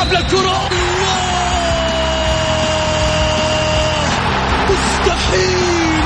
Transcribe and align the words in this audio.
يلعب 0.00 0.12
للكرة. 0.12 0.68
مستحيل! 4.70 6.04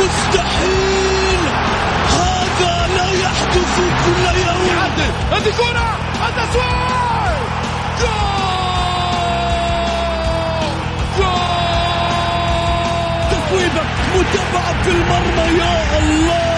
مستحيل! 0.00 1.40
هذا 2.08 2.88
لا 2.96 3.10
يحدث 3.12 3.76
كل 4.04 4.24
يوم. 4.38 4.78
هذه 5.32 5.52
كرة! 5.58 5.88
التسويق 6.28 7.38
جول! 8.00 8.48
جول! 11.18 11.38
متابعة 14.14 14.82
في 14.82 14.90
المرمى 14.90 15.58
يا 15.58 15.98
الله! 15.98 16.57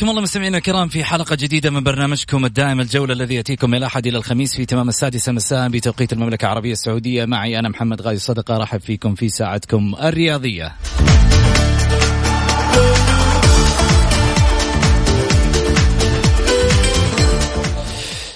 حياكم 0.00 0.10
الله 0.10 0.22
مستمعينا 0.22 0.58
الكرام 0.58 0.88
في 0.88 1.04
حلقة 1.04 1.36
جديدة 1.36 1.70
من 1.70 1.82
برنامجكم 1.82 2.44
الدائم 2.44 2.80
الجولة 2.80 3.12
الذي 3.12 3.34
يأتيكم 3.34 3.70
من 3.70 3.78
الأحد 3.78 4.06
إلى 4.06 4.18
الخميس 4.18 4.56
في 4.56 4.66
تمام 4.66 4.88
السادسة 4.88 5.32
مساء 5.32 5.68
بتوقيت 5.68 6.12
المملكة 6.12 6.44
العربية 6.44 6.72
السعودية. 6.72 7.24
معي 7.24 7.58
أنا 7.58 7.68
محمد 7.68 8.02
غازي 8.02 8.18
صدقة 8.18 8.56
رحب 8.56 8.80
فيكم 8.80 9.14
في 9.14 9.28
ساعتكم 9.28 9.94
الرياضية. 10.02 10.72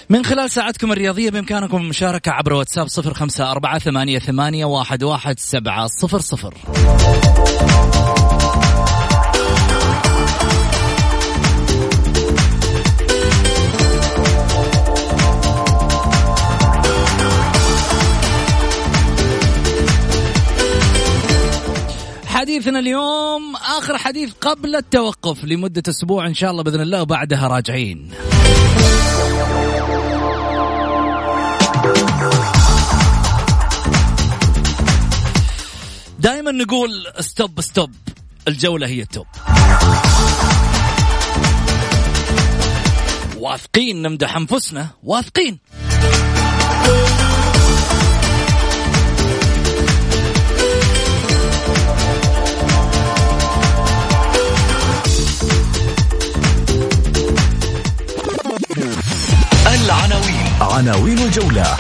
من 0.08 0.24
خلال 0.24 0.50
ساعتكم 0.50 0.92
الرياضية 0.92 1.30
بإمكانكم 1.30 1.76
المشاركة 1.76 2.32
عبر 2.32 2.52
واتساب 2.52 2.88
صفر 2.88 3.14
خمسة 3.14 3.50
أربعة 3.50 3.78
ثمانية, 3.78 4.18
ثمانية 4.18 4.64
واحد, 4.64 5.02
واحد 5.02 5.38
سبعة 5.38 5.86
صفر 5.86 6.18
صفر. 6.18 6.54
حديثنا 22.54 22.78
اليوم 22.78 23.56
آخر 23.56 23.98
حديث 23.98 24.32
قبل 24.40 24.76
التوقف 24.76 25.44
لمدة 25.44 25.82
أسبوع 25.88 26.26
إن 26.26 26.34
شاء 26.34 26.50
الله 26.50 26.62
بإذن 26.62 26.80
الله 26.80 27.02
وبعدها 27.02 27.48
راجعين. 27.48 28.10
دائما 36.18 36.50
نقول 36.50 36.90
stop 37.20 37.60
stop 37.60 37.90
الجولة 38.48 38.86
هي 38.86 39.02
ال 39.02 39.08
top 39.08 39.26
واثقين 43.38 44.02
نمدح 44.02 44.36
أنفسنا 44.36 44.88
واثقين. 45.02 45.58
عناوين 60.74 61.18
الجولة. 61.18 61.76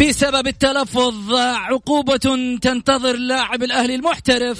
بسبب 0.00 0.46
التلفظ 0.46 1.34
عقوبة 1.34 2.56
تنتظر 2.62 3.16
لاعب 3.16 3.62
الأهلي 3.62 3.94
المحترف. 3.94 4.58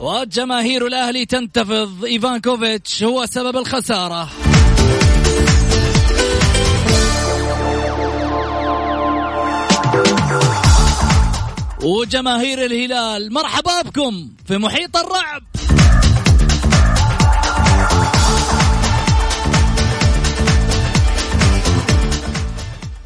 وجماهير 0.00 0.86
الأهلي 0.86 1.26
تنتفض. 1.26 2.04
إيفانكوفيتش 2.04 3.02
هو 3.02 3.26
سبب 3.26 3.56
الخسارة. 3.56 4.28
وجماهير 11.82 12.64
الهلال 12.64 13.32
مرحبا 13.32 13.82
بكم 13.82 14.28
في 14.46 14.58
محيط 14.58 14.96
الرعب. 14.96 15.42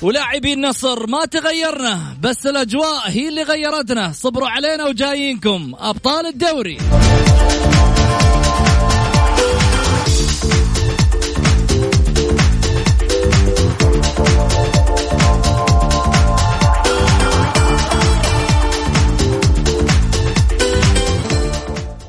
ولاعبي 0.02 0.52
النصر 0.52 1.06
ما 1.06 1.24
تغيرنا 1.24 2.16
بس 2.20 2.46
الأجواء 2.46 3.02
هي 3.06 3.28
اللي 3.28 3.42
غيرتنا 3.42 4.12
صبروا 4.12 4.48
علينا 4.48 4.84
وجايينكم 4.84 5.74
أبطال 5.78 6.26
الدوري. 6.26 6.78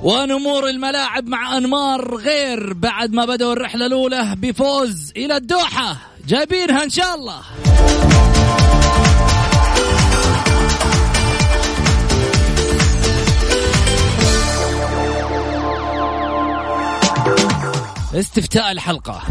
ونمور 0.07 0.69
الملاعب 0.69 1.27
مع 1.27 1.57
أنمار 1.57 2.15
غير 2.15 2.73
بعد 2.73 3.13
ما 3.13 3.25
بدأوا 3.25 3.53
الرحلة 3.53 3.85
الأولى 3.85 4.35
بفوز 4.37 5.11
إلى 5.17 5.37
الدوحة. 5.37 5.97
جايبينها 6.27 6.83
إن 6.83 6.89
شاء 6.89 7.15
الله. 7.15 7.41
استفتاء 18.13 18.71
الحلقة. 18.71 19.21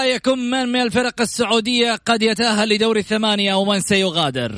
برأيكم 0.00 0.38
من 0.38 0.68
من 0.68 0.80
الفرق 0.80 1.20
السعودية 1.20 2.00
قد 2.06 2.22
يتأهل 2.22 2.68
لدور 2.68 2.96
الثمانية 2.96 3.54
ومن 3.54 3.80
سيغادر؟ 3.80 4.54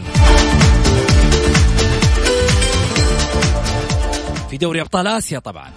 في 4.50 4.56
دوري 4.56 4.80
أبطال 4.80 5.06
آسيا 5.06 5.38
طبعا. 5.38 5.70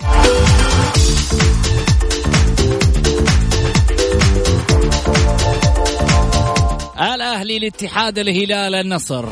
الأهلي 7.16 7.58
الاتحاد 7.58 8.20
الهلال 8.20 8.76
النصر. 8.76 9.26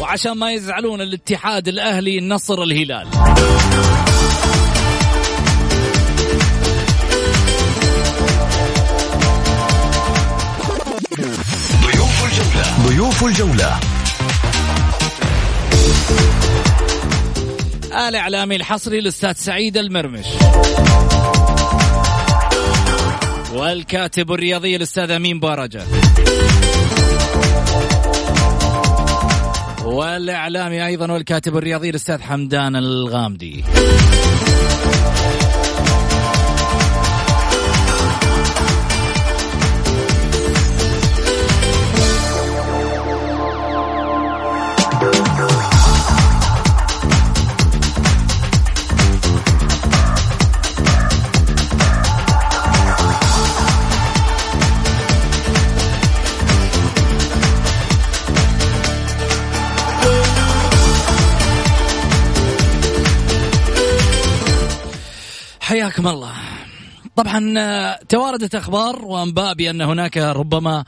وعشان 0.00 0.32
ما 0.32 0.52
يزعلون 0.52 1.00
الاتحاد 1.00 1.68
الأهلي 1.68 2.18
النصر 2.18 2.62
الهلال. 2.62 3.06
الجولة. 12.38 12.88
ضيوف 12.88 13.24
الجولة. 13.24 13.80
الإعلامي 18.08 18.56
الحصري 18.56 18.98
الأستاذ 18.98 19.32
سعيد 19.32 19.76
المرمش. 19.76 20.26
والكاتب 23.54 24.32
الرياضي 24.32 24.76
الأستاذ 24.76 25.10
أمين 25.10 25.40
بارجه 25.40 25.82
والإعلامي 29.84 30.86
أيضا 30.86 31.12
والكاتب 31.12 31.56
الرياضي 31.56 31.90
الأستاذ 31.90 32.22
حمدان 32.22 32.76
الغامدي. 32.76 33.64
حياكم 65.68 66.08
الله. 66.08 66.32
طبعا 67.16 67.54
آه، 67.58 67.98
تواردت 68.08 68.54
أخبار 68.54 69.04
وأنباء 69.04 69.54
بأن 69.54 69.80
هناك 69.80 70.16
ربما 70.16 70.84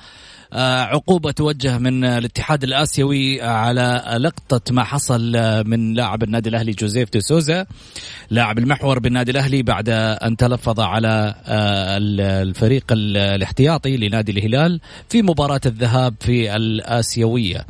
آه، 0.52 0.82
عقوبة 0.82 1.30
توجه 1.30 1.78
من 1.78 2.04
الاتحاد 2.04 2.64
الآسيوي 2.64 3.42
على 3.42 4.18
لقطة 4.20 4.74
ما 4.74 4.84
حصل 4.84 5.36
آه، 5.36 5.62
من 5.62 5.94
لاعب 5.94 6.22
النادي 6.22 6.48
الأهلي 6.48 6.72
جوزيف 6.72 7.10
دي 7.12 7.20
سوزا. 7.20 7.66
لاعب 8.30 8.58
المحور 8.58 8.98
بالنادي 8.98 9.30
الأهلي 9.30 9.62
بعد 9.62 9.88
أن 9.88 10.36
تلفظ 10.36 10.80
على 10.80 11.34
الفريق 12.26 12.84
الاحتياطي 12.90 13.96
لنادي 13.96 14.32
الهلال 14.32 14.80
في 15.08 15.22
مباراة 15.22 15.60
الذهاب 15.66 16.14
في 16.20 16.56
الآسيوية. 16.56 17.66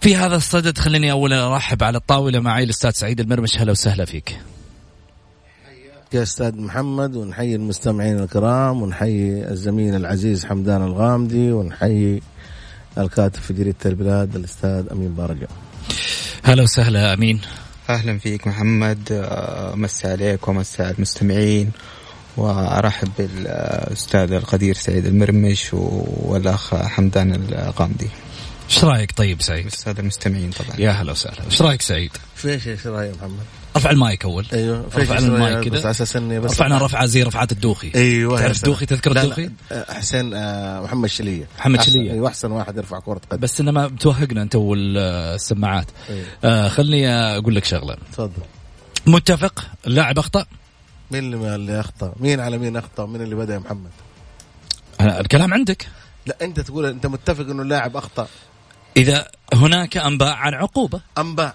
في 0.00 0.16
هذا 0.16 0.36
الصدد 0.36 0.78
خليني 0.78 1.10
أولا 1.10 1.46
أرحب 1.46 1.82
على 1.82 1.98
الطاولة 1.98 2.40
معي 2.40 2.64
الأستاذ 2.64 2.90
سعيد 2.90 3.20
المرمش. 3.20 3.58
هلا 3.58 3.70
وسهلا 3.70 4.04
فيك. 4.04 4.38
يا 6.14 6.22
أستاذ 6.22 6.60
محمد 6.60 7.16
ونحيي 7.16 7.54
المستمعين 7.54 8.18
الكرام 8.18 8.82
ونحيي 8.82 9.48
الزميل 9.50 9.94
العزيز 9.94 10.44
حمدان 10.44 10.82
الغامدي 10.82 11.52
ونحيي 11.52 12.22
الكاتب 12.98 13.40
في 13.40 13.52
جريدة 13.52 13.76
البلاد 13.86 14.36
الأستاذ 14.36 14.84
أمين 14.92 15.14
بارجة 15.14 15.48
هلا 16.42 16.62
وسهلا 16.62 17.14
أمين. 17.14 17.40
أهلا 17.90 18.18
فيك 18.18 18.46
محمد. 18.46 19.08
آه، 19.12 19.74
مسا 19.74 20.08
عليك 20.08 20.48
ومسا 20.48 20.90
المستمعين. 20.90 21.70
وأرحب 22.36 23.08
بالأستاذ 23.18 24.32
القدير 24.32 24.74
سعيد 24.74 25.06
المرمش 25.06 25.68
والأخ 25.72 26.74
حمدان 26.74 27.34
الغامدي. 27.34 28.08
إيش 28.70 28.84
رأيك 28.84 29.12
طيب 29.12 29.42
سعيد؟ 29.42 29.66
أستاذ 29.66 29.98
المستمعين 29.98 30.50
طبعا. 30.50 30.80
يا 30.80 30.90
هلا 30.90 31.12
وسهلا. 31.12 31.44
إيش 31.44 31.62
رأيك 31.62 31.82
سعيد؟ 31.82 32.10
في 32.34 32.52
إيش 32.52 32.86
رأيك 32.86 33.16
محمد؟ 33.16 33.61
ارفع 33.76 33.90
المايك 33.90 34.24
أول. 34.24 34.46
أيوه 34.52 34.86
ارفع 34.96 35.18
المايك 35.18 35.64
كذا 35.64 35.72
بس 35.74 35.80
على 35.80 35.90
أساس 35.90 36.16
إني 36.16 36.40
بس 36.40 36.50
رفعنا 36.50 36.78
رفعة 36.78 37.06
زي 37.06 37.22
رفعات 37.22 37.52
الدوخي. 37.52 37.92
أيوه 37.94 38.40
تعرف 38.40 38.56
الدوخي؟ 38.56 38.86
تذكر 38.86 39.10
الدوخي؟ 39.10 39.50
حسين 39.88 40.34
آه 40.34 40.80
محمد 40.80 41.08
شلية. 41.08 41.46
محمد 41.58 41.82
شلية. 41.82 42.12
أيوه 42.12 42.28
أحسن 42.28 42.52
واحد 42.52 42.76
يرفع 42.76 43.00
كرة 43.00 43.20
قدم. 43.30 43.40
بس 43.40 43.60
إنما 43.60 43.86
بتوهقنا 43.86 44.42
أنت 44.42 44.54
والسماعات. 44.54 45.86
أيوه. 46.08 46.26
آه 46.44 46.68
خلني 46.68 47.08
أقول 47.08 47.54
لك 47.54 47.64
شغلة. 47.64 47.96
تفضل. 48.12 48.42
متفق؟ 49.06 49.64
اللاعب 49.86 50.18
أخطأ؟ 50.18 50.46
مين 51.10 51.32
اللي 51.32 51.54
اللي 51.54 51.80
أخطأ؟ 51.80 52.14
مين 52.20 52.40
على 52.40 52.58
مين 52.58 52.76
أخطأ؟ 52.76 53.06
مين 53.06 53.22
اللي 53.22 53.34
بدأ 53.34 53.54
يا 53.54 53.58
محمد؟ 53.58 53.90
الكلام 55.00 55.54
عندك. 55.54 55.86
لا 56.26 56.36
أنت 56.42 56.60
تقول 56.60 56.86
أنت 56.86 57.06
متفق 57.06 57.44
إنه 57.44 57.62
اللاعب 57.62 57.96
أخطأ. 57.96 58.28
إذا 58.96 59.28
هناك 59.54 59.96
أنباء 59.96 60.32
عن 60.32 60.54
عقوبة. 60.54 61.00
أنباء. 61.18 61.54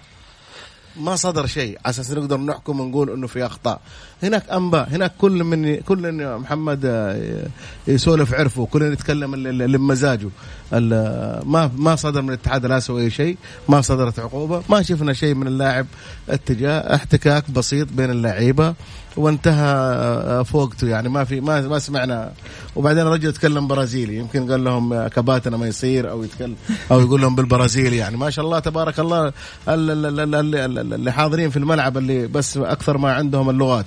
ما 1.00 1.16
صدر 1.16 1.46
شيء. 1.46 1.78
على 1.86 1.90
أساس 1.90 2.12
نقدر 2.12 2.38
نحكم 2.38 2.80
ونقول 2.80 3.10
إنه 3.10 3.28
في 3.28 3.46
أخطاء. 3.46 3.82
هناك 4.24 4.50
أنباء. 4.50 4.90
هناك 4.90 5.12
كل 5.18 5.44
من 5.44 5.76
كل 5.76 6.38
محمد 6.38 6.82
آه، 6.86 7.48
يسولف 7.88 8.34
عرفه. 8.34 8.66
كل 8.66 8.82
يتكلم 8.82 9.36
لمزاجه 9.36 10.30
ما 10.72 11.72
ما 11.78 11.96
صدر 11.96 12.22
من 12.22 12.30
الاتحاد 12.30 12.66
الآسيوي 12.66 13.02
أي 13.04 13.10
شيء. 13.10 13.38
ما 13.70 13.82
صدرت 13.82 14.20
عقوبة. 14.20 14.64
ما 14.70 14.82
شفنا 14.82 15.14
شيء 15.14 15.36
من 15.36 15.48
اللاعب 15.48 15.86
اتجاه 16.30 16.96
احتكاك 16.96 17.52
بسيط 17.52 17.88
بين 17.92 18.12
اللعيبة. 18.12 18.74
وانتهى 19.18 19.66
آه، 19.66 20.44
فوقته 20.44 20.88
يعني. 20.88 21.10
ما 21.10 21.24
في 21.24 21.42
ما 21.42 21.62
ما 21.62 21.80
سمعنا. 21.80 22.32
وبعدين 22.76 23.02
الرجل 23.02 23.30
يتكلم 23.30 23.68
برازيلي. 23.68 24.18
يمكن 24.18 24.52
قال 24.52 24.64
لهم 24.64 25.08
كباتنا 25.08 25.58
ما 25.58 25.68
يصير 25.68 26.12
أو 26.12 26.24
يتكلم 26.24 26.56
أو 26.92 27.00
يقول 27.00 27.22
لهم 27.22 27.36
بالبرازيلي 27.36 27.98
يعني. 27.98 28.18
ما 28.18 28.30
شاء 28.30 28.46
الله 28.46 28.60
تبارك 28.60 29.00
الله 29.00 29.34
اللي 29.68 31.12
حاضرين 31.12 31.50
في 31.50 31.58
الملعب 31.58 31.98
اللي 31.98 32.28
بس 32.28 32.58
أكثر 32.58 32.98
ما 32.98 33.14
عندهم 33.14 33.50
اللغات. 33.50 33.86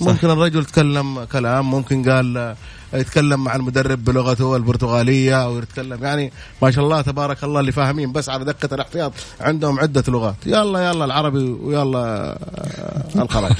ممكن 0.00 0.30
الرجل 0.30 0.60
يتكلم 0.60 1.24
كلام 1.24 1.70
ممكن 1.70 2.10
قال 2.10 2.54
يتكلم 2.94 3.44
مع 3.44 3.56
المدرب 3.56 4.04
بلغته 4.04 4.56
البرتغالية 4.56 5.44
أو 5.44 5.58
يتكلم 5.58 6.04
يعني 6.04 6.32
ما 6.62 6.70
شاء 6.70 6.84
الله 6.84 7.00
تبارك 7.00 7.44
الله 7.44 7.60
اللي 7.60 7.72
فاهمين 7.72 8.12
بس 8.12 8.28
على 8.28 8.44
دقة 8.44 8.74
الاحتياط 8.74 9.12
عندهم 9.40 9.80
عدة 9.80 10.04
لغات. 10.08 10.34
يلا 10.46 10.90
يلا 10.90 11.04
العربي 11.04 11.38
ويلا 11.38 11.98
آه، 11.98 13.22
الخراج 13.22 13.52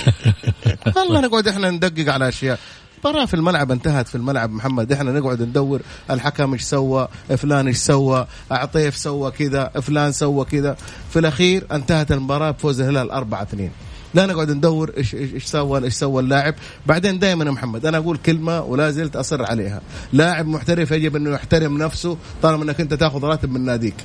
والله 0.97 1.21
نقعد 1.27 1.49
إحنا 1.49 1.71
ندقق 1.71 2.13
على 2.13 2.29
أشياء. 2.29 2.59
مباراة 2.99 3.25
في 3.25 3.35
الملعب 3.35 3.71
انتهت 3.71 4.09
في 4.09 4.15
الملعب 4.15 4.51
محمد. 4.51 4.93
إحنا 4.93 5.13
نقعد 5.13 5.43
ندور 5.43 5.81
الحكم 6.11 6.53
إيش 6.53 6.63
سوى 6.63 7.09
فلان 7.37 7.67
إيش 7.67 7.77
سوى 7.77 8.27
عطيف 8.51 8.97
سوى 8.97 9.31
كذا 9.31 9.69
فلان 9.69 10.13
سوى 10.13 10.45
كذا. 10.45 10.77
في 11.11 11.19
الأخير 11.19 11.67
انتهت 11.73 12.13
المباراة 12.13 12.51
بفوز 12.51 12.81
الهلال 12.81 13.11
4 13.11 13.43
2 13.43 13.71
لا 14.15 14.27
نقعد 14.27 14.51
ندور 14.51 14.93
إيش 14.97 15.15
إيش 15.15 15.45
سوى 15.45 15.85
إيش 15.85 15.95
سوى 15.95 16.23
اللاعب. 16.23 16.55
بعدين 16.87 17.19
دائما 17.19 17.45
يا 17.45 17.51
محمد 17.51 17.87
أنا 17.87 17.99
أقول 17.99 18.17
كلمة 18.17 18.61
ولا 18.61 18.91
زلت 18.91 19.17
أصر 19.17 19.43
عليها. 19.43 19.81
لاعب 20.13 20.47
محترف 20.47 20.91
يجب 20.91 21.17
انه 21.17 21.31
يحترم 21.31 21.79
نفسه 21.79 22.17
طالما 22.43 22.65
إنك 22.65 22.81
أنت 22.81 22.95
تأخذ 22.95 23.25
راتب 23.25 23.53
من 23.53 23.65
ناديك. 23.65 23.97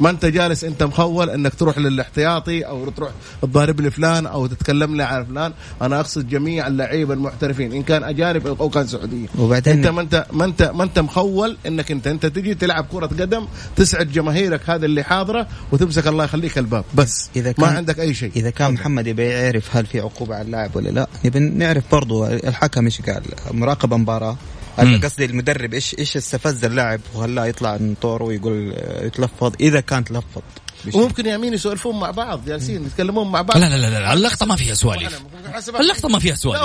ما 0.00 0.10
انت 0.10 0.26
جالس 0.26 0.64
انت 0.64 0.82
مخول 0.82 1.30
انك 1.30 1.54
تروح 1.54 1.78
للاحتياطي 1.78 2.62
أو 2.62 2.90
تروح 2.90 3.10
تضارب 3.42 3.80
لي 3.80 3.90
فلان 3.90 4.26
أو 4.26 4.46
تتكلم 4.46 4.96
لي 4.96 5.02
عن 5.02 5.24
فلان. 5.24 5.52
أنا 5.82 6.00
اقصد 6.00 6.28
جميع 6.28 6.66
اللعيبة 6.66 7.14
المحترفين 7.14 7.72
إن 7.72 7.82
كان 7.82 8.04
أجانب 8.04 8.46
أو 8.46 8.68
كان 8.68 8.86
سعوديين. 8.86 9.28
وبعدين؟ 9.38 9.72
أنت 9.72 9.86
ما 9.86 10.00
انت 10.00 10.26
ما 10.32 10.44
انت 10.44 10.62
ما 10.74 10.84
انت 10.84 10.98
مخول 10.98 11.56
إنك 11.66 11.90
انت 11.90 12.06
أنت 12.06 12.26
تجي 12.26 12.54
تلعب 12.54 12.86
كرة 12.92 13.06
قدم 13.06 13.46
تسعد 13.76 14.12
جماهيرك 14.12 14.70
هذا 14.70 14.86
اللي 14.86 15.02
حاضره 15.02 15.46
وتمسك 15.72 16.06
الله 16.06 16.24
يخليك 16.24 16.58
الباب. 16.58 16.84
بس 16.94 17.30
إذا 17.36 17.52
كان 17.52 17.66
ما 17.66 17.72
عندك 17.72 18.00
أي 18.00 18.14
شيء. 18.14 18.32
إذا 18.36 18.50
كان 18.50 18.72
محمد 18.72 19.06
يبي 19.06 19.24
يعرف 19.24 19.76
هل 19.76 19.86
في 19.86 20.00
عقوبة 20.00 20.34
على 20.34 20.44
اللاعب 20.44 20.76
ولا 20.76 20.88
لا 20.90 21.08
نبي 21.24 21.38
نعرف 21.38 21.84
برضو 21.92 22.26
الحكم 22.26 22.84
إيش 22.84 23.00
قال. 23.00 23.22
مراقبه 23.50 23.96
مباراة. 23.96 24.36
قصدي 24.80 25.24
المدرب 25.24 25.74
إيش 25.74 25.96
إيش 25.98 26.16
استفز 26.16 26.64
اللاعب 26.64 27.00
وهلا 27.14 27.44
يطلع 27.44 27.76
من 27.76 27.94
طوره 28.00 28.24
ويقول 28.24 28.74
يتلفظ 29.02 29.52
إذا 29.60 29.80
كان 29.80 30.04
تلفظ. 30.04 30.42
وممكن 30.94 31.26
يمين 31.26 31.54
يسولفون 31.54 32.00
مع 32.00 32.10
بعض 32.10 32.44
جالسين 32.46 32.86
يتكلمون 32.86 33.30
مع 33.32 33.42
بعض. 33.42 33.56
لا 33.58 33.66
لا 33.66 33.76
لا, 33.76 34.00
لا. 34.00 34.12
اللقطة 34.12 34.46
ما 34.46 34.56
فيها 34.56 34.74
سواليف. 34.74 35.20
اللقطة 35.80 36.08
ما 36.08 36.18
فيها 36.18 36.34
سواليف. 36.34 36.62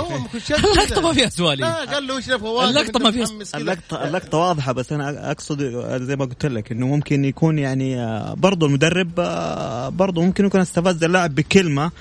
اللقطة 0.51 1.01
ما 1.01 1.13
فيها 1.13 1.29
سواليف. 1.29 1.65
قال 1.65 2.07
له 2.07 2.17
إيش 2.17 2.29
اللقطة 2.29 2.99
ما 2.99 3.11
فيها 3.11 3.27
اللقطه 3.55 4.03
اللقطة 4.07 4.37
واضحة 4.37 4.71
بس 4.71 4.91
أنا 4.91 5.31
أقصد 5.31 5.61
زي 6.03 6.15
ما 6.15 6.25
قلت 6.25 6.45
لك 6.45 6.71
إنه 6.71 6.87
ممكن 6.87 7.25
يكون 7.25 7.59
يعني 7.59 7.99
آه، 7.99 8.33
برضه 8.33 8.67
المدرب 8.67 9.19
آه، 9.19 9.89
برضه 9.89 10.21
ممكن 10.21 10.45
يكون 10.45 10.61
استفز 10.61 11.03
اللاعب 11.03 11.35
بكلمة 11.35 11.91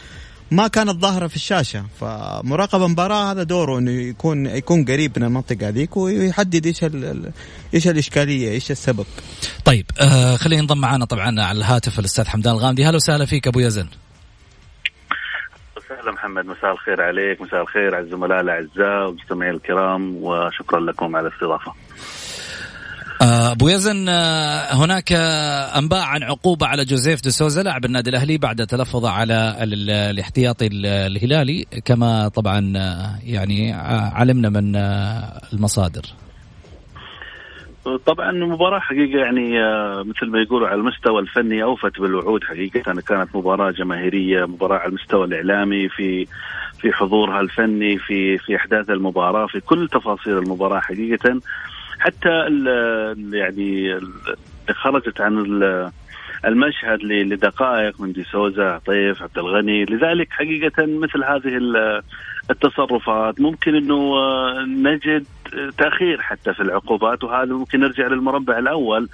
ما 0.51 0.69
كانت 0.69 0.91
ظاهرة 0.91 1.27
في 1.27 1.37
الشاشة. 1.37 1.85
فمراقبة 2.01 2.87
مباراة 2.87 3.33
هذا 3.33 3.43
دوره 3.43 3.79
إنه 3.79 3.91
يكون 3.91 4.47
يكون 4.47 4.85
قريب 4.85 5.19
من 5.19 5.25
المنطقة 5.25 5.69
هذيك 5.69 5.97
ويحدد 5.97 6.67
إيش 6.67 6.85
إيش 7.75 7.89
الإشكالية 7.89 8.51
إيش 8.51 8.71
السبب. 8.71 9.07
طيب 9.65 9.87
آه 10.01 10.37
خلينا 10.37 10.63
ننضم 10.63 10.79
معنا 10.79 11.05
طبعا 11.05 11.43
على 11.43 11.59
الهاتف 11.59 11.99
الأستاذ 11.99 12.27
حمدان 12.27 12.55
الغامدي. 12.55 12.87
أهلا 12.87 12.97
وسهلا 12.97 13.27
فيك 13.27 13.47
أبو 13.47 13.61
يزن. 13.61 13.87
وسهلا 15.77 16.13
محمد 16.13 16.47
مساء 16.47 16.73
الخير 16.73 17.03
عليك 17.03 17.41
مساء 17.41 17.63
الخير 17.63 17.95
على 17.95 18.05
الزملاء 18.05 18.41
الأعزاء 18.41 19.07
والمستمعين 19.07 19.55
الكرام 19.55 20.17
وشكرا 20.17 20.81
لكم 20.81 21.17
على 21.17 21.29
الاستضافة. 21.29 21.75
أبو 23.25 23.69
يزن 23.69 24.09
آه، 24.09 24.85
هناك 24.85 25.13
أنباء 25.79 26.03
عن 26.03 26.23
عقوبة 26.23 26.67
على 26.67 26.85
جوزيف 26.85 27.23
دي 27.23 27.31
سوزا 27.31 27.63
لاعب 27.63 27.85
النادي 27.85 28.11
الأهلي 28.11 28.39
بعد 28.39 28.67
تلفظ 28.67 29.07
على 29.07 29.57
الاحتياطي 29.63 30.69
الهلالي 30.85 31.65
كما 31.85 32.29
طبعا 32.29 32.73
آه، 32.77 33.19
يعني 33.27 33.73
علمنا 34.15 34.49
من 34.49 34.77
المصادر. 35.53 36.03
طبعا 38.07 38.31
المباراة 38.31 38.79
حقيقة 38.81 39.19
يعني 39.19 39.51
مثل 40.05 40.31
ما 40.31 40.39
يقولوا 40.39 40.69
على 40.69 40.81
المستوى 40.81 41.21
الفني 41.21 41.63
أوفت 41.63 42.01
بالوعود 42.01 42.45
حقيقة 42.45 42.81
كانت 42.81 43.37
مباراة 43.37 43.71
جماهيرية 43.71 44.45
مباراة 44.45 44.79
على 44.79 44.89
المستوى 44.89 45.25
الإعلامي 45.25 45.89
في 45.89 46.27
في 46.79 46.93
حضورها 46.93 47.41
الفني 47.41 47.99
في 47.99 48.39
في 48.39 48.57
أحداث 48.57 48.91
المباراة 48.91 49.47
في 49.47 49.61
كل 49.61 49.89
تفاصيل 49.89 50.39
المباراة 50.39 50.81
حقيقة 50.81 51.41
حتى 52.05 52.29
ال 52.29 52.67
يعني 53.35 54.01
خرجت 54.73 55.21
عن 55.21 55.39
ال 55.39 55.91
المشهد 56.45 57.03
لدقائق 57.03 58.01
من 58.01 58.13
دي 58.13 58.25
سوزا 58.25 58.65
عطيف 58.65 59.23
عبد 59.23 59.39
الغني. 59.39 59.85
لذلك 59.85 60.29
حقيقة 60.31 60.87
مثل 60.87 61.25
هذه 61.25 61.61
التصرفات 62.51 63.41
ممكن 63.41 63.75
أنه 63.75 64.15
نجد 64.63 65.25
تأخير 65.79 66.21
حتى 66.21 66.55
في 66.55 66.61
العقوبات 66.61 67.25
وهذا 67.25 67.53
ممكن 67.53 67.81
نرجع 67.81 68.07
للمربع 68.07 68.59
الأول 68.59 69.09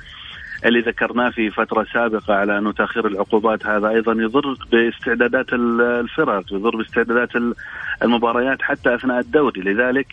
اللي 0.67 0.81
ذكرناه 0.81 1.31
في 1.31 1.51
فترة 1.51 1.87
سابقة 1.93 2.35
على 2.35 2.59
أنه 2.59 2.73
تأخير 2.73 3.07
العقوبات. 3.07 3.67
هذا 3.67 3.89
أيضا 3.89 4.13
يضر 4.13 4.57
باستعدادات 4.73 5.53
الفرق 5.53 6.53
يضر 6.53 6.77
باستعدادات 6.77 7.31
المباريات 8.03 8.63
حتى 8.63 8.95
أثناء 8.95 9.19
الدوري. 9.19 9.61
لذلك 9.61 10.07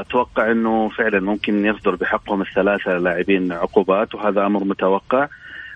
أتوقع 0.00 0.50
إنه 0.50 0.88
فعلا 0.88 1.20
ممكن 1.20 1.66
يصدر 1.66 1.94
بحقهم 1.94 2.42
الثلاثة 2.42 2.98
لاعبين 2.98 3.52
عقوبات 3.52 4.14
وهذا 4.14 4.46
أمر 4.46 4.64
متوقع. 4.64 5.28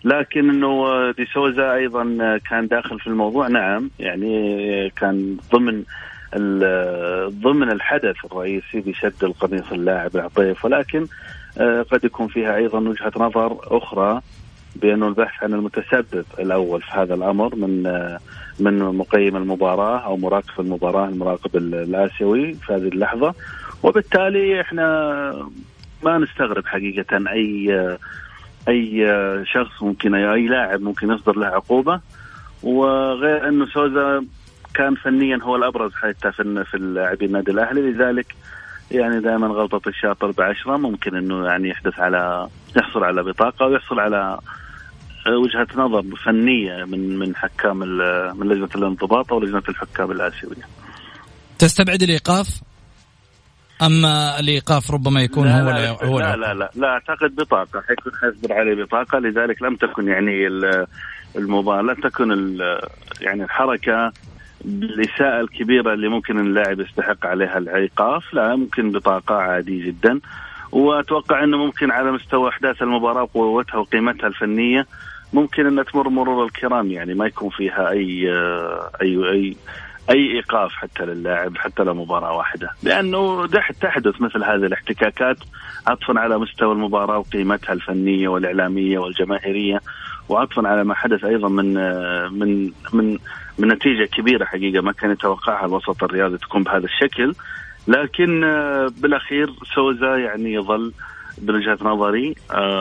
لكن 0.04 0.50
إنه 0.50 1.10
دي 1.10 1.26
سوزا 1.34 1.74
أيضا 1.74 2.04
كان 2.50 2.66
داخل 2.68 3.00
في 3.00 3.06
الموضوع 3.06 3.48
نعم 3.48 3.90
يعني 3.98 4.90
كان 4.90 5.36
ضمن 5.52 5.82
ضمن 7.42 7.70
الحدث 7.70 8.16
الرئيسي 8.24 8.80
بشد 8.80 9.24
القميص 9.24 9.72
اللاعب 9.72 10.16
العطيف. 10.16 10.64
ولكن 10.64 11.06
قد 11.90 12.04
يكون 12.04 12.26
فيها 12.28 12.56
أيضا 12.56 12.78
وجهة 12.78 13.12
نظر 13.16 13.58
أخرى. 13.62 14.20
بأنه 14.76 15.08
البحث 15.08 15.42
عن 15.42 15.54
المتسبب 15.54 16.24
الأول 16.38 16.82
في 16.82 16.90
هذا 16.92 17.14
الأمر 17.14 17.54
من 17.54 17.82
من 18.60 18.78
مقيم 18.78 19.36
المباراة 19.36 19.98
أو 19.98 20.16
مراقب 20.16 20.60
المباراة 20.60 21.08
المراقب 21.08 21.56
الآسيوي 21.56 22.54
في 22.54 22.72
هذه 22.72 22.88
اللحظة. 22.88 23.34
وبالتالي 23.82 24.60
إحنا 24.60 24.86
ما 26.02 26.18
نستغرب 26.18 26.66
حقيقة 26.66 27.30
أي 27.32 27.96
أي 28.68 29.06
شخص 29.46 29.82
ممكن 29.82 30.14
أي 30.14 30.46
لاعب 30.46 30.80
ممكن 30.80 31.10
يصدر 31.10 31.36
له 31.36 31.46
عقوبة. 31.46 32.00
وغير 32.62 33.48
انه 33.48 33.66
سوزا 33.66 34.24
كان 34.74 34.94
فنيا 34.94 35.38
هو 35.42 35.56
الأبرز 35.56 35.92
حتى 35.94 36.32
في 36.32 36.64
في 36.64 36.78
لاعبي 36.78 37.24
النادي 37.24 37.50
الأهلي. 37.50 37.80
لذلك 37.80 38.34
يعني 38.90 39.20
دائما 39.20 39.46
غلطة 39.46 39.88
الشاطر 39.88 40.30
بعشرة 40.30 40.76
ممكن 40.76 41.16
أنه 41.16 41.46
يعني 41.46 41.68
يحدث 41.68 42.00
على 42.00 42.48
يحصل 42.76 43.04
على 43.04 43.22
بطاقة 43.22 43.66
ويحصل 43.66 44.00
على 44.00 44.38
وجهة 45.28 45.66
نظر 45.76 46.04
فنية 46.24 46.84
من 46.84 47.18
من 47.18 47.36
حكام 47.36 47.78
من 48.38 48.48
لجنة 48.48 48.68
الانضباط 48.74 49.32
أو 49.32 49.40
لجنة 49.40 49.62
الحكام 49.68 50.10
الآسيوية. 50.10 50.68
تستبعد 51.58 52.02
الإيقاف؟ 52.02 52.60
اما 53.82 54.40
الإيقاف 54.40 54.90
ربما 54.90 55.22
يكون 55.22 55.46
لا 55.46 55.62
هو 55.62 55.70
لا 55.70 56.04
هو 56.04 56.20
لا, 56.20 56.36
لا 56.36 56.54
لا 56.54 56.70
لا 56.74 56.88
أعتقد 56.88 57.34
بطاقة 57.34 57.80
حيكون 57.88 58.12
حيصدر 58.20 58.52
عليه 58.52 58.84
بطاقة 58.84 59.18
لذلك 59.18 59.62
لم 59.62 59.76
تكن 59.76 60.08
يعني 60.08 60.46
المباراة 61.36 61.82
لم 61.82 61.94
تكن 61.94 62.58
يعني 63.20 63.44
الحركة 63.44 64.12
بالإساءة 64.64 65.40
الكبيرة 65.40 65.94
اللي 65.94 66.08
ممكن 66.08 66.40
اللاعب 66.40 66.80
يستحق 66.80 67.26
عليها 67.26 67.58
الإيقاف 67.58 68.34
لا 68.34 68.56
ممكن 68.56 68.92
بطاقة 68.92 69.34
عادي 69.34 69.86
جدا 69.86 70.20
وأتوقع 70.72 71.44
إنه 71.44 71.56
ممكن 71.56 71.90
على 71.90 72.12
مستوى 72.12 72.48
أحداث 72.48 72.82
المباراة 72.82 73.22
وقوتها 73.22 73.76
وقيمتها 73.78 74.26
الفنية 74.26 74.86
ممكن 75.34 75.66
أن 75.66 75.84
تمر 75.84 76.08
مرور 76.08 76.44
الكرام 76.44 76.90
يعني 76.90 77.14
ما 77.14 77.26
يكون 77.26 77.50
فيها 77.50 77.90
أي 77.90 78.28
أي 79.02 79.30
أي 79.30 79.56
أي 80.10 80.32
إيقاف 80.36 80.72
حتى 80.72 81.04
للاعب 81.04 81.56
حتى 81.56 81.84
لمباراة 81.84 82.36
واحدة. 82.36 82.70
لأنه 82.82 83.46
تحدث 83.80 84.20
مثل 84.20 84.44
هذه 84.44 84.66
الاحتكاكات 84.66 85.36
عطفا 85.86 86.20
على 86.20 86.38
مستوى 86.38 86.72
المباراة 86.72 87.18
وقيمتها 87.18 87.72
الفنية 87.72 88.28
والإعلامية 88.28 88.98
والجماهيرية 88.98 89.80
وعطفا 90.28 90.68
على 90.68 90.84
ما 90.84 90.94
حدث 90.94 91.24
أيضا 91.24 91.48
من 91.48 91.74
من 92.32 92.72
من 92.92 93.18
من 93.58 93.68
نتيجة 93.68 94.04
كبيرة 94.04 94.44
حقيقة 94.44 94.82
ما 94.82 94.92
كان 94.92 95.10
يتوقعها 95.10 95.66
الوسط 95.66 96.04
الرياضي 96.04 96.38
تكون 96.38 96.62
بهذا 96.62 96.84
الشكل. 96.84 97.34
لكن 97.88 98.40
بالأخير 99.02 99.50
سوزا 99.74 100.16
يعني 100.16 100.52
يظل 100.54 100.92
بوجهه 101.38 101.78
نظري 101.80 102.34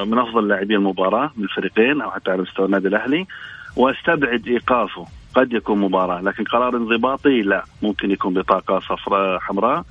من 0.06 0.20
أفضل 0.20 0.48
لاعبي 0.48 0.76
المباراة 0.76 1.32
من 1.38 1.44
الفريقين 1.44 2.02
أو 2.02 2.12
حتى 2.12 2.32
على 2.32 2.42
مستوى 2.42 2.66
النادي 2.66 2.88
الأهلي 2.88 3.28
وأستبعد 3.76 4.48
إيقافه. 4.48 5.06
قد 5.36 5.54
يكون 5.54 5.80
مباراة 5.80 6.22
لكن 6.22 6.44
قرار 6.44 6.78
انضباطي 6.78 7.42
لا 7.42 7.66
ممكن 7.82 8.12
يكون 8.12 8.34
بطاقة 8.34 8.80
صفراء 8.80 9.40
حمراء 9.40 9.84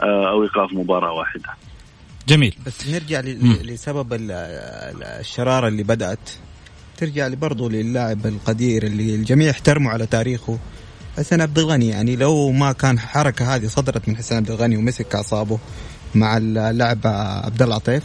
أو 0.00 0.42
إيقاف 0.42 0.72
مباراة 0.72 1.12
واحدة. 1.12 1.48
جميل. 2.28 2.56
بس 2.66 2.88
نرجع 2.88 3.20
لسبب 3.64 4.06
الشرارة 5.20 5.68
اللي 5.68 5.82
بدأت. 5.82 6.30
ترجع 6.96 7.28
برضه 7.28 7.70
للاعب 7.70 8.26
القدير 8.26 8.82
اللي 8.82 9.14
الجميع 9.14 9.50
احترموا 9.50 9.92
على 9.92 10.06
تاريخه 10.06 10.58
حسين 11.16 11.40
عبد 11.40 11.58
الغني. 11.58 11.88
يعني 11.88 12.16
لو 12.16 12.52
ما 12.52 12.72
كان 12.72 12.98
حركة 12.98 13.54
هذه 13.54 13.66
صدرت 13.66 14.08
من 14.08 14.16
حسين 14.16 14.38
عبد 14.38 14.50
الغني 14.50 14.76
ومسك 14.76 15.14
أعصابه 15.14 15.58
مع 16.14 16.36
اللاعب 16.36 17.00
عبد 17.44 17.62
الله 17.62 17.74
عطيف 17.74 18.02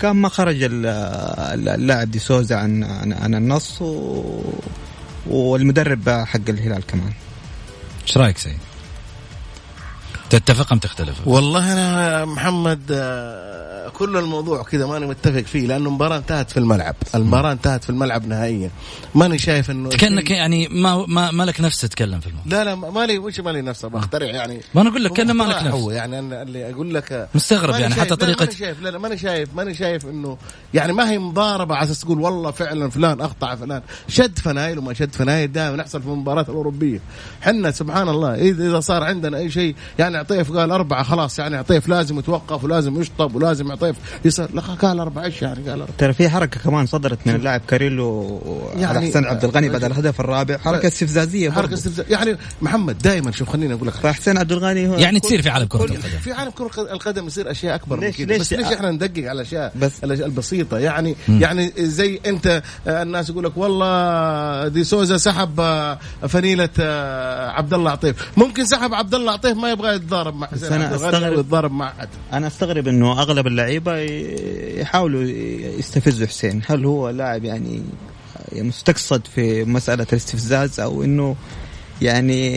كان 0.00 0.16
ما 0.16 0.28
خرج 0.28 0.56
اللاعب 0.62 2.10
دي 2.10 2.18
سوزا 2.18 2.56
عن 2.56 2.84
عن 3.12 3.34
النص 3.34 3.82
و 3.82 4.22
والمدرب 5.26 6.10
حق 6.10 6.40
الهلال 6.48 6.86
كمان 6.86 7.12
إيش 8.06 8.18
رأيك 8.18 8.38
سيد؟ 8.38 8.58
تتفق 10.30 10.72
أم 10.72 10.78
تختلف؟ 10.78 11.26
والله 11.26 11.72
أنا 11.72 12.24
محمد 12.24 12.92
كل 13.88 14.16
الموضوع 14.16 14.62
كذا 14.62 14.86
ماني 14.86 15.06
متفق 15.06 15.40
فيه 15.40 15.66
لأنه 15.66 15.88
المباراه 15.88 16.16
انتهت 16.16 16.50
في 16.50 16.56
الملعب، 16.56 16.96
المباراة 17.14 17.52
انتهت 17.52 17.84
في 17.84 17.90
الملعب 17.90 18.26
نهائيا، 18.26 18.70
ماني 19.14 19.38
شايف 19.38 19.70
إنه 19.70 19.88
كأنك 19.88 20.30
يعني 20.30 20.68
ما 20.68 21.06
ما, 21.06 21.30
ما 21.30 21.42
لك 21.42 21.60
نفس 21.60 21.80
تتكلم 21.80 22.20
في 22.20 22.26
الموضوع. 22.26 22.52
لا 22.52 22.64
لا 22.64 22.74
مالي 22.74 23.18
وش 23.18 23.40
مالي 23.40 23.62
نفس؟ 23.62 23.86
بخترع 23.86 24.26
يعني. 24.26 24.60
ما 24.74 24.80
أنا 24.80 24.90
أقول 24.90 25.04
لك 25.04 25.12
كان 25.12 25.32
ما 25.32 25.44
لك 25.44 25.56
نفس. 25.56 25.66
هو 25.66 25.90
يعني 25.90 26.18
أنا 26.18 26.42
اللي 26.42 26.70
أقول 26.70 26.94
لك 26.94 27.28
مستغرب 27.34 27.74
يعني 27.74 27.94
حتى 27.94 28.16
طريقه 28.16 28.44
ماني 28.44 28.56
شايف 28.56 28.82
لا 28.82 28.88
لا 28.88 28.98
ماني 28.98 29.18
شايف 29.18 29.48
ماني 29.54 29.74
شايف 29.74 30.06
إنه 30.06 30.38
يعني 30.74 30.92
ما 30.92 31.10
هي 31.10 31.18
مضاربة 31.18 31.74
على 31.74 31.84
أساس 31.84 32.00
تقول 32.00 32.20
والله 32.20 32.50
فعلا 32.50 32.90
فلان 32.90 33.20
أخطأ 33.20 33.54
فلان. 33.54 33.82
شد 34.08 34.38
فنايل 34.38 34.78
وما 34.78 34.94
شد 34.94 35.14
فنايل 35.14 35.52
دائما 35.52 35.82
يحصل 35.82 36.02
في 36.02 36.08
المباريات 36.08 36.48
الأوروبية. 36.48 37.00
حنا 37.40 37.70
سبحان 37.70 38.08
الله 38.08 38.34
إذا 38.34 38.80
صار 38.80 39.02
عندنا 39.02 39.38
أي 39.38 39.50
شيء 39.50 39.74
يعني 39.98 40.16
عطيف 40.16 40.52
قال 40.52 40.70
أربعة 40.70 41.02
خلاص 41.02 41.38
يعني 41.38 41.56
عطيف 41.56 41.88
لازم 41.88 42.18
يتوقف 42.18 42.64
ولازم 42.64 43.00
يشطب 43.00 43.34
ولازم 43.34 43.71
عطيف 43.72 43.96
يصير 44.24 44.48
لا 44.54 44.60
قال 44.60 45.00
اربعه 45.00 45.24
إيش 45.24 45.42
يعني 45.42 45.70
قال. 45.70 45.86
ترى 45.98 46.12
في 46.12 46.28
حركة 46.28 46.60
كمان 46.60 46.86
صدرت 46.86 47.18
من 47.26 47.34
اللاعب 47.34 47.60
كاريلو 47.68 48.40
يعني 48.72 48.84
على 48.84 49.00
حسين 49.08 49.24
عبد 49.24 49.44
الغني 49.44 49.68
بعد 49.68 49.84
الهدف 49.84 50.20
الرابع 50.20 50.58
حركة 50.58 50.86
استفزازية 50.88 51.50
حركة 51.50 51.74
استفزاز 51.74 52.06
يعني 52.10 52.36
محمد 52.62 52.98
دائما 52.98 53.30
شوف 53.30 53.48
خليني 53.50 53.74
أقول 53.74 53.88
لك 53.88 53.94
فحسين 53.94 54.38
عبد 54.38 54.52
الغني 54.52 54.88
هو 54.88 54.94
يعني 54.94 55.20
تصير 55.20 55.42
في 55.42 55.50
عالم 55.50 55.66
كرة 55.66 55.84
القدم. 55.84 56.00
في 56.00 56.32
عالم 56.32 56.50
كرة 56.50 56.92
القدم 56.92 57.26
يصير 57.26 57.50
أشياء 57.50 57.74
أكبر 57.74 58.00
ليش 58.00 58.20
من 58.20 58.26
كذا 58.26 58.34
ليش 58.36 58.40
بس 58.42 58.52
ليش 58.52 58.66
إحنا 58.66 58.90
ندقق 58.90 59.18
على 59.18 59.32
الاشياء 59.32 59.72
بس 59.80 60.04
البسيطة؟ 60.04 60.78
يعني 60.78 61.16
م. 61.28 61.40
يعني 61.42 61.72
زي 61.78 62.20
أنت 62.26 62.62
الناس 62.86 63.30
يقول 63.30 63.44
لك 63.44 63.56
والله 63.56 64.68
دي 64.68 64.84
سوزا 64.84 65.16
سحب 65.16 65.60
فنيلة 66.28 66.68
عبد 67.52 67.74
الله 67.74 67.90
عطيف. 67.90 68.16
ممكن 68.36 68.64
سحب 68.64 68.94
عبد 68.94 69.14
الله 69.14 69.32
عطيف 69.32 69.56
ما 69.56 69.70
يبغى 69.70 69.94
يتضارب 69.94 70.36
مع 70.36 70.46
حسين 70.46 70.72
أنا 70.72 70.94
استغرب 70.94 71.38
يتضارب 71.38 71.72
مع 71.72 71.88
احد 71.88 72.08
أنا 72.32 72.46
أستغرب 72.46 72.88
إنه 72.88 73.12
أغلب 73.12 73.46
اللعيبة 73.62 73.96
يحاولوا 74.80 75.22
يستفزوا 75.78 76.26
حسين. 76.26 76.62
هل 76.66 76.84
هو 76.84 77.10
لاعب 77.10 77.44
يعني 77.44 77.82
مستقصد 78.52 79.26
في 79.34 79.64
مسألة 79.64 80.06
الاستفزاز 80.12 80.80
أو 80.80 81.04
إنه 81.04 81.36
يعني 82.02 82.52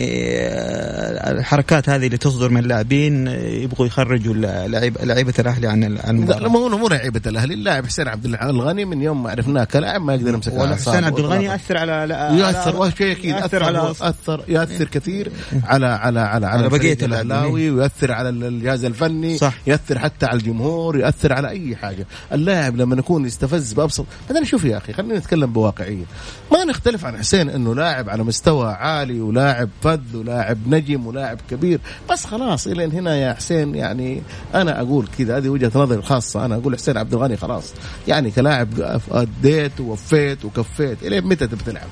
الحركات 1.30 1.88
هذه 1.88 2.06
اللي 2.06 2.16
تصدر 2.16 2.48
من 2.50 2.60
اللاعبين 2.60 3.26
يبغوا 3.26 3.86
يخرجوا 3.86 4.34
لعيب 4.66 4.96
لعيبة 5.02 5.34
الأهلي 5.38 5.66
عن 5.66 5.98
عن 6.04 6.24
لا 6.24 6.48
مو 6.48 6.68
مو 6.68 6.88
لعيبة 6.88 7.20
الأهلي 7.26 7.54
اللاعب 7.54 7.86
حسين 7.86 8.08
عبد 8.08 8.26
الغني 8.26 8.84
من 8.84 9.02
يوم 9.02 9.22
ما 9.22 9.30
عرفناه 9.30 9.64
كلاعب 9.64 10.00
ما 10.00 10.14
يقدر 10.14 10.34
يمسك 10.34 10.52
حسين 10.52 11.04
عبد 11.04 11.18
الغني 11.18 11.44
يأثر 11.44 11.76
على 11.78 11.92
يأثر 12.38 12.90
شيء 12.90 13.12
أكيد 13.12 13.34
يأثر 13.34 13.64
على 13.64 13.90
اثر 13.90 14.44
يأثر 14.48 14.84
كثير 14.84 15.32
على 15.64 15.86
على 15.86 16.20
على 16.20 16.46
على, 16.46 16.68
بقية 16.68 16.98
الأهلاوي 17.02 17.70
ويؤثر 17.70 18.12
على 18.12 18.28
الجهاز 18.28 18.84
الفني 18.84 19.38
صح. 19.38 19.54
يأثر 19.66 19.98
حتى 19.98 20.26
على 20.26 20.38
الجمهور 20.38 20.98
يأثر 20.98 21.32
على 21.32 21.48
أي 21.48 21.76
حاجة. 21.76 22.06
اللاعب 22.32 22.76
لما 22.76 22.96
يكون 22.96 23.26
يستفز 23.26 23.72
بابسط 23.72 24.06
بعدين 24.28 24.44
شوف 24.44 24.64
يا 24.64 24.76
أخي 24.76 24.92
خلينا 24.92 25.18
نتكلم 25.18 25.52
بواقعية. 25.52 26.04
ما 26.52 26.64
نختلف 26.64 27.04
عن 27.04 27.16
حسين 27.16 27.48
إنه 27.48 27.74
لاعب 27.74 28.10
على 28.10 28.24
مستوى 28.24 28.68
عالي 28.72 29.20
ولاعب 29.36 29.68
فذ 29.82 30.16
ولاعب 30.16 30.58
نجم 30.66 31.06
ولاعب 31.06 31.38
كبير. 31.50 31.80
بس 32.10 32.26
خلاص 32.26 32.66
إلى 32.66 32.84
هنا 32.84 33.16
يا 33.16 33.34
حسين 33.34 33.74
يعني 33.74 34.22
أنا 34.54 34.80
أقول 34.80 35.06
كذا 35.18 35.36
هذه 35.36 35.48
وجهة 35.48 35.72
نظري 35.74 35.98
الخاصة. 35.98 36.44
أنا 36.44 36.54
أقول 36.54 36.76
حسين 36.76 36.96
عبد 36.96 37.14
الغني 37.14 37.36
خلاص. 37.36 37.72
يعني 38.08 38.30
كلاعب 38.30 39.00
اديت 39.10 39.80
ووفيت 39.80 40.44
وكفيت. 40.44 41.02
إلى 41.02 41.20
متى 41.20 41.46
تبي 41.46 41.64
تلعب؟ 41.64 41.88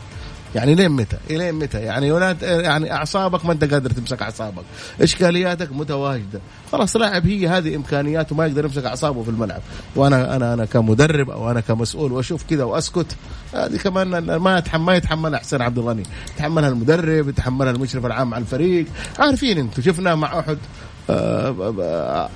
يعني 0.55 0.75
لين 0.75 0.91
متى؟ 0.91 1.17
الين 1.31 1.55
متى؟ 1.55 1.79
يعني 1.79 2.09
يعني 2.43 2.93
أعصابك 2.93 3.47
ما 3.47 3.53
أنت 3.53 3.65
قادر 3.65 3.91
تمسك 3.91 4.23
أعصابك، 4.23 4.63
إشكالياتك 5.01 5.73
متواجدة، 5.73 6.41
خلاص 6.73 6.97
لاعب 6.97 7.27
هي 7.27 7.49
هذه 7.49 7.77
إمكانياته 7.77 8.37
ما 8.37 8.47
يقدر 8.47 8.65
يمسك 8.65 8.85
أعصابه 8.85 9.23
في 9.23 9.29
الملعب، 9.29 9.61
وأنا 9.97 10.37
أنا 10.37 10.55
أنا 10.55 10.65
كمدرب 10.65 11.31
أو 11.31 11.51
أنا 11.51 11.61
كمسؤول 11.61 12.13
وأشوف 12.13 12.45
كذا 12.51 12.65
وأسكت 12.65 13.17
هذه 13.55 13.77
كمان 13.77 14.09
ما 14.19 14.63
ما 14.79 14.97
يتحملها 14.97 15.39
حسين 15.39 15.63
عبد 15.63 15.79
الغني، 15.79 16.03
يتحملها 16.35 16.69
المدرب، 16.69 17.29
يتحملها 17.29 17.71
المشرف 17.71 18.07
العام 18.07 18.35
على 18.35 18.43
الفريق، 18.43 18.87
عارفين 19.19 19.59
أنتم 19.59 19.83
شفنا 19.83 20.15
مع 20.15 20.39
أحد. 20.39 20.59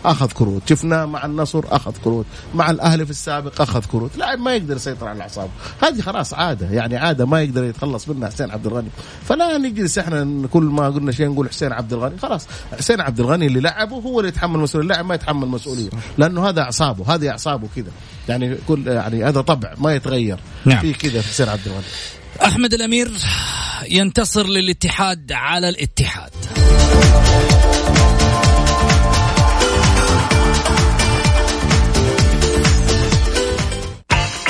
اخذ 0.04 0.32
كروت 0.32 0.62
شفنا 0.68 1.06
مع 1.06 1.24
النصر 1.24 1.64
اخذ 1.66 1.92
كروت 2.04 2.26
مع 2.54 2.70
الاهلي 2.70 3.04
في 3.04 3.10
السابق 3.10 3.60
اخذ 3.60 3.84
كروت 3.84 4.16
لاعب 4.16 4.38
ما 4.38 4.54
يقدر 4.54 4.76
يسيطر 4.76 5.08
على 5.08 5.16
الاعصاب 5.16 5.50
هذه 5.82 6.00
خلاص 6.00 6.34
عاده 6.34 6.70
يعني 6.70 6.96
عاده 6.96 7.26
ما 7.26 7.42
يقدر 7.42 7.64
يتخلص 7.64 8.08
منها 8.08 8.28
حسين 8.28 8.50
عبد 8.50 8.66
الغني 8.66 8.88
فلا 9.24 9.58
نجلس 9.58 9.98
إحنا 9.98 10.48
كل 10.50 10.62
ما 10.62 10.88
قلنا 10.88 11.12
شيء 11.12 11.28
نقول 11.28 11.48
حسين 11.48 11.72
عبد 11.72 11.92
الغني 11.92 12.18
خلاص 12.18 12.46
حسين 12.78 13.00
عبد 13.00 13.20
الغني 13.20 13.46
اللي 13.46 13.60
لعبه 13.60 13.96
هو 13.96 14.20
اللي 14.20 14.28
يتحمل 14.28 14.58
مسؤوليه 14.58 14.84
اللاعب 14.84 15.06
ما 15.06 15.14
يتحمل 15.14 15.48
مسؤوليه 15.48 15.90
لأنه 16.18 16.48
هذا 16.48 16.62
اعصابه 16.62 17.14
هذه 17.14 17.30
اعصابه 17.30 17.68
كذا 17.76 17.90
يعني 18.28 18.56
كل 18.68 18.86
يعني 18.86 19.24
هذا 19.24 19.40
طبع 19.40 19.74
ما 19.78 19.94
يتغير 19.94 20.38
نعم. 20.64 20.80
في 20.80 20.92
كذا 20.92 21.20
في 21.20 21.28
حسين 21.28 21.48
عبد 21.48 21.66
الغني 21.66 21.84
احمد 22.44 22.74
الامير 22.74 23.10
ينتصر 23.90 24.46
للاتحاد 24.46 25.32
على 25.32 25.68
الاتحاد 25.68 26.30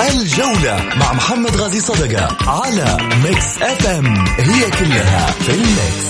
الجولة 0.01 0.77
مع 1.01 1.13
محمد 1.13 1.57
غازي 1.57 1.81
صدقة 1.81 2.51
على 2.51 2.99
Mix 3.25 3.63
FM 3.63 4.07
هي 4.39 4.71
كلها 4.71 5.27
في 5.27 5.55
الميكس. 5.55 6.09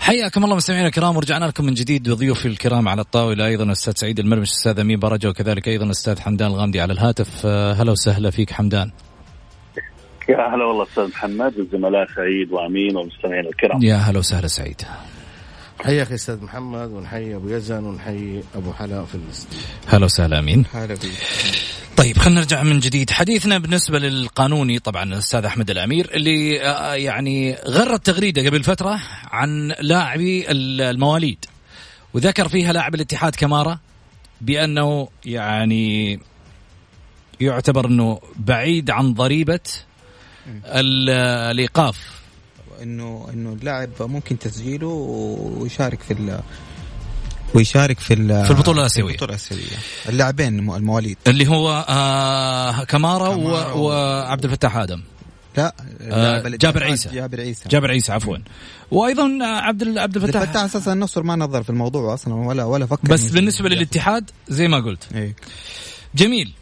حياكم 0.00 0.44
الله 0.44 0.56
مستمعينا 0.56 0.86
الكرام 0.86 1.16
ورجعنا 1.16 1.44
لكم 1.44 1.64
من 1.64 1.74
جديد 1.74 2.08
بضيوفي 2.08 2.48
الكرام 2.48 2.88
على 2.88 3.00
الطاولة. 3.00 3.46
أيضا 3.46 3.72
أستاذ 3.72 3.92
سعيد 3.96 4.18
المرمش 4.18 4.50
أستاذ 4.50 4.78
أمين 4.78 4.98
برجة 4.98 5.28
وكذلك 5.28 5.68
أيضا 5.68 5.90
أستاذ 5.90 6.20
حمدان 6.20 6.50
الغامدي 6.50 6.80
على 6.80 6.92
الهاتف. 6.92 7.46
آه، 7.46 7.72
هلا 7.72 7.92
وسهلا 7.92 8.30
فيك 8.30 8.52
حمدان. 8.52 8.90
يا 10.28 10.54
هلا 10.54 10.64
والله 10.64 10.84
أستاذ 10.84 11.08
محمد 11.08 11.58
والزملاء 11.58 12.06
سعيد 12.16 12.52
وأمين 12.52 12.96
والمستمعين 12.96 13.46
الكرام. 13.46 13.82
يا 13.82 13.96
هلا 13.96 14.18
وسهلا 14.18 14.46
سعيد. 14.46 14.82
حياك 15.84 16.10
يا 16.10 16.14
أستاذ 16.14 16.42
محمد 16.44 16.90
ونحيي 16.90 17.36
أبو 17.36 17.48
يزن 17.48 17.84
ونحيي 17.84 18.42
أبو 18.54 18.72
حلا 18.72 19.04
في 19.04 19.14
الاستديو 19.14 19.60
هلا 19.86 20.04
وسهلا 20.04 20.38
أمين. 20.38 20.64
هلا 20.72 20.86
بيك 20.86 21.12
طيب 21.96 22.18
خلينا 22.18 22.40
نرجع 22.40 22.62
من 22.62 22.78
جديد. 22.78 23.10
حديثنا 23.10 23.58
بالنسبة 23.58 23.98
للقانوني 23.98 24.78
طبعا 24.78 25.02
الأستاذ 25.04 25.44
أحمد 25.44 25.70
الأمير 25.70 26.10
اللي 26.14 26.62
آه، 26.66 26.94
يعني 26.94 27.54
غرد 27.54 28.00
تغريدة 28.00 28.46
قبل 28.46 28.62
فترة 28.62 29.00
عن 29.24 29.72
لاعبي 29.80 30.44
المواليد 30.50 31.44
وذكر 32.14 32.48
فيها 32.48 32.72
لاعب 32.72 32.94
الاتحاد 32.94 33.34
كمارا 33.36 33.78
بأنه 34.40 35.08
يعني 35.24 36.20
يعتبر 37.40 37.86
إنه 37.86 38.20
بعيد 38.36 38.90
عن 38.90 39.14
ضريبة 39.14 39.60
ال- 40.66 41.10
الإيقاف. 41.50 42.21
إنه 42.82 43.28
إنه 43.32 43.52
اللاعب 43.52 43.90
ممكن 44.00 44.38
تسجيله 44.38 44.86
ويشارك 45.58 46.00
في 46.02 46.40
ويشارك 47.54 48.00
في 48.00 48.14
ال- 48.14 48.44
في 48.44 48.50
البطولة 48.50 48.80
الآسيوية. 48.80 49.08
في 49.08 49.12
البطولة 49.22 49.30
الآسيوية. 49.30 49.82
اللاعبين 50.08 50.58
الم- 50.58 50.74
المواليد. 50.74 51.16
اللي 51.26 51.48
هو 51.48 51.86
آه 51.88 52.84
كمارا, 52.84 53.34
كمارا 53.34 53.72
و... 53.72 53.80
وعبد 53.86 54.44
الفتاح 54.44 54.76
آدم. 54.76 55.02
لا 55.56 55.74
الاتحاد 56.00 56.58
جابر 56.58 56.84
عيسى. 56.84 57.08
جابر 57.08 57.40
عيسى. 57.40 57.68
جابر 57.68 57.90
عيسى 57.90 58.12
عفوا. 58.12 58.36
وأيضا 58.90 59.38
آه، 59.42 59.44
عبد 59.44 59.98
عبد 59.98 60.16
الفتاح. 60.16 60.42
الفتاح 60.42 60.62
أساسا 60.62 60.92
النصر 60.92 61.22
ما 61.22 61.36
نظر 61.36 61.62
في 61.62 61.70
الموضوع 61.70 62.14
أصلا 62.14 62.34
ولا 62.34 62.64
ولا 62.64 62.86
فكر 62.86 63.08
بس 63.08 63.30
بالنسبة 63.30 63.68
للاتحاد 63.68 64.30
زي 64.48 64.68
ما 64.68 64.80
قلت. 64.80 65.08
إيه. 65.14 65.34
جميل. 66.14 66.52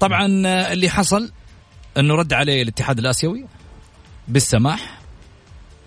طبعا 0.00 0.42
آه، 0.46 0.72
اللي 0.72 0.88
حصل 0.88 1.30
إنه 1.98 2.14
رد 2.14 2.32
عليه 2.32 2.62
الاتحاد 2.62 2.98
الآسيوي 2.98 3.44
بالسماح. 4.28 4.95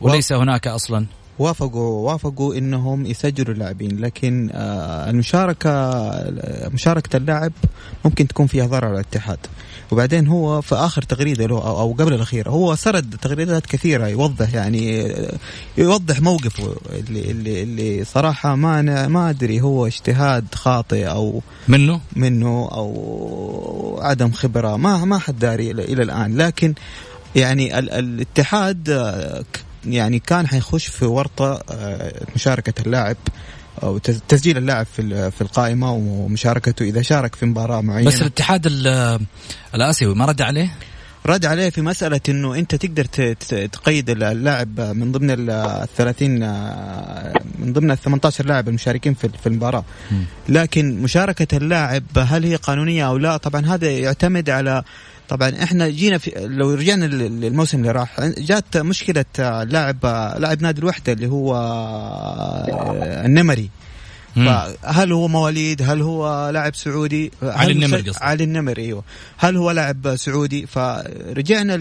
وليس 0.01 0.33
هناك 0.33 0.67
أصلا. 0.67 1.05
وافقوا 1.39 2.11
وافقوا 2.11 2.55
إنهم 2.55 3.05
يسجلوا 3.05 3.53
اللاعبين 3.53 3.99
لكن 3.99 4.49
آه، 4.53 5.09
المشاركة 5.09 5.69
مشاركة 6.73 7.17
اللاعب 7.17 7.51
ممكن 8.05 8.27
تكون 8.27 8.47
فيها 8.47 8.65
ضرر 8.65 8.85
على 8.85 8.93
الاتحاد. 8.93 9.37
وبعدين 9.91 10.27
هو 10.27 10.61
في 10.61 10.75
آخر 10.75 11.01
تغريدة 11.01 11.45
له 11.45 11.57
أو 11.67 11.93
قبل 11.93 12.13
الاخيره 12.13 12.49
هو 12.49 12.75
سرد 12.75 13.15
تغريدات 13.21 13.65
كثيرة 13.65 14.07
يوضح 14.07 14.53
يعني 14.53 15.01
آه، 15.05 15.33
يوضح 15.77 16.21
موقفه 16.21 16.75
اللي 16.93 17.31
اللي 17.31 17.63
اللي 17.63 18.03
صراحة 18.05 18.55
ما 18.55 18.79
أنا 18.79 19.07
ما 19.07 19.29
أدري 19.29 19.61
هو 19.61 19.87
اجتهاد 19.87 20.45
خاطئ 20.55 21.05
أو 21.05 21.41
منه؟ 21.67 22.01
منه 22.15 22.69
أو 22.71 23.99
عدم 24.01 24.31
خبرة 24.31 24.75
ما 24.77 25.05
ما 25.05 25.17
حد 25.17 25.39
داري 25.39 25.71
إلى 25.71 26.03
الآن. 26.03 26.37
لكن 26.37 26.73
يعني 27.35 27.79
ال- 27.79 27.89
الاتحاد 27.91 28.89
آه، 28.89 29.43
يعني 29.85 30.19
كان 30.19 30.47
حيخش 30.47 30.87
في 30.87 31.05
ورطة 31.05 31.63
آه، 31.71 32.13
مشاركة 32.35 32.81
اللاعب 32.85 33.17
أو 33.83 33.97
تس- 33.97 34.21
تسجيل 34.27 34.57
اللاعب 34.57 34.85
في 34.85 35.31
في 35.31 35.41
القائمة 35.41 35.91
ومشاركته 35.93 36.83
إذا 36.83 37.01
شارك 37.01 37.35
في 37.35 37.45
مباراة 37.45 37.81
معينة. 37.81 38.07
بس 38.09 38.21
الاتحاد 38.21 38.65
ال- 38.65 39.19
الآسيوي 39.75 40.15
ما 40.15 40.25
رد 40.25 40.41
عليه؟ 40.41 40.71
رد 41.25 41.45
عليه 41.45 41.69
في 41.69 41.81
مسألة 41.81 42.19
إنه 42.29 42.55
أنت 42.55 42.75
تقدر 42.75 43.05
تقيد 43.71 44.09
اللاعب 44.09 44.81
من 44.81 45.11
ضمن 45.11 45.31
ال 45.31 45.87
30 45.97 46.43
آه، 46.43 47.33
من 47.59 47.73
ضمن 47.73 47.91
ال 47.91 47.97
18 47.97 48.45
لاعب 48.45 48.67
المشاركين 48.69 49.13
في 49.13 49.47
المباراة. 49.47 49.83
لكن 50.49 51.01
مشاركة 51.01 51.57
اللاعب 51.57 52.03
هل 52.17 52.43
هي 52.45 52.55
قانونية 52.55 53.07
أو 53.07 53.17
لا؟ 53.17 53.37
طبعا 53.37 53.65
هذا 53.65 53.91
يعتمد 53.91 54.49
على 54.49 54.83
طبعا 55.29 55.49
إحنا 55.63 55.89
جينا 55.89 56.17
في 56.17 56.31
لو 56.35 56.73
رجعنا 56.73 57.05
لل- 57.05 57.41
للموسم 57.41 57.77
اللي 57.79 57.91
راح 57.91 58.19
جات 58.37 58.77
مشكلة 58.77 59.25
آه، 59.39 59.63
لاعب 59.63 59.97
لاعب 60.39 60.61
نادي 60.61 60.79
الوحدة 60.79 61.13
اللي 61.13 61.27
هو 61.27 61.55
آه، 61.55 63.25
النمري. 63.25 63.69
فهل 64.45 65.11
هو 65.13 65.27
مواليد؟ 65.27 65.81
هل 65.81 66.01
هو 66.01 66.49
لاعب 66.49 66.75
سعودي؟ 66.75 67.31
علي 67.43 67.71
النمر 67.71 67.97
قصدك. 67.97 68.21
علي 68.21 68.43
النمر 68.43 68.77
أيوه. 68.77 69.03
هل 69.37 69.57
هو 69.57 69.71
لاعب 69.71 70.15
سعودي؟ 70.15 70.65
فرجعنا 70.65 71.75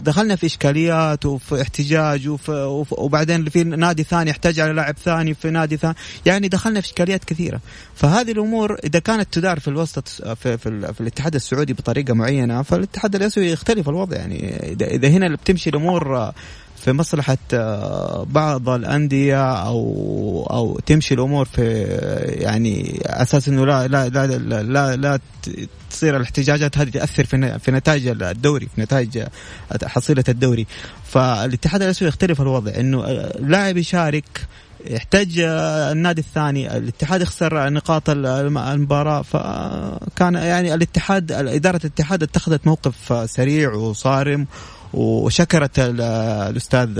دخلنا 0.00 0.36
في 0.36 0.46
إشكاليات 0.46 1.26
وفي 1.26 1.62
احتجاج 1.62 2.28
وفي... 2.28 2.52
وف- 2.52 2.92
وبعدين 2.98 3.44
في 3.44 3.64
نادي 3.64 4.02
ثاني 4.02 4.30
يحتاج 4.30 4.60
على 4.60 4.72
لاعب 4.72 4.96
ثاني 5.04 5.34
في 5.34 5.50
نادي 5.50 5.76
ثاني. 5.76 5.94
يعني 6.26 6.48
دخلنا 6.48 6.80
في 6.80 6.86
إشكاليات 6.86 7.24
كثيرة. 7.24 7.60
فهذه 7.94 8.32
الأمور 8.32 8.76
إذا 8.84 8.98
كانت 8.98 9.28
تدار 9.32 9.60
في 9.60 9.68
الوسط 9.68 10.08
في, 10.08 10.34
في. 10.58 10.92
في 10.92 11.00
الاتحاد 11.00 11.34
السعودي 11.34 11.72
بطريقة 11.72 12.14
معينة 12.14 12.62
فالاتحاد 12.62 13.14
الأسيوي 13.14 13.50
يختلف 13.50 13.88
الوضع. 13.88 14.16
يعني 14.16 14.72
اذا 14.72 14.86
إذا 14.86 15.08
هنا 15.08 15.34
بتمشي 15.34 15.70
الأمور 15.70 16.32
في 16.84 16.92
مصلحة 16.92 17.38
آه، 17.54 18.26
بعض 18.30 18.68
الأندية 18.68 19.52
أو 19.52 20.46
أو 20.50 20.78
تمشي 20.86 21.14
الأمور 21.14 21.44
في 21.44 21.82
يعني 22.40 23.00
أساس 23.06 23.48
إنه 23.48 23.66
لا 23.66 23.88
لا 23.88 24.08
لا 24.08 24.26
لا, 24.26 24.62
لا, 24.62 24.96
لا 24.96 25.18
تصير 25.90 26.16
الاحتجاجات 26.16 26.78
هذه 26.78 26.88
تأثر 26.90 27.24
في 27.24 27.58
في 27.58 27.70
نتائج 27.70 28.06
الدوري 28.22 28.68
في 28.76 28.80
نتائج 28.80 29.22
حصيلة 29.84 30.24
الدوري. 30.28 30.66
فالاتحاد 31.04 31.82
الآسيوي 31.82 32.08
يختلف 32.08 32.40
الوضع 32.40 32.72
إنه 32.78 33.04
آه، 33.04 33.38
لاعب 33.40 33.76
يشارك 33.76 34.46
يحتاج 34.86 35.38
آه، 35.38 35.92
النادي 35.92 36.20
الثاني 36.20 36.76
الاتحاد 36.76 37.20
يخسر 37.22 37.70
نقاط 37.70 38.10
ال- 38.10 38.26
الم- 38.26 38.58
المباراة. 38.58 39.22
فكان 39.22 40.34
يعني 40.34 40.74
الاتحاد 40.74 41.32
إدارة 41.32 41.76
الاتحاد 41.76 42.22
اتخذت 42.22 42.66
موقف 42.66 43.30
سريع 43.30 43.72
وصارم 43.72 44.46
وشكرت 44.94 45.78
ال- 45.78 46.00
الأستاذ 46.50 46.98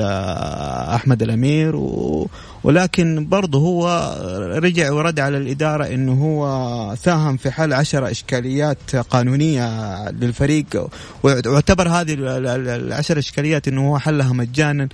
أحمد 0.94 1.22
الأمير 1.22 1.76
و 1.76 2.28
ولكن 2.64 3.26
برضه 3.28 3.58
هو 3.58 4.14
رجع 4.62 4.92
ورد 4.92 5.20
على 5.20 5.36
الإدارة 5.36 5.84
إنه 5.84 6.12
هو 6.12 6.94
ساهم 6.96 7.36
في 7.36 7.50
حل 7.50 7.72
عشر 7.72 8.10
إشكاليات 8.10 8.96
قانونية 8.96 10.08
للفريق 10.10 10.88
واعتبر 11.22 11.88
هذه 11.88 12.14
ال- 12.14 12.46
ال- 12.46 12.68
العشر 12.68 13.18
إشكاليات 13.18 13.68
إنه 13.68 13.88
هو 13.90 13.98
حلها 13.98 14.32
مجانا. 14.32 14.88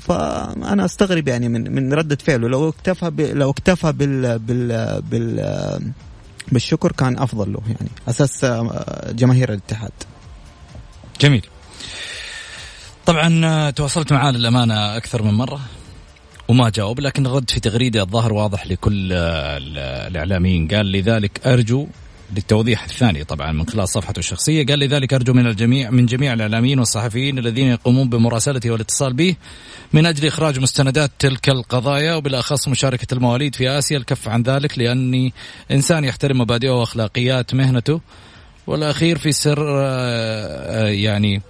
فأنا 0.00 0.84
أستغرب 0.84 1.28
يعني 1.28 1.48
من 1.48 1.74
من 1.74 1.92
ردة 1.92 2.18
فعله. 2.26 2.48
لو 2.48 2.68
اكتفى 2.68 3.10
لو 3.34 3.50
اكتفى 3.50 3.92
بال 3.92 4.38
بال 4.38 5.02
بال 5.10 5.92
بالشكر 6.52 6.92
كان 6.92 7.18
أفضل 7.18 7.52
له 7.52 7.60
يعني. 7.66 7.90
أساس 8.08 8.46
جماهير 9.10 9.48
الاتحاد. 9.48 9.92
جميل. 11.20 11.46
طبعا 13.06 13.46
آه، 13.46 13.70
تواصلت 13.70 14.12
معاه 14.12 14.30
للأمانة 14.30 14.96
أكثر 14.96 15.22
من 15.22 15.34
مرة 15.34 15.60
وما 16.48 16.70
جاوب 16.70 17.00
لكن 17.00 17.26
رد 17.26 17.50
في 17.50 17.60
تغريدة 17.60 18.02
الظاهر 18.02 18.32
واضح 18.32 18.66
لكل 18.66 19.12
آه، 19.12 19.56
ال- 19.56 19.78
الإعلاميين. 20.10 20.68
قال 20.68 20.92
لذلك 20.92 21.46
أرجو 21.46 21.86
للتوضيح 22.36 22.84
الثاني 22.84 23.24
طبعا 23.24 23.52
من 23.52 23.66
خلال 23.68 23.88
صفحته 23.88 24.18
الشخصية. 24.18 24.66
قال 24.66 24.78
لذلك 24.78 25.14
أرجو 25.14 25.32
من 25.32 25.46
الجميع 25.46 25.90
من 25.90 26.06
جميع 26.06 26.32
الإعلاميين 26.32 26.78
والصحفيين 26.78 27.38
الذين 27.38 27.66
يقومون 27.66 28.08
بمراسلته 28.08 28.70
والاتصال 28.70 29.12
به 29.12 29.36
من 29.92 30.06
أجل 30.06 30.26
إخراج 30.26 30.58
مستندات 30.58 31.10
تلك 31.18 31.48
القضايا 31.48 32.14
وبالأخص 32.14 32.68
مشاركة 32.68 33.14
المواليد 33.14 33.54
في 33.54 33.68
آسيا. 33.70 33.96
الكف 33.98 34.28
عن 34.28 34.42
ذلك 34.42 34.78
لأني 34.78 35.32
إنسان 35.70 36.04
يحترم 36.04 36.38
مبادئه 36.40 36.70
وأخلاقيات 36.70 37.54
مهنته. 37.54 38.00
والأخير 38.66 39.18
في 39.18 39.32
سر 39.32 39.66
آه، 39.86 40.86
يعني 40.88 41.42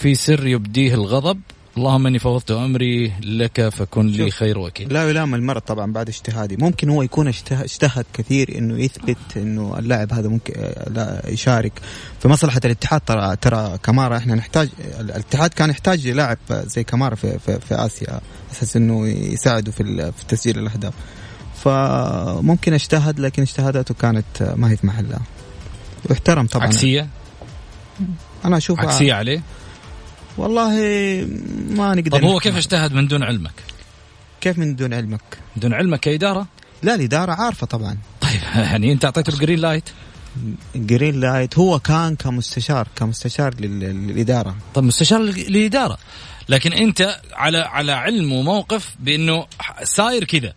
في 0.00 0.14
سر 0.14 0.46
يبديه 0.46 0.94
الغضب. 0.94 1.40
اللهم 1.76 2.06
إني 2.06 2.18
فوضت 2.18 2.50
أمري 2.50 3.12
لك 3.22 3.68
فكن 3.68 4.06
لي 4.06 4.30
خير 4.30 4.58
وكيل. 4.58 4.92
لا 4.92 5.10
يلام 5.10 5.34
المرض 5.34 5.60
طبعا 5.60 5.92
بعد 5.92 6.08
اجتهادي 6.08 6.56
ممكن 6.56 6.90
هو 6.90 7.02
يكون 7.02 7.28
اجتهد 7.50 8.04
كثير 8.12 8.58
إنه 8.58 8.78
يثبت 8.78 9.16
إنه 9.36 9.78
اللاعب 9.78 10.12
هذا 10.12 10.28
ممكن 10.28 10.54
لا 10.90 11.22
يشارك. 11.28 11.72
في 12.20 12.28
مصلحة 12.28 12.60
الاتحاد 12.64 13.00
ترى 13.00 13.36
ترى 13.36 13.78
كمارا 13.82 14.16
إحنا 14.16 14.34
نحتاج 14.34 14.68
الاتحاد 15.00 15.50
كان 15.50 15.70
يحتاج 15.70 16.08
لاعب 16.08 16.38
زي 16.50 16.84
كمارا 16.84 17.14
في, 17.14 17.38
في, 17.38 17.60
في 17.60 17.74
آسيا. 17.74 18.20
أساس 18.52 18.76
إنه 18.76 19.08
يساعده 19.08 19.72
في, 19.72 20.12
في 20.12 20.24
تسجيل 20.28 20.58
الأهداف. 20.58 20.94
فممكن 21.64 22.72
اجتهد 22.72 23.20
لكن 23.20 23.42
اجتهاداته 23.42 23.94
كانت 23.94 24.54
ما 24.56 24.70
هي 24.70 24.76
في 24.76 24.86
محلها. 24.86 25.20
واحترم 26.10 26.46
طبعا. 26.46 26.66
عكسية؟ 26.66 27.08
أنا 28.44 28.56
أشوف 28.56 28.80
عكسية 28.80 29.14
عليه؟ 29.14 29.42
والله 30.40 30.70
ما 31.70 31.94
نقدر 31.94 32.18
طب 32.18 32.24
هو 32.24 32.40
كيف 32.40 32.56
اجتهد 32.56 32.92
من 32.92 33.08
دون 33.08 33.22
علمك؟ 33.22 33.52
كيف 34.40 34.58
من 34.58 34.76
دون 34.76 34.94
علمك؟ 34.94 35.20
من 35.56 35.62
دون 35.62 35.74
علمك 35.74 36.00
كإدارة؟ 36.00 36.46
لا 36.82 36.94
الإدارة 36.94 37.32
عارفة 37.32 37.66
طبعا 37.66 37.98
طيب 38.20 38.40
يعني 38.70 38.92
أنت 38.92 39.04
أعطيته 39.04 39.30
ال 39.30 39.35
green 39.35 39.58
light؟ 39.58 39.84
green 40.74 41.20
light 41.20 41.58
هو 41.58 41.78
كان 41.78 42.16
كمستشار 42.16 42.88
كمستشار 42.96 43.54
للإدارة 43.60 44.56
طب 44.74 44.82
مستشار 44.82 45.20
للإدارة 45.20 45.98
لكن 46.48 46.72
أنت 46.72 47.20
على 47.32 47.58
على 47.58 47.92
علم 47.92 48.32
وموقف 48.32 48.94
بأنه 49.00 49.46
صاير 49.82 50.24
كذا 50.24 50.52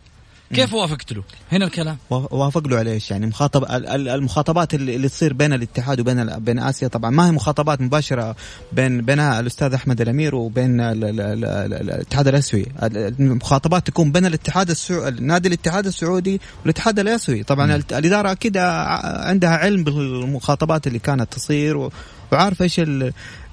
كيف 0.53 0.73
وافقت 0.73 1.13
له؟ 1.13 1.23
هنا 1.51 1.65
الكلام. 1.65 1.97
وافق 2.09 2.67
له 2.67 2.77
على 2.77 2.91
إيش؟ 2.91 3.11
يعني 3.11 3.25
مخاطب 3.25 3.65
المخاطبات 3.89 4.73
اللي 4.73 5.09
تصير 5.09 5.33
بين 5.33 5.53
الاتحاد 5.53 5.99
وبين 5.99 6.25
بين 6.39 6.59
آسيا 6.59 6.87
طبعا 6.87 7.11
ما 7.11 7.27
هي 7.27 7.31
مخاطبات 7.31 7.81
مباشرة 7.81 8.35
بين 8.71 9.01
بين 9.01 9.19
الأستاذ 9.19 9.73
أحمد 9.73 10.01
الأمير 10.01 10.35
وبين 10.35 10.81
الاتحاد 10.81 12.27
الأسيوي، 12.27 12.65
المخاطبات 12.83 13.87
تكون 13.87 14.11
بين 14.11 14.25
الاتحاد 14.25 14.69
السعودي 14.69 15.23
نادي 15.23 15.47
الاتحاد 15.47 15.87
السعودي 15.87 16.41
والاتحاد 16.61 16.99
الأسيوي، 16.99 17.43
طبعا 17.43 17.75
الإدارة 17.75 18.31
أكيد 18.31 18.57
عندها 18.57 19.49
علم 19.49 19.83
بالمخاطبات 19.83 20.87
اللي 20.87 20.99
كانت 20.99 21.33
تصير 21.33 21.89
وعارفة 22.31 22.63
إيش 22.63 22.81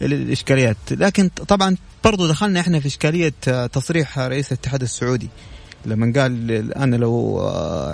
الإشكاليات، 0.02 0.76
لكن 0.90 1.28
طبعا 1.28 1.76
برضو 2.04 2.28
دخلنا 2.28 2.60
إحنا 2.60 2.80
في 2.80 2.86
إشكالية 2.86 3.32
تصريح 3.72 4.18
رئيس 4.18 4.52
الاتحاد 4.52 4.82
السعودي. 4.82 5.28
لما 5.86 6.12
قال 6.16 6.72
أنا 6.72 6.96
لو 6.96 7.40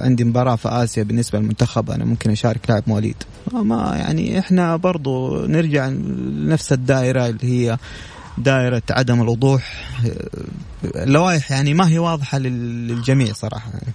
عندي 0.00 0.24
مباراة 0.24 0.56
في 0.56 0.68
آسيا 0.68 1.02
بالنسبة 1.02 1.38
للمنتخب 1.38 1.90
أنا 1.90 2.04
ممكن 2.04 2.30
أشارك 2.30 2.60
لاعب 2.68 2.82
مواليد. 2.86 3.16
ما 3.52 3.96
يعني 3.96 4.38
إحنا 4.38 4.76
برضو 4.76 5.46
نرجع 5.46 5.88
لنفس 5.88 6.72
الدائرة 6.72 7.26
اللي 7.26 7.44
هي 7.44 7.78
دائرة 8.38 8.82
عدم 8.90 9.22
الوضوح. 9.22 9.92
اللوائح 10.84 11.50
يعني 11.50 11.74
ما 11.74 11.88
هي 11.88 11.98
واضحة 11.98 12.38
للجميع 12.38 13.32
صراحة. 13.32 13.70
يعني 13.72 13.92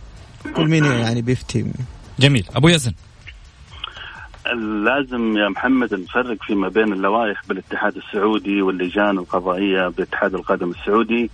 كل 0.55 0.67
مين 0.67 0.85
يعني 0.85 1.21
بيفتي. 1.21 1.65
جميل. 2.19 2.45
أبو 2.55 2.67
يزن. 2.67 2.93
لازم 4.85 5.37
يا 5.37 5.49
محمد 5.49 5.93
نفرق 5.93 6.37
فيما 6.47 6.69
بين 6.69 6.93
اللوائح 6.93 7.41
بالاتحاد 7.47 7.93
السعودي 7.97 8.61
واللجان 8.61 9.17
القضائية 9.17 9.87
باتحاد 9.87 10.33
القدم 10.33 10.71
السعودي. 10.71 11.29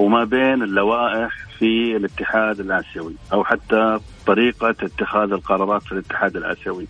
وما 0.00 0.24
بين 0.24 0.62
اللوائح 0.62 1.30
في 1.58 1.96
الاتحاد 1.96 2.60
الآسيوي 2.60 3.14
أو 3.32 3.44
حتى 3.44 3.98
طريقة 4.26 4.70
اتخاذ 4.70 5.32
القرارات 5.32 5.82
في 5.82 5.92
الاتحاد 5.92 6.36
الآسيوي. 6.36 6.86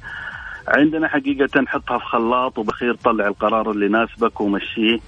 عندنا 0.69 1.09
حقيقة 1.09 1.61
نحطها 1.61 1.99
في 1.99 2.05
خلاط 2.05 2.59
وبخير 2.59 2.95
طلع 2.95 3.27
القرار 3.27 3.71
اللي 3.71 3.87
يناسبك 3.87 4.41
ومشيه. 4.41 4.99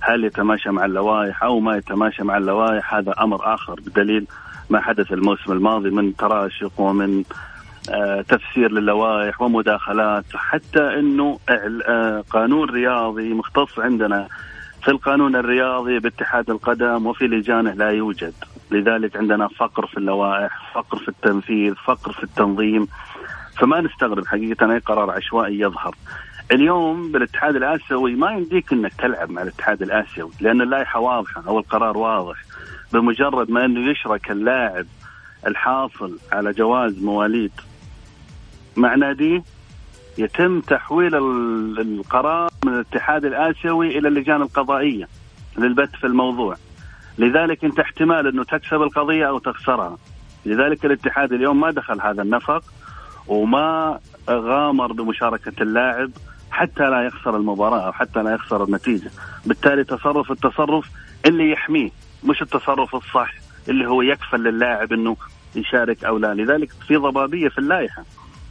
هل 0.00 0.24
يتماشى 0.24 0.70
مع 0.70 0.84
اللوائح 0.84 1.42
أو 1.42 1.60
ما 1.60 1.76
يتماشى 1.76 2.22
مع 2.24 2.36
اللوائح؟ 2.36 2.94
هذا 2.94 3.14
أمر 3.20 3.54
آخر 3.54 3.74
بدليل 3.86 4.26
ما 4.70 4.80
حدث 4.80 5.12
الموسم 5.12 5.52
الماضي 5.52 5.90
من 5.90 6.16
تراشق 6.16 6.80
ومن 6.80 7.24
آه 7.90 8.20
تفسير 8.20 8.72
للوائح 8.72 9.42
ومداخلات. 9.42 10.24
حتى 10.34 10.98
إنه 10.98 11.38
آه 11.88 12.24
قانون 12.30 12.70
رياضي 12.70 13.34
مختص 13.34 13.78
عندنا 13.78 14.28
في 14.82 14.88
القانون 14.88 15.36
الرياضي 15.36 15.98
باتحاد 15.98 16.50
القدم 16.50 17.06
وفي 17.06 17.24
لجانه 17.24 17.72
لا 17.72 17.90
يوجد. 17.90 18.34
لذلك 18.70 19.16
عندنا 19.16 19.48
فقر 19.48 19.86
في 19.86 19.96
اللوائح 19.96 20.72
فقر 20.74 20.98
في 20.98 21.08
التنفيذ 21.08 21.74
فقر 21.74 22.12
في 22.12 22.24
التنظيم. 22.24 22.88
فما 23.58 23.80
نستغرب 23.80 24.26
حقيقة 24.26 24.72
أي 24.72 24.78
قرار 24.78 25.10
عشوائي 25.10 25.60
يظهر. 25.60 25.94
اليوم 26.52 27.12
بالاتحاد 27.12 27.56
الآسيوي 27.56 28.14
ما 28.14 28.30
يمديك 28.30 28.72
أنك 28.72 28.92
تلعب 28.92 29.30
مع 29.30 29.42
الاتحاد 29.42 29.82
الآسيوي 29.82 30.30
لأن 30.40 30.60
اللائحة 30.60 31.00
واضحة 31.00 31.42
أو 31.46 31.58
القرار 31.58 31.98
واضح. 31.98 32.36
بمجرد 32.92 33.50
ما 33.50 33.64
أنه 33.64 33.90
يشرك 33.90 34.30
اللاعب 34.30 34.86
الحاصل 35.46 36.18
على 36.32 36.52
جواز 36.52 37.02
مواليد 37.02 37.52
مع 38.76 38.94
ناديه 38.94 39.42
يتم 40.18 40.60
تحويل 40.60 41.14
القرار 41.80 42.50
من 42.64 42.74
الاتحاد 42.74 43.24
الآسيوي 43.24 43.98
إلى 43.98 44.08
اللجان 44.08 44.42
القضائية 44.42 45.08
للبت 45.58 45.96
في 45.96 46.06
الموضوع. 46.06 46.56
لذلك 47.18 47.64
انت 47.64 47.80
احتمال 47.80 48.26
إنه 48.26 48.44
تكسب 48.44 48.82
القضية 48.82 49.28
أو 49.28 49.38
تخسرها. 49.38 49.98
لذلك 50.46 50.84
الاتحاد 50.84 51.32
اليوم 51.32 51.60
ما 51.60 51.70
دخل 51.70 52.00
هذا 52.00 52.22
النفق 52.22 52.64
وما 53.28 53.98
غامر 54.30 54.92
بمشاركة 54.92 55.62
اللاعب 55.62 56.10
حتى 56.50 56.82
لا 56.90 57.02
يخسر 57.02 57.36
المباراة 57.36 57.86
أو 57.86 57.92
حتى 57.92 58.22
لا 58.22 58.34
يخسر 58.34 58.64
النتيجة. 58.64 59.10
بالتالي 59.46 59.84
تصرف 59.84 60.32
التصرف 60.32 60.90
اللي 61.26 61.50
يحميه 61.50 61.90
مش 62.24 62.42
التصرف 62.42 62.94
الصح 62.96 63.34
اللي 63.68 63.88
هو 63.88 64.02
يكفل 64.02 64.40
للاعب 64.40 64.92
إنه 64.92 65.16
يشارك 65.54 66.04
أو 66.04 66.18
لا. 66.18 66.34
لذلك 66.34 66.72
في 66.88 66.96
ضبابية 66.96 67.48
في 67.48 67.58
اللائحة. 67.58 68.04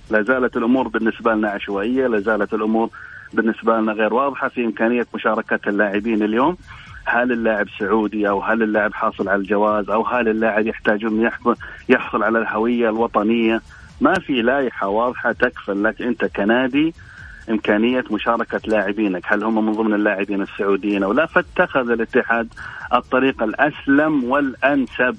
لا 0.09 0.21
زالت 0.21 0.57
الأمور 0.57 0.87
بالنسبة 0.87 1.33
لنا 1.33 1.49
عشوائية 1.49 2.07
لا 2.07 2.19
زالت 2.19 2.53
الأمور 2.53 2.89
بالنسبة 3.33 3.77
لنا 3.77 3.91
غير 3.91 4.13
واضحة 4.13 4.47
في 4.47 4.65
إمكانية 4.65 5.05
مشاركة 5.15 5.69
اللاعبين 5.69 6.23
اليوم. 6.23 6.57
هل 7.05 7.31
اللاعب 7.31 7.67
سعودي 7.79 8.29
أو 8.29 8.41
هل 8.41 8.63
اللاعب 8.63 8.93
حاصل 8.93 9.29
على 9.29 9.41
الجواز 9.41 9.89
أو 9.89 10.05
هل 10.05 10.27
اللاعب 10.27 10.67
يحتاج 10.67 11.05
انه 11.05 11.31
يحصل 11.89 12.23
على 12.23 12.39
الهوية 12.39 12.89
الوطنية؟ 12.89 13.61
ما 14.01 14.13
في 14.13 14.41
لائحة 14.41 14.87
واضحة 14.87 15.31
تكفل 15.31 15.83
لك 15.83 16.01
أنت 16.01 16.25
كنادي 16.25 16.93
إمكانية 17.49 18.03
مشاركة 18.11 18.61
لاعبينك، 18.65 19.23
هل 19.25 19.43
هم 19.43 19.65
من 19.65 19.71
ضمن 19.71 19.93
اللاعبين 19.93 20.41
السعوديين 20.41 21.03
أو 21.03 21.13
لا؟ 21.13 21.25
فاتخذ 21.25 21.89
الاتحاد 21.89 22.47
الطريق 22.93 23.43
الأسلم 23.43 24.23
والأنسب. 24.23 25.15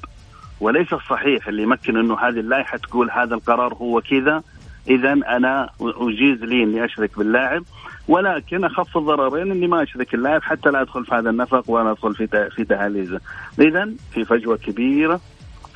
وليس 0.61 0.93
الصحيح 0.93 1.49
اللي 1.49 1.63
يمكن 1.63 1.97
إنه 1.97 2.19
هذه 2.19 2.41
اللائحة 2.41 2.79
تقول 2.79 3.11
هذا 3.11 3.35
القرار 3.35 3.75
هو 3.75 4.01
كذا. 4.01 4.43
اذا 4.89 5.13
أنا 5.13 5.71
أجيز 5.81 6.45
لي 6.45 6.63
إني 6.63 6.85
أشرك 6.85 7.19
باللاعب 7.19 7.65
ولكن 8.09 8.65
أخف 8.65 8.97
الضررين 8.97 9.51
إني 9.51 9.67
ما 9.67 9.83
أشرك 9.83 10.15
اللاعب 10.15 10.43
حتى 10.43 10.71
لا 10.71 10.81
أدخل 10.81 11.05
في 11.05 11.15
هذا 11.15 11.31
النفق 11.31 11.71
وأنا 11.71 11.91
أدخل 11.91 12.15
في 12.15 12.51
في 12.51 12.65
دهاليزه. 12.65 13.21
اذا 13.61 13.91
في 14.13 14.25
فجوة 14.25 14.57
كبيرة 14.57 15.21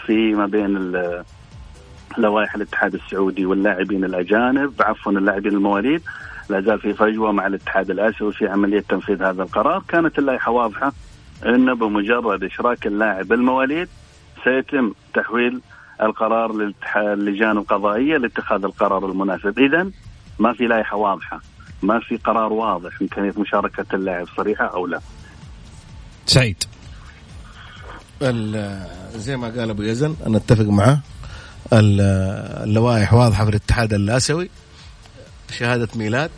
في 0.06 0.34
ما 0.34 0.46
بين 0.46 0.92
لوائح 2.18 2.54
الاتحاد 2.54 2.94
السعودي 2.94 3.46
واللاعبين 3.46 4.04
الأجانب 4.04 4.72
عفوا 4.80 5.12
اللاعبين 5.12 5.52
المواليد 5.52 6.02
لا 6.50 6.60
زال 6.60 6.80
في 6.80 6.92
فجوة 6.92 7.32
مع 7.32 7.46
الاتحاد 7.46 7.90
الآسيوي 7.90 8.32
في 8.32 8.48
عملية 8.48 8.80
تنفيذ 8.80 9.22
هذا 9.22 9.42
القرار، 9.42 9.82
كانت 9.88 10.18
اللائحة 10.18 10.52
واضحة 10.52 10.92
انه 11.46 11.74
بمجرد 11.74 12.44
إشراك 12.44 12.86
اللاعب 12.86 13.32
المواليد 13.32 13.88
سيتم 14.44 14.92
تحويل 15.14 15.60
القرار 16.02 16.52
للجان 17.14 17.58
القضائيه 17.58 18.16
لاتخاذ 18.16 18.64
القرار 18.64 19.10
المناسب، 19.10 19.58
إذا 19.58 19.90
ما 20.38 20.52
في 20.52 20.64
لائحة 20.64 20.96
واضحة. 20.96 21.40
ما 21.82 22.00
في 22.00 22.16
قرار 22.16 22.52
واضح 22.52 23.00
إمكانية 23.02 23.32
مشاركة 23.36 23.86
اللاعب 23.94 24.26
صريحة 24.36 24.64
أو 24.64 24.86
لا. 24.86 25.00
سعيد. 26.26 26.64
زي 29.14 29.36
ما 29.36 29.48
قال 29.48 29.70
أبو 29.70 29.82
يزن 29.82 30.16
أنا 30.26 30.36
أتفق 30.36 30.64
معه. 30.64 31.00
اللوائح 31.72 33.14
واضحة 33.14 33.44
في 33.44 33.50
الاتحاد 33.50 33.92
الآسيوي. 33.92 34.50
شهادة 35.50 35.88
ميلاد 35.94 36.30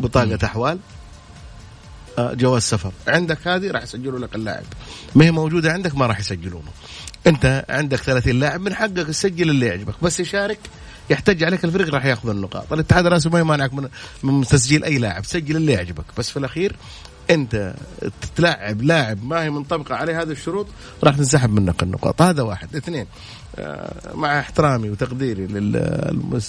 بطاقة 0.00 0.38
أحوال 0.44 0.78
آه، 2.18 2.34
جواز 2.34 2.62
سفر. 2.62 2.92
عندك 3.08 3.48
هذه 3.48 3.70
راح 3.70 3.82
يسجلوا 3.82 4.18
لك 4.18 4.34
اللاعب. 4.34 4.64
ما 5.14 5.24
هي 5.24 5.30
موجودة 5.30 5.72
عندك 5.72 5.96
ما 5.96 6.06
راح 6.06 6.20
يسجلونه. 6.20 6.70
انت 7.26 7.64
عندك 7.68 7.98
30 7.98 8.32
لاعب 8.32 8.60
من 8.60 8.74
حقك 8.74 9.06
تسجل 9.06 9.50
اللي 9.50 9.66
يعجبك. 9.66 9.94
بس 10.02 10.20
يشارك 10.20 10.58
يحتج 11.10 11.44
عليك 11.44 11.64
الفريق 11.64 11.94
راح 11.94 12.04
ياخذ 12.04 12.28
النقاط. 12.28 12.72
الاتحاد 12.72 13.06
الرئاسي 13.06 13.28
ما 13.28 13.38
يمانعك 13.38 13.74
من, 13.74 13.88
من 14.22 14.44
تسجيل 14.44 14.84
أي 14.84 14.98
لاعب 14.98 15.24
سجل 15.24 15.56
اللي 15.56 15.72
يعجبك. 15.72 16.04
بس 16.18 16.30
في 16.30 16.36
الأخير 16.36 16.76
انت 17.30 17.74
تلاعب 18.36 18.82
لاعب 18.82 19.24
ما 19.24 19.42
هي 19.42 19.50
منطبقة 19.50 19.94
عليه 19.94 20.22
هذه 20.22 20.30
الشروط 20.30 20.66
راح 21.04 21.16
تنسحب 21.16 21.50
منك 21.50 21.82
النقاط. 21.82 22.22
هذا 22.22 22.42
واحد. 22.42 22.76
اثنين 22.76 23.06
مع 24.14 24.40
احترامي 24.40 24.90
وتقديري 24.90 25.46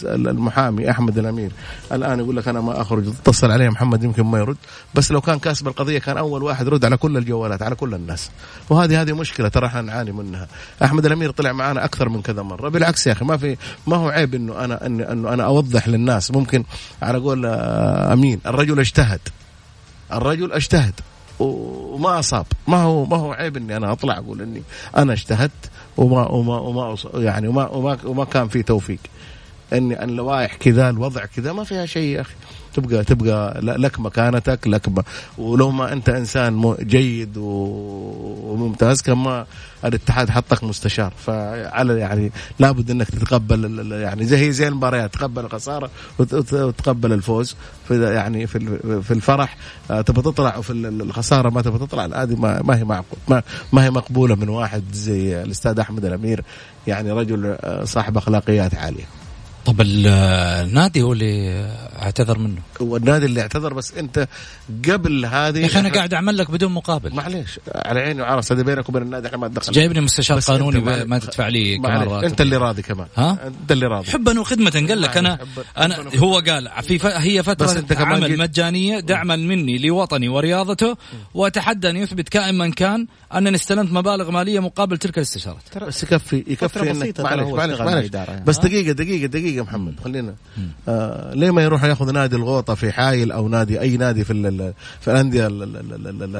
للمحامي 0.03 0.91
أحمد 0.91 1.17
الأمير. 1.17 1.51
الآن 1.91 2.19
يقول 2.19 2.37
لك 2.37 2.47
أنا 2.47 2.61
ما 2.61 2.81
أخرج 2.81 3.13
تتصل 3.13 3.51
عليه 3.51 3.69
محمد 3.69 4.03
يمكن 4.03 4.23
ما 4.23 4.39
يرد 4.39 4.57
بس 4.95 5.11
لو 5.11 5.21
كان 5.21 5.39
كاسب 5.39 5.67
القضية 5.67 5.99
كان 5.99 6.17
أول 6.17 6.43
واحد 6.43 6.67
يرد 6.67 6.85
على 6.85 6.97
كل 6.97 7.17
الجوالات 7.17 7.61
على 7.61 7.75
كل 7.75 7.93
الناس. 7.93 8.29
وهذه 8.69 9.01
هذه 9.01 9.13
مشكلة 9.13 9.47
ترى 9.47 9.65
إحنا 9.65 9.81
نعاني 9.81 10.11
منها. 10.11 10.47
أحمد 10.83 11.05
الأمير 11.05 11.31
طلع 11.31 11.51
معنا 11.51 11.85
أكثر 11.85 12.09
من 12.09 12.21
كذا 12.21 12.41
مرة. 12.41 12.69
بالعكس 12.69 13.07
يا 13.07 13.11
أخي 13.11 13.25
ما 13.25 13.37
في 13.37 13.57
ما 13.87 13.97
هو 13.97 14.09
عيب 14.09 14.35
إنه 14.35 14.65
أنا 14.65 14.85
إنه 14.85 15.33
أنا 15.33 15.43
أوضح 15.43 15.87
للناس. 15.87 16.31
ممكن 16.31 16.63
على 17.01 17.17
قول 17.17 17.45
آه، 17.45 18.13
أمين 18.13 18.39
الرجل 18.45 18.79
اجتهد. 18.79 19.19
الرجل 20.13 20.51
اجتهد 20.51 20.93
وما 21.39 22.19
أصاب. 22.19 22.45
ما 22.67 22.77
هو 22.77 23.05
ما 23.05 23.17
هو 23.17 23.33
عيب 23.33 23.57
إني 23.57 23.77
أنا 23.77 23.91
أطلع 23.91 24.17
أقول 24.17 24.41
إني 24.41 24.61
أنا 24.97 25.13
اجتهدت 25.13 25.51
وما 25.97 26.27
وما 26.27 26.59
وما 26.59 26.95
يعني 27.13 27.47
وما 27.47 27.67
وما, 27.67 27.97
وما 28.05 28.25
كان 28.25 28.47
في 28.47 28.63
توفيق. 28.63 28.99
إني 29.73 30.03
اللوائح 30.03 30.55
كذا 30.55 30.89
الوضع 30.89 31.25
كذا 31.25 31.53
ما 31.53 31.63
فيها 31.63 31.85
شيء 31.85 32.15
يا 32.15 32.21
أخي. 32.21 32.33
تبقى 32.77 33.03
تبقى 33.03 33.61
لك 33.61 33.99
مكانتك 33.99 34.67
لك 34.67 34.89
ولو 35.37 35.71
ما 35.71 35.93
أنت 35.93 36.09
إنسان 36.09 36.75
جيد 36.81 37.37
وممتاز 37.37 39.01
كما 39.01 39.45
الاتحاد 39.85 40.29
حطك 40.29 40.63
مستشار. 40.63 41.13
فعلى 41.25 41.99
يعني 41.99 42.31
لابد 42.59 42.91
إنك 42.91 43.09
تتقبل 43.09 43.91
يعني 43.91 44.25
زي 44.25 44.51
زي 44.51 44.67
المباريات 44.67 45.13
تقبل 45.13 45.45
الخسارة 45.45 45.89
وتقبل 46.19 47.13
الفوز. 47.13 47.55
في 47.87 48.13
يعني 48.13 48.47
في 48.47 48.59
في 49.03 49.11
الفرح 49.11 49.57
آه، 49.91 50.01
تبى 50.01 50.21
تطلع 50.21 50.57
وفي 50.57 50.73
الخسارة 50.73 51.49
ما 51.49 51.61
تبى 51.61 51.77
تطلع 51.77 52.05
هذه 52.23 52.35
ما, 52.35 52.61
ما 52.61 52.77
هي 52.77 52.83
معقول 52.83 53.19
ما, 53.27 53.43
ما 53.73 53.85
هي 53.85 53.91
مقبولة 53.91 54.35
من 54.35 54.49
واحد 54.49 54.83
زي 54.93 55.41
الأستاذ 55.41 55.79
أحمد 55.79 56.05
الأمير 56.05 56.43
يعني 56.87 57.11
رجل 57.11 57.57
آه، 57.61 57.83
صاحب 57.83 58.17
أخلاقيات 58.17 58.75
عالية. 58.75 59.05
طب 59.65 59.81
النادي 59.81 61.01
هو 61.01 61.13
اللي 61.13 61.65
اعتذر 62.01 62.39
منه. 62.39 62.61
هو 62.81 62.97
النادي 62.97 63.25
اللي 63.25 63.41
اعتذر 63.41 63.73
بس 63.73 63.93
انت 63.93 64.27
قبل 64.89 65.25
هذه 65.25 65.59
يا 65.59 65.65
أخي 65.65 65.79
أنا 65.79 65.89
قاعد 65.89 66.13
أعمل 66.13 66.37
لك 66.37 66.51
بدون 66.51 66.71
مقابل. 66.71 67.15
معليش 67.15 67.59
على 67.75 67.99
عيني 67.99 68.21
وعلى 68.21 68.41
هذا 68.51 68.63
بينك 68.63 68.89
وبين 68.89 69.01
النادي 69.01 69.27
إحنا 69.27 69.37
ما 69.37 69.47
ندخل 69.47 69.71
جايبني 69.71 70.01
مستشار 70.01 70.39
قانوني 70.39 71.05
ما 71.05 71.19
تدفع 71.19 71.47
لي 71.47 71.77
كمان 71.77 72.23
أنت 72.23 72.41
اللي 72.41 72.57
راضي 72.57 72.81
كمان. 72.81 73.07
ها؟ 73.15 73.37
أنت 73.47 73.71
اللي 73.71 73.85
راضي. 73.85 74.11
حبا 74.11 74.39
وخدمه 74.39 74.85
قال 74.89 75.01
لك 75.01 75.17
أنا 75.17 75.39
أنا 75.77 76.05
هو 76.15 76.39
قال 76.39 76.69
في 76.81 76.97
ف... 76.99 77.05
هي 77.05 77.43
فترة 77.43 77.85
عمل 77.91 78.37
مجانية 78.37 78.99
دعما 78.99 79.35
مني 79.35 79.77
لوطني 79.77 80.29
ورياضته 80.29 80.97
وأتحدى 81.33 81.89
أن 81.89 81.95
يثبت 81.97 82.29
كائن 82.29 82.57
من 82.57 82.71
كان 82.71 83.07
أنني 83.33 83.55
استلمت 83.55 83.91
مبالغ 83.91 84.31
مالية 84.31 84.59
مقابل 84.59 84.97
تلك 84.97 85.17
الاستشارات. 85.17 85.77
بس 85.87 86.03
يكفي 86.03 86.43
يكفي 86.47 86.91
انك 86.91 87.19
معلش 87.19 87.49
معلش 87.49 87.79
معلش 87.79 88.09
بس 88.45 88.57
دقيقة 88.57 88.91
دقيقة 88.91 89.27
دقيقة 89.27 89.63
محمد 89.63 89.99
خلينا 90.03 90.35
آه 90.87 91.33
ليه 91.33 91.51
ما 91.51 91.63
يروح 91.63 91.83
ياخذ 91.87 92.11
نادي 92.11 92.35
الغوطة 92.35 92.75
في 92.75 92.91
حايل 92.91 93.31
أو 93.31 93.47
نادي 93.47 93.81
أي 93.81 93.97
نادي 93.97 94.23
في 94.23 94.73
في 95.01 95.11
الأندية 95.11 95.47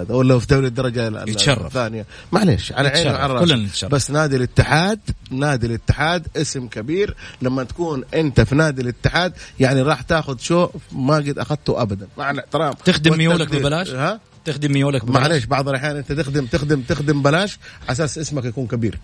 ولا 0.09 0.39
في 0.39 0.47
دوري 0.47 0.67
الدرجة 0.67 1.07
الثانية. 1.07 2.05
معلش 2.31 2.71
على 2.71 2.89
عيني 2.89 3.09
وعلى 3.09 3.67
بس 3.89 4.11
نادي 4.11 4.35
الاتحاد 4.35 4.99
نادي 5.31 5.67
الاتحاد 5.67 6.27
اسم 6.35 6.67
كبير. 6.67 7.15
لما 7.41 7.63
تكون 7.63 8.03
أنت 8.13 8.41
في 8.41 8.55
نادي 8.55 8.81
الاتحاد 8.81 9.33
يعني 9.59 9.81
راح 9.81 10.01
تاخذ 10.01 10.37
شو 10.37 10.69
ما 10.91 11.15
قد 11.15 11.39
أخذته 11.39 11.81
ابدا. 11.81 12.07
مع 12.17 12.31
الاحترام. 12.31 12.73
تخدم 12.85 13.17
ميولك 13.17 13.55
ببلاش؟ 13.55 13.89
ها؟ 13.89 14.19
تخدم 14.45 14.71
ميولك 14.71 15.05
ببلاش؟ 15.05 15.21
معلش 15.21 15.45
بعض 15.45 15.69
الأحيان 15.69 15.95
أنت 15.95 16.11
تخدم 16.11 16.45
تخدم 16.45 16.81
تخدم 16.81 17.21
بلاش 17.21 17.59
على 17.81 17.91
أساس 17.91 18.17
اسمك 18.17 18.45
يكون 18.45 18.67
كبير. 18.67 18.99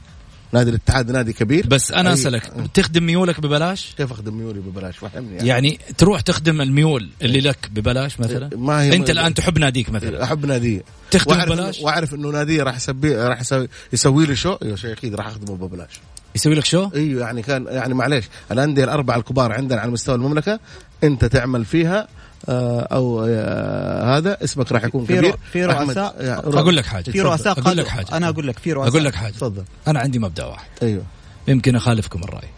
نادي 0.54 0.70
الاتحاد 0.70 1.12
نادي 1.12 1.34
كبير 1.34 1.68
بس 1.68 1.92
أنا 1.92 2.13
أسألك 2.13 2.54
تخدم 2.74 3.04
ميولك 3.04 3.39
ببلاش؟ 3.39 3.94
كيف 3.98 4.12
أخدم 4.12 4.38
ميولي 4.38 4.60
ببلاش؟ 4.60 4.98
فهمني 4.98 5.36
يعني. 5.36 5.48
يعني 5.48 5.80
تروح 5.98 6.22
تخدم 6.22 6.62
الميول 6.62 7.10
اللي 7.22 7.39
لك 7.39 7.70
ببلاش 7.72 8.20
مثلا؟ 8.20 8.50
ما 8.58 8.82
هي 8.82 8.96
أنت 8.96 9.10
الآن 9.10 9.34
تحب 9.34 9.60
ناديك 9.60 9.89
مثلا 9.89 10.24
أحب 10.24 10.46
نادي 10.46 10.82
تخدم 11.12 11.32
وأعرف 11.32 11.52
ببلاش؟ 11.52 11.80
وأعرف 11.82 12.13
إنه 12.13 12.30
نادي 12.30 12.62
راح 12.62 12.76
يسوي 12.76 13.16
راح 13.16 13.42
يسوي, 13.42 13.68
يسوي 13.94 14.26
لي 14.26 14.36
شو 14.36 14.58
يا 14.62 14.76
شيخ 14.76 14.92
أكيد 14.92 15.16
راح 15.16 15.28
أخدمه 15.28 15.56
ببلاش 15.58 16.00
يسوي 16.36 16.56
لك 16.56 16.66
شو؟ 16.66 16.89
إيوه 16.96 17.22
يعني 17.22 17.42
كان 17.42 17.66
يعني 17.70 17.94
معليش 17.94 18.26
الأندية 18.52 18.84
الأربعة 18.84 19.18
الكبار 19.18 19.52
عندنا 19.52 19.82
على 19.82 19.92
مستوى 19.92 20.16
المملكة 20.16 20.60
أنت 21.04 21.26
تعمل 21.26 21.66
فيها 21.66 22.08
أو 22.49 23.25
آه، 23.29 24.17
هذا 24.17 24.43
اسمك 24.43 24.71
راح 24.71 24.84
يكون 24.84 25.06
في 25.06 25.17
كبير. 25.17 25.38
في 25.51 25.65
رؤساء 25.65 26.15
يعني 26.19 26.39
أقول 26.39 26.77
لك 26.77 26.86
حاجة 26.86 27.12
في 27.12 27.21
رؤساء 27.21 27.60
أقول 27.60 27.77
لك 27.77 27.88
حاجة. 27.88 28.08
أنا 28.13 28.29
أقول 28.29 28.47
لك 28.47 28.60
في 28.60 28.73
رؤساء. 28.73 28.91
أقول 28.91 29.06
لك 29.06 29.15
حاجة. 29.15 29.32
تفضل. 29.32 29.63
أنا 29.88 29.99
عندي 29.99 30.19
مبدأ 30.19 30.45
واحد. 30.45 30.67
أيوه. 30.82 31.03
يمكن 31.47 31.75
أخالفكم 31.75 32.23
الرأي. 32.23 32.49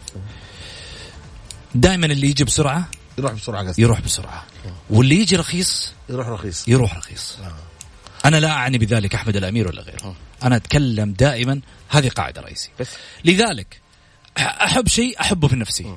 دائما 1.74 2.06
اللي 2.06 2.30
يجي 2.30 2.44
بسرعة 2.44 2.88
يروح 3.18 3.32
بسرعة 3.32 3.68
قصدي. 3.68 3.82
يروح 3.82 4.00
بسرعة. 4.00 4.44
واللي 4.90 5.20
يجي 5.20 5.36
رخيص 5.36 5.92
يروح 6.08 6.28
رخيص. 6.28 6.68
يروح 6.68 6.96
رخيص. 6.96 7.36
آه. 7.44 7.52
أنا 8.28 8.36
لا 8.40 8.50
أعني 8.50 8.78
بذلك 8.78 9.14
أحمد 9.14 9.36
الأمير 9.36 9.68
ولا 9.68 9.82
غيره. 9.82 10.14
أنا 10.42 10.56
أتكلم 10.56 11.12
دائما 11.12 11.60
هذه 11.88 12.08
قاعدة 12.08 12.40
رئيسية. 12.40 12.70
بس. 12.80 12.88
لذلك 13.24 13.80
أحب 14.38 14.88
شيء 14.88 15.20
أحبه 15.20 15.48
في 15.48 15.56
نفسي. 15.56 15.96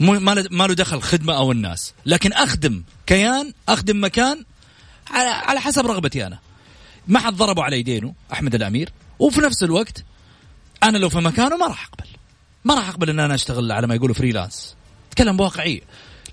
ما 0.00 0.66
له 0.66 0.74
دخل 0.74 1.02
خدمة 1.02 1.36
أو 1.36 1.52
الناس. 1.52 1.94
لكن 2.06 2.32
أخدم 2.32 2.82
كيان 3.06 3.52
أخدم 3.68 4.04
مكان 4.04 4.44
على 5.10 5.60
حسب 5.60 5.86
رغبتي 5.86 6.26
أنا. 6.26 6.38
ما 7.08 7.18
حد 7.18 7.34
ضربوا 7.34 7.64
على 7.64 7.78
يدينه 7.78 8.14
أحمد 8.32 8.54
الأمير. 8.54 8.92
وفي 9.18 9.40
نفس 9.40 9.62
الوقت 9.62 10.04
أنا 10.82 10.98
لو 10.98 11.08
في 11.08 11.18
مكانه 11.18 11.56
ما 11.56 11.66
راح 11.66 11.88
أقبل. 11.88 12.08
ما 12.64 12.74
راح 12.74 12.88
أقبل 12.88 13.10
إن 13.10 13.20
أنا 13.20 13.34
أشتغل 13.34 13.72
على 13.72 13.86
ما 13.86 13.94
يقولوا 13.94 14.14
فريلانس 14.14 14.76
أتكلم 15.08 15.36
بواقعية. 15.36 15.80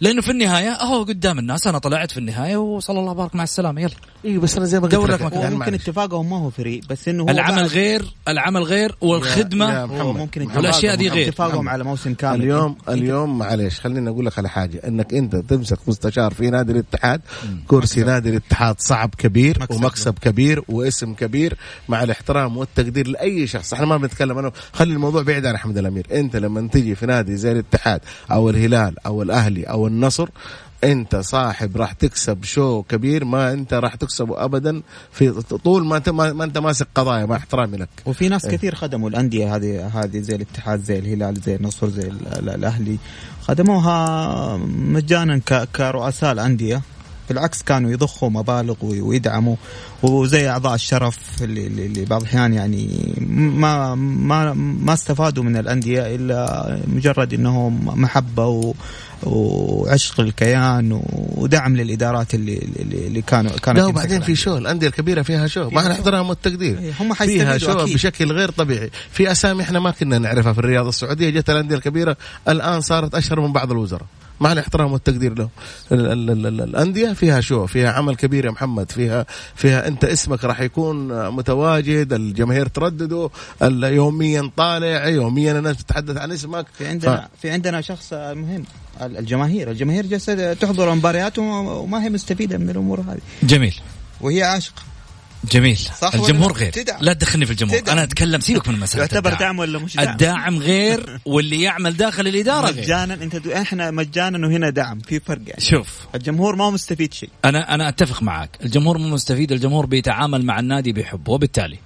لأنه 0.03 0.21
في 0.21 0.31
النهاية 0.31 0.69
أهو 0.69 1.03
قدام 1.03 1.39
الناس 1.39 1.67
أنا 1.67 1.77
طلعت 1.77 2.11
في 2.11 2.17
النهاية 2.17 2.57
وصلى 2.57 2.99
الله 2.99 3.13
بارك 3.13 3.35
مع 3.35 3.43
السلامة 3.43 3.81
يلا. 3.81 3.91
اي 4.25 4.37
بس 4.37 4.57
أنا 4.57 4.65
زي 4.65 4.79
ما 4.79 4.87
قلت 4.87 5.09
لك 5.09 5.21
ممكن 5.21 5.73
اتفاقهم 5.73 6.29
ما 6.29 6.37
هو 6.39 6.49
فري 6.49 6.81
بس 6.89 7.07
إنه 7.07 7.23
هو 7.23 7.29
العمل 7.29 7.63
غير 7.63 8.05
العمل 8.27 8.63
غير 8.63 8.95
والخدمة 9.01 9.73
يا 9.73 9.81
هو 9.81 10.13
ممكن 10.13 10.41
والأشياء 10.41 10.95
دي 10.95 11.09
غير. 11.09 11.27
اتفاقهم 11.27 11.69
على 11.69 11.83
موسم 11.83 12.13
كامل. 12.13 12.41
اليوم 12.41 12.77
اليوم 12.89 13.37
معلش 13.37 13.79
خليني 13.79 14.09
أقول 14.09 14.25
لك 14.25 14.37
على 14.37 14.49
حاجة. 14.49 14.81
إنك 14.87 15.13
أنت 15.13 15.35
تمسك 15.35 15.79
مستشار 15.87 16.33
في 16.33 16.49
نادي 16.49 16.71
الاتحاد 16.71 17.21
كرسي. 17.67 18.03
نادي 18.03 18.29
الاتحاد 18.29 18.75
صعب 18.79 19.15
كبير 19.17 19.57
مكسب. 19.61 19.75
ومكسب 19.75 20.19
كبير 20.19 20.63
واسم 20.67 21.13
كبير 21.13 21.57
مع 21.89 22.03
الاحترام 22.03 22.57
والتقدير 22.57 23.07
لأي 23.07 23.47
شخص. 23.47 23.73
إحنا 23.73 23.85
ما 23.85 23.97
بنتكلم 23.97 24.37
أنا 24.37 24.51
خلي 24.73 24.93
الموضوع 24.93 25.21
بعيد 25.21 25.45
عن 25.45 25.55
أحمد 25.55 25.77
الأمير. 25.77 26.07
أنت 26.11 26.35
لما 26.35 26.67
تجي 26.67 26.95
في 26.95 27.05
نادي 27.05 27.35
زي 27.35 27.51
الاتحاد 27.51 28.01
أو 28.31 28.49
الهلال 28.49 28.95
أو 29.05 29.21
الأهلي 29.21 29.63
أو 29.63 29.92
النصر. 29.93 30.29
انت 30.83 31.15
صاحب 31.15 31.77
راح 31.77 31.91
تكسب 31.91 32.43
شو 32.43 32.83
كبير 32.83 33.25
ما 33.25 33.53
انت 33.53 33.73
راح 33.73 33.95
تكسبه 33.95 34.45
ابدا 34.45 34.81
في 35.11 35.31
طول 35.63 35.85
ما 35.85 35.97
انت 35.97 36.09
ما 36.09 36.43
انت 36.43 36.57
ماسك 36.57 36.87
قضايا 36.95 37.25
مع 37.25 37.35
احترامي 37.35 37.77
لك. 37.77 37.89
وفي 38.05 38.29
ناس 38.29 38.45
إيه. 38.45 38.57
كثير 38.57 38.75
خدموا 38.75 39.09
الأندية 39.09 39.55
هذه 39.55 39.87
هذه 39.87 40.19
زي 40.19 40.35
الاتحاد 40.35 40.83
زي 40.83 40.99
الهلال 40.99 41.41
زي 41.45 41.55
النصر 41.55 41.89
زي 41.89 42.11
الأهلي. 42.37 42.97
خدموها 43.41 44.57
مجانا 44.67 45.37
كرؤساء 45.75 46.31
الأندية. 46.31 46.81
بالعكس 47.29 47.63
كانوا 47.63 47.91
يضخوا 47.91 48.29
مبالغ 48.29 48.75
ويدعموا. 48.81 49.55
وزي 50.03 50.49
أعضاء 50.49 50.75
الشرف 50.75 51.17
اللي, 51.41 51.67
اللي 51.67 52.05
بعض 52.05 52.21
الأحيان 52.21 52.53
يعني 52.53 53.13
ما 53.57 53.95
ما 53.95 54.53
ما 54.53 54.93
استفادوا 54.93 55.43
من 55.43 55.57
الأندية 55.57 56.15
إلا 56.15 56.81
مجرد 56.87 57.33
إنهم 57.33 58.01
محبة 58.01 58.45
و 58.47 58.73
وعشق 59.25 60.19
الكيان 60.19 61.01
ودعم 61.35 61.77
للإدارات 61.77 62.33
اللي 62.33 62.67
اللي 62.93 63.21
كانوا 63.21 63.51
كانوا 63.51 63.81
لا 63.81 63.87
وبعدين 63.87 64.21
في 64.21 64.35
شو 64.35 64.57
الأندية 64.57 64.87
الكبيرة 64.87 65.21
فيها 65.21 65.47
شو 65.47 65.69
مع 65.69 65.87
الاحترام 65.87 66.29
والتقدير 66.29 66.79
إيه، 66.79 66.93
هم 66.99 67.13
فيها 67.13 67.57
شو 67.57 67.71
أكيد. 67.71 67.93
بشكل 67.93 68.31
غير 68.31 68.51
طبيعي. 68.51 68.89
في 69.11 69.31
أسامي 69.31 69.63
إحنا 69.63 69.79
ما 69.79 69.91
كنا 69.91 70.17
نعرفها 70.17 70.53
في 70.53 70.59
الرياضه 70.59 70.89
السعودية. 70.89 71.29
جت 71.29 71.49
الأندية 71.49 71.75
الكبيرة. 71.75 72.17
الآن 72.47 72.81
صارت 72.81 73.15
أشهر 73.15 73.39
من 73.41 73.53
بعض 73.53 73.71
الوزراء. 73.71 74.05
مع 74.39 74.51
الاحترام 74.51 74.93
والتقدير 74.93 75.33
له 75.37 75.49
الأندية 75.91 77.13
فيها 77.13 77.41
شو؟ 77.41 77.65
فيها 77.65 77.91
عمل 77.91 78.15
كبير 78.15 78.45
يا 78.45 78.51
محمد. 78.51 78.91
فيها 78.91 79.25
فيها 79.55 79.87
أنت 79.87 80.03
اسمك 80.05 80.43
راح 80.43 80.61
يكون 80.61 81.27
متواجد. 81.29 82.13
الجماهير 82.13 82.67
تردده. 82.67 83.29
يوميا 83.83 84.51
طالع. 84.57 85.07
يوميا 85.07 85.59
الناس 85.59 85.77
تتحدث 85.77 86.17
عن 86.17 86.31
اسمك. 86.31 86.65
في 86.77 86.87
عندنا 86.87 87.17
ف... 87.17 87.41
في 87.41 87.49
عندنا 87.49 87.81
شخص 87.81 88.13
مهم. 88.13 88.63
الجماهير. 89.01 89.71
الجماهير 89.71 90.05
جالسة 90.05 90.53
تحضر 90.53 90.95
مباريات 90.95 91.39
وما 91.39 92.03
هي 92.03 92.09
مستفيدة 92.09 92.57
من 92.57 92.69
الأمور 92.69 93.01
هذه. 93.01 93.19
جميل. 93.43 93.75
وهي 94.21 94.43
عاشقة. 94.43 94.81
جميل. 95.51 95.77
صح 95.77 96.15
الجمهور؟ 96.15 96.53
غير. 96.53 96.71
تدعم. 96.71 96.97
لا 97.01 97.13
تدخلني 97.13 97.45
في 97.45 97.51
الجمهور. 97.51 97.79
تدعم. 97.79 97.93
أنا 97.95 98.03
أتكلم 98.03 98.39
سيبك 98.39 98.67
من 98.67 98.79
مسألة 98.79 99.01
يعتبر 99.01 99.33
الدعم. 99.33 99.39
دعم 99.39 99.59
ولا 99.59 99.79
مش 99.79 99.95
دعم؟ 99.95 100.07
الداعم 100.07 100.57
غير 100.57 101.19
واللي 101.25 101.61
يعمل 101.61 101.97
داخل 101.97 102.27
الإدارة 102.27 102.69
غير. 102.71 102.83
مجانا 102.83 103.13
أنت 103.13 103.35
دو... 103.35 103.51
إحنا 103.51 103.91
مجانا 103.91 104.47
وهنا 104.47 104.69
دعم. 104.69 104.99
في 104.99 105.19
فرق 105.19 105.41
يعني. 105.47 105.61
شوف. 105.61 105.87
الجمهور 106.15 106.55
ما 106.55 106.65
هو 106.65 106.71
مستفيد 106.71 107.13
شيء. 107.13 107.29
أنا 107.45 107.73
أنا 107.73 107.89
أتفق 107.89 108.23
معك. 108.23 108.49
الجمهور 108.63 108.97
مو 108.97 109.09
مستفيد 109.09 109.51
الجمهور 109.51 109.85
بيتعامل 109.85 110.45
مع 110.45 110.59
النادي 110.59 110.93
بحب 110.93 111.27
وبالتالي 111.27 111.77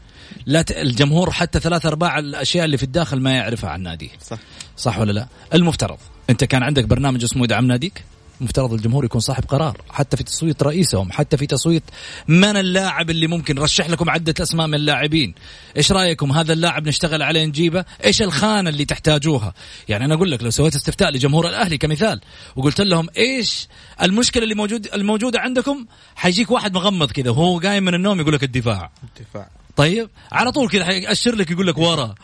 لا 0.46 0.62
ت... 0.62 0.72
الجمهور 0.72 1.32
حتى 1.32 1.60
ثلاث 1.60 1.86
أرباع 1.86 2.20
الأشياء 2.20 2.66
اللي 2.66 2.78
في 2.78 2.84
الداخل 2.84 3.20
ما 3.20 3.32
يعرفها 3.32 3.70
عن 3.70 3.80
النادي. 3.80 4.12
صح. 4.30 4.38
صح 4.78 5.00
ولا 5.00 5.12
لا؟ 5.12 5.28
المفترض. 5.54 5.98
أنت 6.30 6.44
كان 6.44 6.64
عندك 6.64 6.86
برنامج 6.86 7.24
اسمه 7.24 7.46
دعم 7.46 7.68
ناديك؟ 7.68 8.04
مفترض 8.42 8.74
الجمهور 8.74 9.06
يكون 9.06 9.22
صاحب 9.22 9.44
قرار 9.46 9.82
حتى 9.90 10.18
في 10.18 10.24
تصويت 10.24 10.64
رئيسهم 10.64 11.12
حتى 11.12 11.38
في 11.38 11.48
تصويت 11.48 11.84
من 12.28 12.58
اللاعب 12.58 13.10
اللي 13.10 13.28
ممكن. 13.28 13.60
رشح 13.60 13.90
لكم 13.90 14.10
عدة 14.10 14.34
أسماء 14.42 14.68
من 14.68 14.76
اللاعبين. 14.76 15.34
إيش 15.78 15.92
رأيكم؟ 15.92 16.32
هذا 16.32 16.54
اللاعب 16.54 16.88
نشتغل 16.88 17.22
عليه 17.22 17.46
نجيبه؟ 17.46 17.86
إيش 18.06 18.22
الخانة 18.22 18.70
اللي 18.70 18.86
تحتاجوها؟ 18.86 19.54
يعني 19.90 20.06
أنا 20.06 20.14
أقول 20.14 20.32
لك 20.32 20.44
لو 20.44 20.50
سويت 20.50 20.76
استفتاء 20.76 21.12
لجمهور 21.12 21.48
الأهلي 21.48 21.78
كمثال 21.78 22.22
وقلت 22.56 22.82
لهم 22.82 23.08
إيش 23.18 23.68
المشكلة 24.04 24.44
اللي 24.44 24.56
موجود 24.56 24.88
الموجودة 24.94 25.40
عندكم؟ 25.40 25.86
حيجيك 26.16 26.52
واحد 26.52 26.74
مغمض 26.74 27.12
كذا 27.12 27.30
وهو 27.30 27.60
قايم 27.60 27.84
من 27.84 27.94
النوم 27.94 28.20
يقول 28.20 28.34
لك 28.34 28.44
الدفاع. 28.44 28.92
دفاع 29.20 29.50
طيب 29.76 30.10
على 30.32 30.52
طول 30.52 30.70
كذا 30.70 30.86
حيأشر 30.86 31.36
لك 31.36 31.52
يقول 31.52 31.68
لك 31.68 31.78
ورا. 31.78 32.16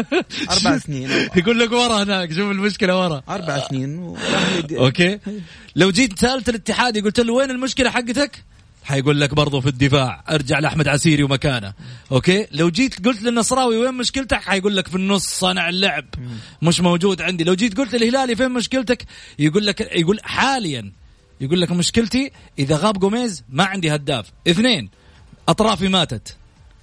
أربع 0.50 0.78
سنين 0.78 1.10
يقول 1.36 1.58
لك 1.60 1.72
ورا 1.72 2.02
هناك 2.02 2.32
شوف 2.32 2.50
المشكلة 2.50 3.00
ورا. 3.00 3.22
أربع 3.28 3.68
سنين 3.68 3.98
والأهلي 3.98 4.62
دي- 4.62 4.78
okay. 4.84 5.18
لو 5.76 5.90
جيت 5.90 6.18
سألت 6.18 6.48
الاتحادي 6.48 7.00
قلت 7.00 7.20
له 7.20 7.32
وين 7.32 7.50
المشكلة 7.50 7.90
حقتك؟ 7.90 8.44
حيقول 8.84 9.20
لك 9.20 9.34
برضه 9.34 9.60
في 9.60 9.66
الدفاع. 9.68 10.24
ارجع 10.30 10.58
لأحمد 10.58 10.88
عسيري 10.88 11.22
ومكانه. 11.22 11.72
okay؟ 12.12 12.46
لو 12.52 12.70
جيت 12.70 13.04
قلت 13.06 13.22
للنصراوي 13.22 13.76
وين 13.76 13.94
مشكلتك؟ 13.94 14.40
حيقول 14.42 14.76
لك 14.76 14.88
في 14.88 14.94
النص 14.96 15.26
صانع 15.26 15.68
اللعب. 15.68 16.04
مش 16.62 16.80
موجود 16.80 17.22
عندي. 17.22 17.44
لو 17.44 17.54
جيت 17.54 17.78
قلت 17.78 17.94
للهلالي 17.94 18.36
فين 18.36 18.50
مشكلتك؟ 18.50 19.04
يقول 19.38 19.66
لك 19.66 19.80
يقول 19.80 20.20
حاليا 20.22 20.92
يقول 21.40 21.60
لك 21.60 21.70
مشكلتي 21.72 22.30
إذا 22.58 22.76
غاب 22.76 22.98
جوميز 22.98 23.44
ما 23.48 23.64
عندي 23.64 23.94
هداف. 23.94 24.26
اثنين 24.48 24.90
أطرافي 25.48 25.88
ماتت. 25.88 26.36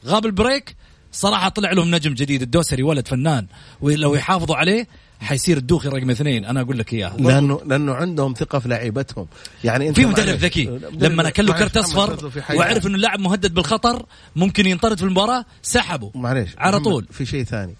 غاب 0.05 0.25
البريك 0.25 0.75
صراحة 1.11 1.49
طلع 1.49 1.71
لهم 1.71 1.95
نجم 1.95 2.13
جديد 2.13 2.41
الدوسري 2.41 2.83
ولد 2.83 3.07
فنان 3.07 3.45
ولو 3.81 4.15
يحافظوا 4.15 4.55
عليه 4.55 4.87
حيصير 5.21 5.57
الدوخي 5.57 5.89
رقم 5.89 6.09
اثنين 6.09 6.45
أنا 6.45 6.61
أقول 6.61 6.77
لك 6.77 6.93
اياها 6.93 7.17
لأنه 7.17 7.61
لأنه 7.65 7.93
عندهم 7.93 8.33
ثقة 8.33 8.59
في 8.59 8.69
لعيبتهم. 8.69 9.27
يعني 9.63 9.89
أنت 9.89 9.95
في 9.95 10.05
مدرب 10.05 10.35
ذكي. 10.35 10.79
لما 10.93 11.27
اكل 11.27 11.45
له 11.45 11.53
كرت 11.53 11.77
أصفر. 11.77 12.31
وعرف 12.55 12.87
إنه 12.87 12.95
اللاعب 12.95 13.19
مهدد 13.19 13.53
بالخطر 13.53 14.05
ممكن 14.35 14.65
ينطرد 14.65 14.97
في 14.97 15.03
المباراة 15.03 15.45
سحبه. 15.61 16.11
معليش. 16.15 16.49
على 16.57 16.79
طول. 16.79 17.05
في 17.11 17.25
شيء 17.25 17.43
ثاني. 17.43 17.75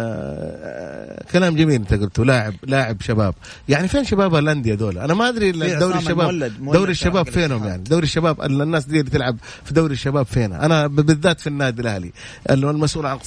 آه 0.00 1.24
كلام 1.32 1.56
جميل 1.56 1.74
انت 1.74 1.94
قلته. 1.94 2.24
لاعب 2.24 2.54
لاعب 2.66 3.02
شباب. 3.02 3.34
يعني 3.68 3.88
فين 3.88 4.04
شباب 4.04 4.34
الانديه 4.36 4.74
دول 4.74 4.98
أنا 4.98 5.14
ما 5.14 5.28
أدري 5.28 5.52
في 5.52 5.76
دوري 5.76 5.98
الشباب 5.98 6.30
المولد- 6.30 6.60
مولد 6.60 6.76
دوري 6.78 6.92
الشباب 6.92 7.26
فينهم 7.30 7.46
الاتحاد. 7.50 7.70
يعني. 7.70 7.82
دوري 7.82 8.04
الشباب 8.04 8.42
ال- 8.42 8.62
الناس 8.62 8.84
دي 8.84 9.00
اللي 9.00 9.10
تلعب 9.10 9.36
في 9.64 9.74
دوري 9.74 9.92
الشباب 9.94 10.26
فين 10.26 10.52
أنا 10.52 10.86
بالذات 10.86 11.40
في 11.40 11.46
النادي 11.46 11.82
الأهلي 11.82 12.12
اللي 12.50 12.66
هو 12.66 12.70
المسؤول 12.70 13.06
عن 13.06 13.18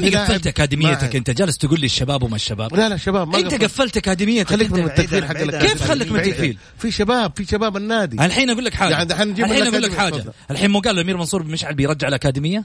في 0.00 0.10
لاعب- 0.10 0.30
قفلت 0.30 0.46
اكاديميتك 0.46 1.16
أنت؟ 1.16 1.30
جالس 1.30 1.58
تقول 1.58 1.80
لي 1.80 1.86
الشباب 1.86 2.22
وما 2.22 2.36
الشباب. 2.36 2.74
لا 2.76 2.88
لا 2.88 2.96
شباب 2.96 3.28
ما 3.28 3.38
أنت 3.38 3.54
قفلت. 3.54 3.96
أكاديميتك 3.96 4.48
خليك 4.50 4.72
من 4.72 4.84
التكفير 4.84 5.24
حق. 5.26 5.32
كيف 5.36 5.82
خليك 5.82 6.12
من. 6.12 6.20
التكفير؟ 6.20 6.56
في 6.78 6.90
شباب 6.90 7.32
في 7.36 7.44
شباب 7.44 7.76
النادي. 7.76 8.24
الحين 8.24 8.50
أقول 8.50 8.64
لك 8.64 8.74
حاجة. 8.74 8.90
يعني 8.92 9.12
الحين 9.12 9.66
أقول 9.66 9.82
لك 9.82 9.94
حاجة. 9.94 10.24
الحين 10.50 10.70
مو 10.70 10.80
قال 10.80 10.94
الأمير 10.98 11.16
منصور 11.16 11.42
بن 11.42 11.50
مشعل 11.52 11.74
بيرجع 11.74 12.08
الأكاديمية؟ 12.08 12.64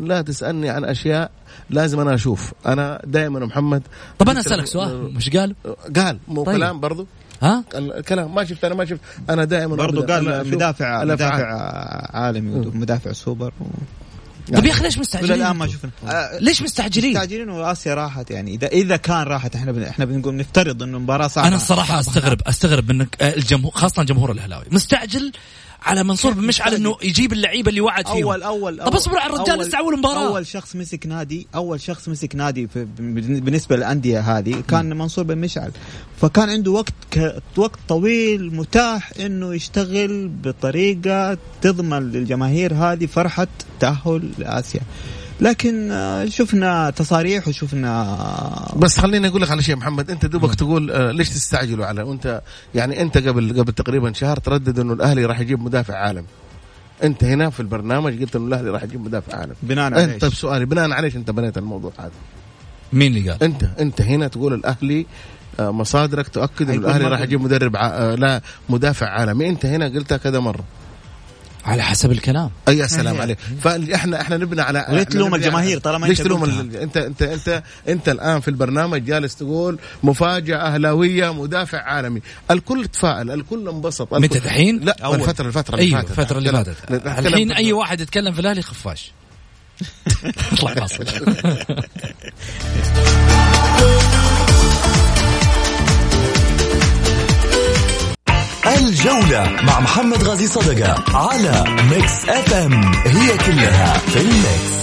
لا 0.00 0.22
تسألني 0.22 0.68
عن 0.68 0.84
أشياء 0.84 1.30
لازم 1.70 2.00
أنا 2.00 2.14
أشوف. 2.14 2.52
أنا 2.66 3.02
دائما 3.04 3.40
محمد 3.40 3.82
طب 4.18 4.28
أنا 4.28 4.40
أسألك 4.40 4.66
سؤال. 4.66 5.14
مش 5.14 5.30
قال؟ 5.30 5.54
قال. 5.96 6.18
مو 6.28 6.44
طيب. 6.44 6.56
كلام 6.56 6.80
برضو؟ 6.80 7.06
ها؟ 7.42 7.64
الكلام 7.74 8.34
ما 8.34 8.44
شفت 8.44 8.64
أنا 8.64 8.74
ما 8.74 8.84
شفت. 8.84 9.00
أنا 9.30 9.44
دائما 9.44 9.76
برضو 9.76 10.02
قال 10.02 10.48
مدافع. 10.50 11.04
مدافع 11.04 11.44
عالمي 12.16 12.70
مدافع 12.74 13.12
سوبر. 13.12 13.52
و... 13.60 13.64
طب 14.54 14.64
يا 14.64 14.70
أخي 14.70 14.82
ليش 14.82 14.98
مستعجلين؟ 14.98 15.42
الآن 15.42 15.56
ما؟ 15.56 15.66
شفنا. 15.66 15.90
آه، 16.08 16.38
ليش 16.38 16.62
مستعجلين؟ 16.62 17.10
مستعجلين 17.10 17.50
وآسيا 17.50 17.94
راحت 17.94 18.30
يعني. 18.30 18.54
اذا 18.54 18.66
إذا 18.66 18.96
كان 18.96 19.22
راحت 19.22 19.56
إحنا 19.56 19.72
بن... 19.72 19.82
إحنا 19.82 20.04
بنقول 20.04 20.36
نفترض 20.36 20.82
إنه 20.82 20.98
مباراة 20.98 21.26
صعبة. 21.28 21.48
أنا 21.48 21.56
الصراحة 21.56 22.00
صعبة 22.02 22.18
استغرب 22.18 22.42
أستغرب 22.46 22.92
منك 22.92 23.16
آه، 23.20 23.34
الجمهور 23.34 23.72
خاصة 23.72 24.02
جمهور 24.02 24.32
الاهلاوي 24.32 24.64
مستعجل؟ 24.70 25.32
على 25.82 26.04
منصور 26.04 26.32
بن 26.32 26.46
مشعل 26.46 26.74
إنه 26.74 26.96
يجيب 27.02 27.32
اللعيبة 27.32 27.68
اللي 27.68 27.80
وعد 27.80 28.06
فيهم. 28.06 28.22
اول 28.22 28.42
اول 28.42 28.84
طب 28.84 28.94
اصبروا 28.94 29.20
على 29.20 29.34
الرجال 29.34 29.58
لسه 29.58 29.78
اول 29.78 29.98
مباراه 29.98 30.26
أول 30.26 30.46
شخص 30.46 30.76
مسك 30.76 31.06
نادي 31.06 31.46
أول 31.54 31.80
شخص 31.80 32.08
مسك 32.08 32.34
نادي 32.36 32.68
بالنسبة 32.98 33.76
للأندية 33.76 34.20
هذه 34.38 34.62
كان 34.68 34.98
منصور 34.98 35.24
بن 35.24 35.38
مشعل. 35.38 35.70
فكان 36.20 36.50
عنده 36.50 36.70
وقت 36.70 36.94
ك... 37.10 37.42
وقت 37.56 37.78
طويل 37.88 38.54
متاح 38.54 39.12
إنه 39.20 39.54
يشتغل 39.54 40.28
بطريقة 40.28 41.38
تضمن 41.62 42.12
للجماهير 42.12 42.74
هذه 42.74 43.06
فرحة 43.06 43.48
تأهل 43.80 44.30
لآسيا. 44.38 44.80
لكن 45.40 45.92
آه، 45.92 46.24
شفنا 46.24 46.90
تصاريح 46.90 47.48
وشفنا 47.48 48.72
بس 48.76 49.00
خليني 49.00 49.28
أقول 49.28 49.42
لك 49.42 49.50
على 49.50 49.62
شيء 49.62 49.76
محمد 49.76 50.10
أنت 50.10 50.26
دوبك 50.26 50.54
تقول 50.54 50.90
آه 50.90 51.10
ليش 51.10 51.28
تستعجلوا 51.28 51.86
على 51.86 52.02
وأنت 52.02 52.42
يعني 52.74 53.02
أنت 53.02 53.18
قبل 53.18 53.60
قبل 53.60 53.72
تقريبا 53.72 54.12
شهر 54.12 54.36
تردد 54.36 54.78
إنه 54.78 54.92
الأهلي 54.92 55.24
راح 55.24 55.40
يجيب 55.40 55.60
مدافع 55.60 55.94
عالم 55.94 56.24
أنت 57.02 57.24
هنا 57.24 57.50
في 57.50 57.60
البرنامج 57.60 58.20
قلت 58.20 58.36
إنه 58.36 58.46
الأهلي 58.46 58.70
راح 58.70 58.82
يجيب 58.82 59.00
مدافع 59.00 59.38
عالم 59.38 59.54
بناء 59.62 59.84
على 59.84 60.04
انت 60.04 60.22
طيب؟ 60.22 60.34
سؤالي 60.34 60.64
بناء 60.64 60.90
على 60.90 61.06
إيش 61.06 61.16
أنت 61.16 61.30
بنيت 61.30 61.58
الموضوع 61.58 61.92
هذا 61.98 62.10
مين 62.92 63.16
اللي 63.16 63.30
قال؟ 63.30 63.42
أنت 63.42 63.64
أنت 63.80 64.00
هنا 64.00 64.28
تقول 64.28 64.54
الأهلي 64.54 65.06
آه، 65.60 65.70
مصادرك 65.70 66.28
تؤكد 66.28 66.70
إنه 66.70 66.78
الأهلي. 66.78 67.04
راح 67.04 67.20
يجيب 67.20 67.40
مدرب 67.40 67.76
ع... 67.76 68.14
لا 68.14 68.40
مدافع 68.68 69.06
عالمي 69.06 69.48
أنت 69.48 69.66
هنا 69.66 69.88
قلتها 69.88 70.16
كذا 70.16 70.40
مرة 70.40 70.64
على 71.64 71.82
حسب 71.82 72.10
الكلام. 72.12 72.50
أي 72.68 72.78
يا 72.78 72.86
سلام 72.86 73.20
عليك. 73.20 73.38
فإحنا 73.60 74.20
إحنا 74.20 74.36
نبني 74.36 74.62
على 74.62 74.78
إحنا 74.78 75.02
تلوم 75.02 75.34
الجماهير 75.34 75.78
طالما 75.78 76.06
ليش 76.06 76.18
تلوم 76.18 76.44
أنت 76.44 76.96
أنت 76.96 77.22
أنت 77.22 77.62
أنت 77.88 78.08
الآن 78.08 78.40
في 78.40 78.48
البرنامج 78.48 79.04
جالس 79.04 79.36
تقول 79.36 79.78
مفاجأة 80.02 80.56
أهلاوية 80.56 81.32
مدافع 81.32 81.78
عالمي. 81.82 82.22
الكل 82.50 82.86
تفائل 82.86 83.30
الكل 83.30 83.68
انبسط 83.68 84.14
متى 84.14 84.38
دحين؟ 84.38 84.78
لا 84.80 84.96
أول. 85.04 85.20
الفترة 85.20 85.46
الفترة 85.46 85.74
اللي 85.74 85.86
أيوه 85.86 86.00
فاتت. 86.00 86.18
الفترة 86.18 86.38
اللي 86.38 86.52
فاتت. 86.52 87.26
الحين 87.26 87.52
أي 87.52 87.72
واحد 87.72 88.00
يتكلم 88.00 88.32
في 88.32 88.40
الأهلي 88.40 88.62
خفاش 88.62 89.12
اطلع 90.52 90.74
فاصل 90.74 91.04
الجولة 98.88 99.62
مع 99.62 99.80
محمد 99.80 100.22
غازي 100.22 100.46
صدقة 100.46 101.04
على 101.16 101.64
Mix 101.90 102.28
FM 102.28 102.84
هي 103.06 103.38
كلها 103.38 103.98
في 103.98 104.20
ال 104.20 104.32
mix. 104.32 104.80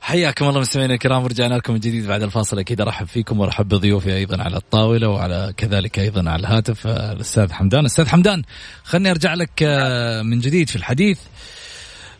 حياكم 0.00 0.48
الله 0.48 0.60
مستمعينا 0.60 0.94
الكرام 0.94 1.24
ورجعنا 1.24 1.54
لكم 1.54 1.72
من 1.72 1.78
جديد 1.78 2.06
بعد 2.06 2.22
الفاصل. 2.22 2.58
أكيد 2.58 2.80
أرحب 2.80 3.06
فيكم 3.06 3.40
وأرحب 3.40 3.68
بضيوفي 3.68 4.16
أيضا 4.16 4.42
على 4.42 4.56
الطاولة 4.56 5.08
وعلى 5.08 5.54
كذلك 5.56 5.98
أيضا 5.98 6.30
على 6.30 6.40
الهاتف 6.40 6.86
آه، 6.86 7.12
الأستاذ 7.12 7.52
حمدان. 7.52 7.84
أستاذ 7.84 8.08
حمدان 8.08 8.42
خلني 8.84 9.10
أرجع 9.10 9.34
لك 9.34 9.50
آه، 9.62 10.22
من 10.22 10.40
جديد 10.40 10.68
في 10.68 10.76
الحديث. 10.76 11.18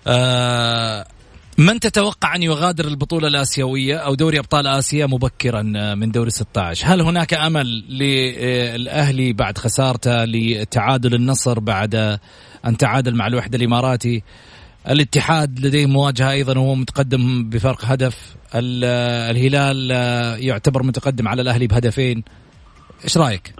آه، 0.06 1.06
من 1.58 1.80
تتوقع 1.80 2.34
أن 2.36 2.42
يغادر 2.42 2.84
البطولة 2.84 3.28
الآسيوية 3.28 3.96
أو 3.96 4.14
دوري 4.14 4.38
أبطال 4.38 4.66
آسيا 4.66 5.06
مبكرا 5.06 5.62
من 5.94 6.10
دوري 6.10 6.30
16 6.30 6.86
هل 6.86 7.00
هناك 7.00 7.34
أمل 7.34 7.66
للأهلي 7.88 9.32
بعد 9.32 9.58
خسارته 9.58 10.24
لتعادل 10.24 11.14
النصر 11.14 11.60
بعد 11.60 12.18
أن 12.66 12.76
تعادل 12.76 13.14
مع 13.14 13.26
الوحدة 13.26 13.58
الإماراتي؟ 13.58 14.22
الاتحاد 14.90 15.66
لديه 15.66 15.86
مواجهة 15.86 16.30
أيضا 16.30 16.58
وهو 16.58 16.74
متقدم 16.74 17.48
بفرق 17.50 17.84
هدف. 17.84 18.36
ال- 18.54 18.84
الهلال 19.36 19.90
يعتبر 20.44 20.82
متقدم 20.82 21.28
على 21.28 21.42
الأهلي 21.42 21.66
بهدفين. 21.66 22.24
إيش 23.04 23.18
رأيك؟ 23.18 23.54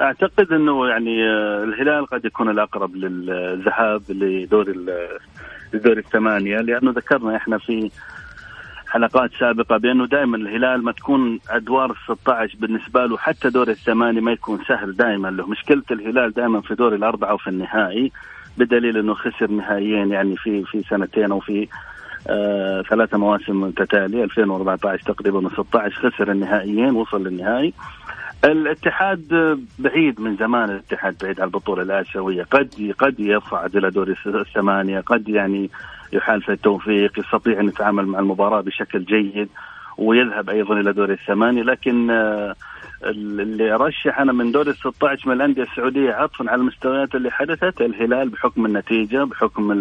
أعتقد 0.00 0.46
إنه 0.52 0.88
يعني 0.88 1.22
آه، 1.22 1.64
الهلال 1.64 2.06
قد 2.06 2.24
يكون 2.24 2.50
الأقرب 2.50 2.96
للذهاب 2.96 4.02
لدور 4.08 4.66
ال- 4.70 5.18
لدور 5.72 5.98
الثمانية 5.98 6.56
لأنه 6.56 6.90
ذكرنا 6.90 7.36
إحنا 7.36 7.58
في 7.58 7.90
حلقات 8.88 9.30
سابقة 9.40 9.76
بأنه 9.76 10.06
دائما 10.06 10.36
الهلال 10.36 10.84
ما 10.84 10.92
تكون 10.92 11.40
أدوار 11.50 11.90
ال 11.90 11.96
16 12.18 12.58
بالنسبة 12.58 13.06
له 13.06 13.16
حتى 13.16 13.50
دور 13.50 13.68
الثمانية 13.68 14.20
ما 14.20 14.32
يكون 14.32 14.58
سهل 14.68 14.96
دائما 14.96 15.28
له. 15.28 15.46
مشكلة 15.46 15.82
الهلال 15.90 16.32
دائما 16.32 16.60
في 16.60 16.74
دور 16.74 16.94
الأربعة 16.94 17.34
وفي 17.34 17.50
النهائي 17.50 18.12
بدليل 18.58 18.96
إنه 18.98 19.14
خسر 19.14 19.50
نهائيين 19.50 20.10
يعني 20.10 20.36
في 20.36 20.64
في 20.64 20.82
سنتين 20.90 21.30
أو 21.32 21.40
في 21.40 21.68
آه 22.28 22.82
ثلاثة 22.82 23.18
مواسم 23.18 23.60
متتالية 23.60 24.24
2014 24.24 25.02
تقريبا 25.12 25.48
و16 25.48 25.76
خسر 25.92 26.30
النهائيين 26.32 26.90
وصل 26.90 27.24
للنهائي. 27.26 27.72
الاتحاد 28.44 29.58
بعيد 29.78 30.20
من 30.20 30.36
زمان 30.36 30.70
الاتحاد 30.70 31.16
بعيد 31.22 31.40
عن 31.40 31.46
البطولة 31.46 31.82
الآسيوية. 31.82 32.42
قد 32.42 32.94
قد 32.98 33.20
يصعد 33.20 33.76
إلى 33.76 33.90
دور 33.90 34.16
الثمانية 34.26 35.00
قد 35.00 35.28
يعني 35.28 35.70
يحالف 36.12 36.50
التوفيق 36.50 37.18
يستطيع 37.18 37.60
أن 37.60 37.68
يتعامل 37.68 38.06
مع 38.06 38.18
المباراة 38.18 38.60
بشكل 38.60 39.04
جيد 39.04 39.48
ويذهب 39.98 40.50
أيضا 40.50 40.80
إلى 40.80 40.92
دور 40.92 41.12
الثمانية. 41.12 41.62
لكن 41.62 42.10
آه، 42.10 42.54
اللي 43.04 43.72
رشح 43.72 44.20
أنا 44.20 44.32
من 44.32 44.52
دور 44.52 44.68
ال 44.68 44.76
16 44.76 45.28
من 45.28 45.34
الأندية 45.36 45.62
السعودية 45.62 46.12
عطفا 46.12 46.50
على 46.50 46.60
المستويات 46.60 47.14
اللي 47.14 47.30
حدثت 47.30 47.80
الهلال 47.80 48.28
بحكم 48.28 48.66
النتيجة 48.66 49.24
بحكم 49.24 49.72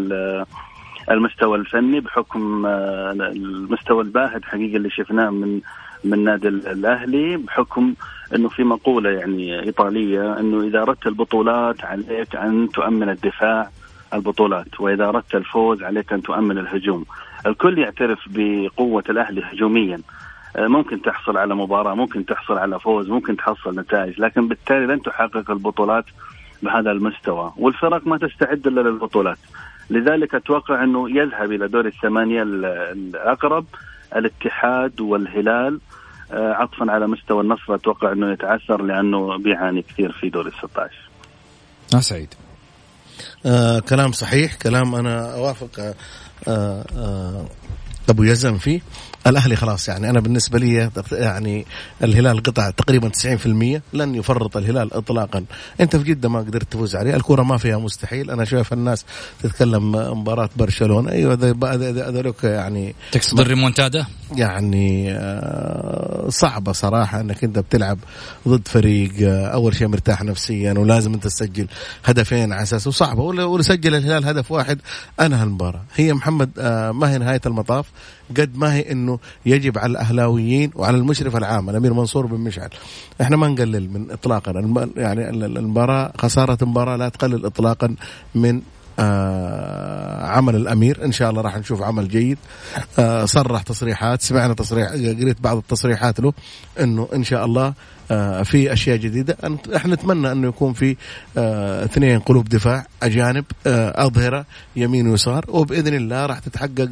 المستوى 1.12 1.58
الفني 1.58 2.00
بحكم 2.00 2.66
آه، 2.66 3.12
المستوى 3.12 4.04
الباهت 4.04 4.46
حقيقه 4.46 4.78
اللي 4.78 4.90
شفناه 4.90 5.30
من 5.30 5.62
من 6.06 6.24
نادي 6.24 6.48
الأهلي 6.48 7.38
بحكم 7.38 7.94
إنه 8.36 8.50
في 8.50 8.64
مقولة 8.64 9.10
يعني 9.10 9.60
إيطالية 9.64 10.40
إنه 10.40 10.68
إذا 10.68 10.82
أردت 10.82 11.08
البطولات 11.08 11.84
عليك 11.84 12.36
أن 12.36 12.70
تؤمن 12.74 13.10
الدفاع 13.10 13.70
البطولات 14.14 14.80
وإذا 14.80 15.06
أردت 15.10 15.36
الفوز 15.36 15.84
عليك 15.84 16.14
أن 16.14 16.22
تؤمن 16.22 16.58
الهجوم. 16.58 17.06
الكل 17.46 17.80
يعترف 17.80 18.20
بقوة 18.30 19.04
الأهلي 19.10 19.42
هجوميا. 19.44 20.02
آه، 20.56 20.68
ممكن 20.68 21.02
تحصل 21.02 21.38
على 21.38 21.56
مباراة 21.56 21.96
ممكن 21.96 22.26
تحصل 22.26 22.58
على 22.58 22.80
فوز 22.80 23.10
ممكن 23.10 23.38
تحصل 23.38 23.80
نتائج 23.80 24.22
لكن 24.22 24.48
بالتالي 24.48 24.86
لن 24.86 25.02
تحقق 25.02 25.52
البطولات 25.52 26.06
بهذا 26.64 26.92
المستوى 26.92 27.54
والفرق 27.58 28.08
ما 28.08 28.18
تستعد 28.18 28.68
إلا 28.68 28.82
للبطولات. 28.82 29.38
لذلك 29.90 30.36
أتوقع 30.36 30.84
إنه 30.84 31.10
يذهب 31.10 31.52
إلى 31.52 31.68
دور 31.68 31.86
الثمانية 31.86 32.44
الأقرب 32.44 33.66
الاتحاد 34.16 35.02
والهلال. 35.02 35.80
عطفا 36.32 36.92
على 36.92 37.08
مستوى 37.08 37.42
النصر 37.42 37.76
أتوقع 37.76 38.12
إنه 38.12 38.34
يتعثر 38.34 38.82
لأنه 38.82 39.38
بيعاني 39.38 39.82
كثير 39.82 40.12
في 40.12 40.30
دور 40.30 40.48
ال 40.48 40.54
16 40.54 40.94
آه 41.96 42.00
سعيد. 42.00 42.34
آه 43.46 43.80
كلام 43.80 44.12
صحيح 44.12 44.56
كلام 44.56 44.96
أنا 44.96 45.34
أوافق 45.36 45.80
آه 46.48 46.86
آه 46.98 47.46
أبو 48.10 48.24
يزن 48.24 48.58
فيه. 48.58 48.82
الأهلي 49.28 49.56
خلاص 49.56 49.88
يعني. 49.88 50.10
أنا 50.10 50.20
بالنسبة 50.20 50.60
لي 50.60 50.90
يعني 51.12 51.66
الهلال 52.04 52.44
قطع 52.44 52.70
تقريبا 52.70 53.10
90% 53.10 53.82
لن 53.94 54.16
يفرط 54.16 54.58
الهلال 54.58 54.94
اطلاقا. 54.94 55.46
أنت 55.82 55.96
في 55.96 56.04
جده 56.04 56.30
ما 56.30 56.40
قدرت 56.40 56.72
تفوز 56.72 56.96
عليه. 56.96 57.16
الكرة 57.16 57.44
ما 57.44 57.58
فيها 57.58 57.78
مستحيل. 57.78 58.32
أنا 58.32 58.46
شايف 58.46 58.74
الناس 58.74 59.06
تتكلم 59.44 59.92
مباراة 59.92 60.50
برشلونة. 60.56 61.12
أيوه 61.12 61.34
هذولك 61.34 62.44
يعني 62.44 62.96
تقصد 63.12 63.40
الريمونتادا؟ 63.40 64.06
يعني 64.36 65.12
آه، 65.12 66.30
صعبة 66.30 66.72
صراحة 66.72 67.20
إنك 67.20 67.44
أنت 67.44 67.60
بتلعب 67.60 67.98
ضد 68.48 68.68
فريق 68.68 69.12
آه، 69.22 69.48
أول 69.48 69.76
شيء 69.76 69.88
مرتاح 69.88 70.24
نفسيا 70.24 70.74
ولازم 70.74 71.14
أنت 71.14 71.24
تسجل 71.24 71.68
هدفين 72.06 72.54
على 72.54 72.64
أساس. 72.64 72.88
وصعبة. 72.88 73.22
ولا 73.22 73.62
سجل 73.62 73.96
الهلال 73.96 74.26
هدف 74.26 74.52
واحد 74.52 74.80
أنهى 75.22 75.44
المباراة. 75.44 75.82
هي 75.96 76.14
محمد 76.14 76.50
آه، 76.60 76.92
ما 76.92 77.12
هي 77.12 77.18
نهاية 77.18 77.42
المطاف؟ 77.46 77.86
قد 78.38 78.58
ما 78.58 78.74
هي 78.74 78.92
إنه 78.92 79.20
يجب 79.46 79.78
على 79.78 79.92
الأهلاويين 79.92 80.72
وعلى 80.76 80.98
المشرف 80.98 81.36
العام 81.36 81.70
الأمير 81.70 81.94
منصور 81.94 82.26
بن 82.26 82.40
مشعل. 82.40 82.70
إحنا 83.22 83.38
ما 83.38 83.48
نقلل 83.48 83.90
من 83.94 84.12
اطلاقا. 84.12 84.52
يعني 84.98 85.30
المباراة 85.30 86.14
خسارة 86.18 86.58
المباراه 86.62 86.96
لا 86.96 87.10
تقلل 87.10 87.46
اطلاقا 87.46 87.96
من 88.36 88.62
آه 89.00 90.26
عمل 90.26 90.56
الأمير. 90.56 91.06
إن 91.06 91.12
شاء 91.12 91.30
الله 91.30 91.42
راح 91.42 91.58
نشوف 91.58 91.82
عمل 91.82 92.08
جيد. 92.08 92.38
آه 93.00 93.26
صرح 93.26 93.62
تصريحات. 93.62 94.22
سمعنا 94.22 94.54
تصريح 94.54 94.90
قريت 94.90 95.42
بعض 95.42 95.58
التصريحات 95.58 96.20
له 96.20 96.34
إنه 96.80 97.08
إن 97.14 97.24
شاء 97.24 97.46
الله 97.46 97.74
في 98.44 98.74
أشياء 98.74 98.98
جديدة. 98.98 99.38
إحنا 99.76 99.96
نتمنى 99.96 100.32
أنه 100.32 100.48
يكون 100.48 100.74
في 100.74 100.96
آه، 101.38 101.86
اثنين 101.86 102.20
قلوب 102.20 102.50
دفاع 102.50 102.86
أجانب 103.04 103.46
آه، 103.68 104.06
أظهرة 104.06 104.46
يمين 104.76 105.08
ويسار 105.08 105.46
وبإذن 105.48 105.94
الله 105.94 106.26
راح 106.26 106.40
تتحقق 106.40 106.90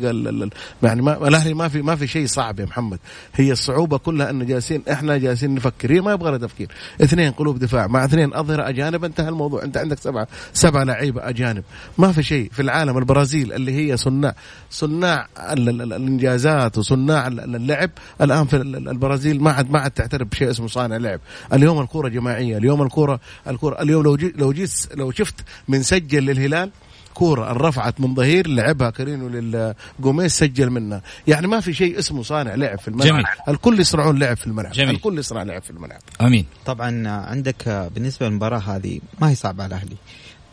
يعني 0.84 1.02
ما 1.02 1.28
الأهلي 1.28 1.54
ما 1.54 1.68
في 1.68 1.82
ما 1.82 1.96
في 1.96 2.08
شيء 2.08 2.28
صعب 2.28 2.60
يا 2.60 2.66
محمد. 2.66 3.00
هي 3.36 3.52
الصعوبة 3.52 3.98
كلها 3.98 4.30
أن 4.30 4.46
جالسين 4.46 4.84
إحنا 4.92 5.18
جالسين 5.18 5.56
نفكر. 5.56 5.92
هي 5.92 6.02
ما 6.02 6.12
يبغى 6.12 6.32
لها 6.32 6.38
تفكير. 6.38 6.68
اثنين 7.02 7.32
قلوب 7.32 7.60
دفاع 7.60 7.88
مع 7.88 8.06
اثنين 8.06 8.34
أظهرة 8.34 8.70
أجانب 8.70 9.06
انتهى 9.06 9.30
الموضوع. 9.30 9.64
أنت 9.64 9.78
عندك 9.78 10.00
سبعة 10.00 10.28
سبعة 10.54 10.84
لعيبة 10.84 11.30
أجانب. 11.30 11.64
ما 11.98 12.12
في 12.12 12.24
شيء 12.24 12.50
في 12.52 12.62
العالم. 12.62 12.98
البرازيل 12.98 13.54
اللي 13.54 13.72
هي 13.72 13.98
صناع 13.98 14.36
صناع 14.70 15.28
الإنجازات 15.38 16.78
وصناع 16.78 17.28
اللعب 17.28 17.90
الآن 18.22 18.46
في 18.46 18.56
البرازيل 18.58 19.44
ما 19.44 19.52
عاد 19.52 19.72
ما 19.72 19.80
عاد 19.80 19.92
تعترف 19.92 20.28
بشيء 20.28 20.50
اسمه 20.50 20.68
صانع 20.68 20.96
لعب 21.04 21.20
اليوم 21.54 21.82
الكورة 21.82 22.08
جماعية 22.08 22.58
اليوم 22.58 22.82
الكوره 22.82 23.20
الكوره 23.48 23.82
اليوم 23.82 24.04
لو 24.04 24.16
جي 24.16 24.34
لو 24.38 24.54
جيت 24.54 24.88
لو 24.96 25.12
شفت 25.12 25.36
من 25.68 25.84
سجل 25.84 26.26
للهلال 26.26 26.72
كورة 27.14 27.54
رفعت 27.54 28.02
من 28.02 28.16
ظهير 28.16 28.48
لعبها 28.48 28.90
كاريلو 28.90 29.30
لجوميز 29.30 30.32
سجل 30.32 30.70
منها. 30.70 31.02
يعني 31.28 31.48
ما 31.48 31.60
في 31.60 31.74
شيء 31.74 32.00
اسمه 32.00 32.24
صانع 32.24 32.56
لعب 32.56 32.80
في 32.80 32.88
الملعب. 32.88 33.08
جميل. 33.08 33.26
الكل 33.48 33.80
يصنعون 33.80 34.20
لعب 34.20 34.38
في 34.38 34.48
الملعب. 34.48 34.72
جميل. 34.72 34.96
الكل 34.96 35.20
يصنع 35.20 35.44
لعب 35.44 35.62
في 35.62 35.70
الملعب. 35.70 36.02
آمين. 36.22 36.46
طبعا 36.66 37.08
عندك 37.08 37.90
بالنسبة 37.96 38.28
للمباراة 38.28 38.60
هذه 38.60 39.00
ما 39.22 39.30
هي 39.30 39.36
صعبة 39.36 39.64
على 39.64 39.76
الاهلي 39.76 39.96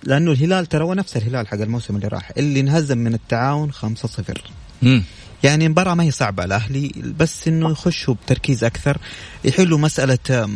لأنه 0.03 0.32
الهلال 0.32 0.66
ترى 0.66 0.84
هو 0.84 0.94
نفس 0.94 1.16
الهلال 1.16 1.48
حق 1.48 1.61
الموسم 1.61 1.96
اللي 1.96 2.09
راح 2.09 2.30
اللي 2.36 2.61
انهزم 2.61 2.98
من 2.98 3.14
التعاون 3.14 3.72
5-0 3.72 3.76
يعني 5.45 5.68
مباراة 5.68 5.95
ما 5.95 6.05
هي 6.05 6.11
صعبة 6.11 6.45
الأهلي 6.45 6.93
بس 7.18 7.49
إنه 7.49 7.70
يخشوا 7.70 8.14
بتركيز 8.14 8.64
أكثر 8.64 8.99
يحلوا 9.45 9.78
مسألة 9.78 10.47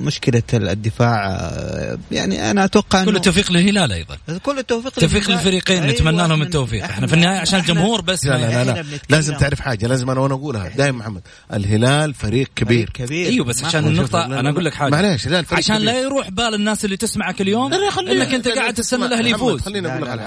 مشكلة 0.00 0.42
الدفاع 0.54 1.26
آه، 1.26 1.98
يعني 2.12 2.50
أنا 2.50 2.64
أتوقع 2.64 3.04
كل 3.04 3.16
التوفيق 3.16 3.52
للهلال 3.52 3.92
أيضا. 3.92 4.16
كل 4.42 4.58
التوفيق 4.58 4.92
توفيق 4.92 5.30
للفريقين 5.30 5.82
أيوة 5.82 5.94
نتمنى 5.94 6.28
لهم 6.28 6.42
التوفيق. 6.42 6.84
إحنا 6.84 7.06
في 7.06 7.12
النهاية 7.12 7.38
عشان 7.38 7.60
الجمهور 7.60 8.00
بس 8.00 8.26
لا 8.26 8.38
لا 8.38 8.64
لا, 8.64 8.72
لا. 8.72 8.84
لازم 9.08 9.34
تعرف 9.34 9.60
حاجة 9.60 9.86
لازم 9.86 10.10
أنا 10.10 10.20
وأنا 10.20 10.34
أقولها. 10.34 10.68
دائما 10.68 10.98
محمد 10.98 11.22
الهلال 11.52 12.14
فريق 12.14 12.48
كبير 12.56 12.90
فريق 12.94 13.06
كبير. 13.08 13.28
أيوه 13.28 13.44
بس 13.44 13.64
عشان 13.64 13.86
النقطة 13.86 14.24
أنا 14.24 14.50
أقول 14.50 14.64
لك 14.64 14.74
حاجة. 14.74 14.90
معليش 14.90 15.28
عشان 15.52 15.76
لا 15.76 16.00
يروح 16.00 16.30
بال 16.30 16.54
الناس 16.54 16.84
اللي 16.84 16.96
تسمعك 16.96 17.40
اليوم 17.40 17.74
إنك 17.74 18.34
أنت 18.34 18.48
قاعد 18.48 18.74
تستنى 18.74 19.06
الأهلي 19.06 19.30
يفوز. 19.30 19.60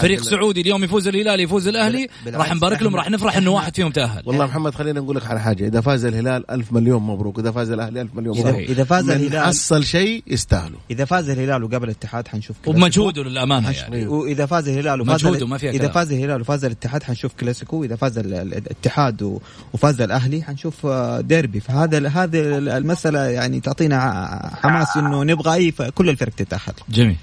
فريق 0.01 0.21
سعودي 0.21 0.61
اليوم 0.61 0.83
يفوز 0.83 1.07
الهلال 1.07 1.39
يفوز 1.39 1.67
الأهلي. 1.67 2.07
راح 2.27 2.53
نبارك 2.53 2.81
لهم 2.81 2.95
راح 2.95 3.09
نفرح 3.09 3.37
إنه 3.37 3.51
واحد 3.51 3.75
فيهم. 3.75 3.86
تاهل 3.91 4.23
والله 4.25 4.45
محمد 4.45 4.75
خلينا 4.75 4.99
نقول 4.99 5.15
لك 5.15 5.27
على 5.27 5.39
حاجة. 5.39 5.67
إذا 5.67 5.81
فاز 5.81 6.05
الهلال 6.05 6.51
ألف 6.51 6.73
مليون 6.73 7.03
مبروك. 7.03 7.39
إذا 7.39 7.51
فاز 7.51 7.71
الأهلي 7.71 8.01
ألف 8.01 8.15
مليون 8.15 8.39
مبروك. 8.39 8.55
إذا 8.55 8.83
فاز 8.83 9.09
الهلال 9.09 9.45
حصل 9.45 9.85
شيء 9.85 10.23
يستاهلوا. 10.27 10.79
إذا 10.91 11.05
فاز 11.05 11.29
الهلال 11.29 11.63
وقابل 11.63 11.85
الاتحاد 11.85 12.27
حنشوف 12.27 12.57
ومجهوده 12.67 13.23
للأمانة 13.23 13.71
يعني. 13.71 14.07
وإذا 14.07 14.45
فاز 14.45 14.67
الهلال 14.67 15.01
وفاز 15.01 15.25
مجهوده 15.25 15.47
ما 15.47 15.57
فيها 15.57 15.71
إذا 15.71 15.87
فاز 15.87 16.11
الهلال 16.11 16.41
وفاز 16.41 16.65
الاتحاد 16.65 17.03
حنشوف 17.03 17.33
كلاسيكو. 17.33 17.83
إذا 17.83 17.95
فاز 17.95 18.17
الاتحاد 18.17 19.39
وفاز 19.73 20.01
الأهلي 20.01 20.43
حنشوف 20.43 20.85
آه، 20.85 21.21
ديربي. 21.21 21.59
فهذا 21.59 22.07
هذه 22.07 22.57
المسألة 22.57 23.19
يعني 23.19 23.59
تعطينا 23.59 24.57
حماس 24.63 24.97
إنه 24.97 25.23
نبغى 25.23 25.53
أي 25.53 25.71
كل 25.71 26.09
الفرق 26.09 26.33
تتأهل. 26.33 26.73
جميل. 26.89 27.17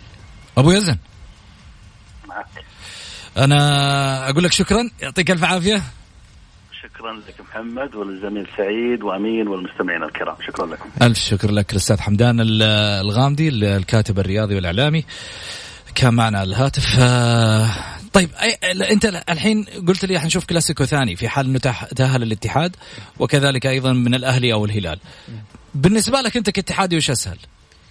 أبو 0.59 0.71
يزن. 0.71 0.97
أنا 3.37 4.31
أقول 4.31 4.45
لك 4.45 4.53
شكرا. 4.53 4.91
يعطيك 5.03 5.31
ألف 5.31 5.45
عافية. 5.45 5.83
شكرا 7.05 7.17
لك 7.17 7.41
محمد 7.41 7.95
وللزميل 7.95 8.47
سعيد 8.57 9.03
وأمين 9.03 9.49
والمستمعين 9.49 10.03
الكرام. 10.03 10.37
شكرا 10.47 10.67
لكم. 10.67 10.89
ألف 11.03 11.19
شكر 11.19 11.51
لك 11.51 11.73
الأستاذ 11.73 12.01
حمدان 12.01 12.37
الغامدي 13.01 13.49
الكاتب 13.49 14.19
الرياضي 14.19 14.55
والإعلامي. 14.55 15.05
كان 15.95 16.15
معنا 16.15 16.39
على 16.39 16.49
الهاتف. 16.49 16.97
آه، 16.99 17.71
طيب 18.13 18.31
أنت 18.91 19.23
الحين 19.29 19.65
قلت 19.89 20.05
لي 20.05 20.21
حنشوف 20.21 20.45
كلاسيكو 20.45 20.85
ثاني 20.85 21.17
في 21.17 21.29
حال 21.29 21.47
إنه 21.47 21.59
تأهل 21.97 22.23
الاتحاد 22.23 22.77
وكذلك 23.19 23.67
أيضا 23.67 23.93
من 23.93 24.15
الأهلي 24.15 24.53
أو 24.53 24.65
الهلال. 24.65 24.99
بالنسبة 25.75 26.21
لك 26.21 26.37
أنت 26.37 26.51
كاتحادي 26.51 26.97
وش 26.97 27.11
أسهل؟ 27.11 27.39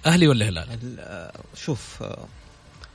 أهلي 0.05 0.28
ولا 0.28 0.49
هلال؟ 0.49 0.68
آه، 0.99 1.32
شوف 1.55 2.03
آه، 2.03 2.26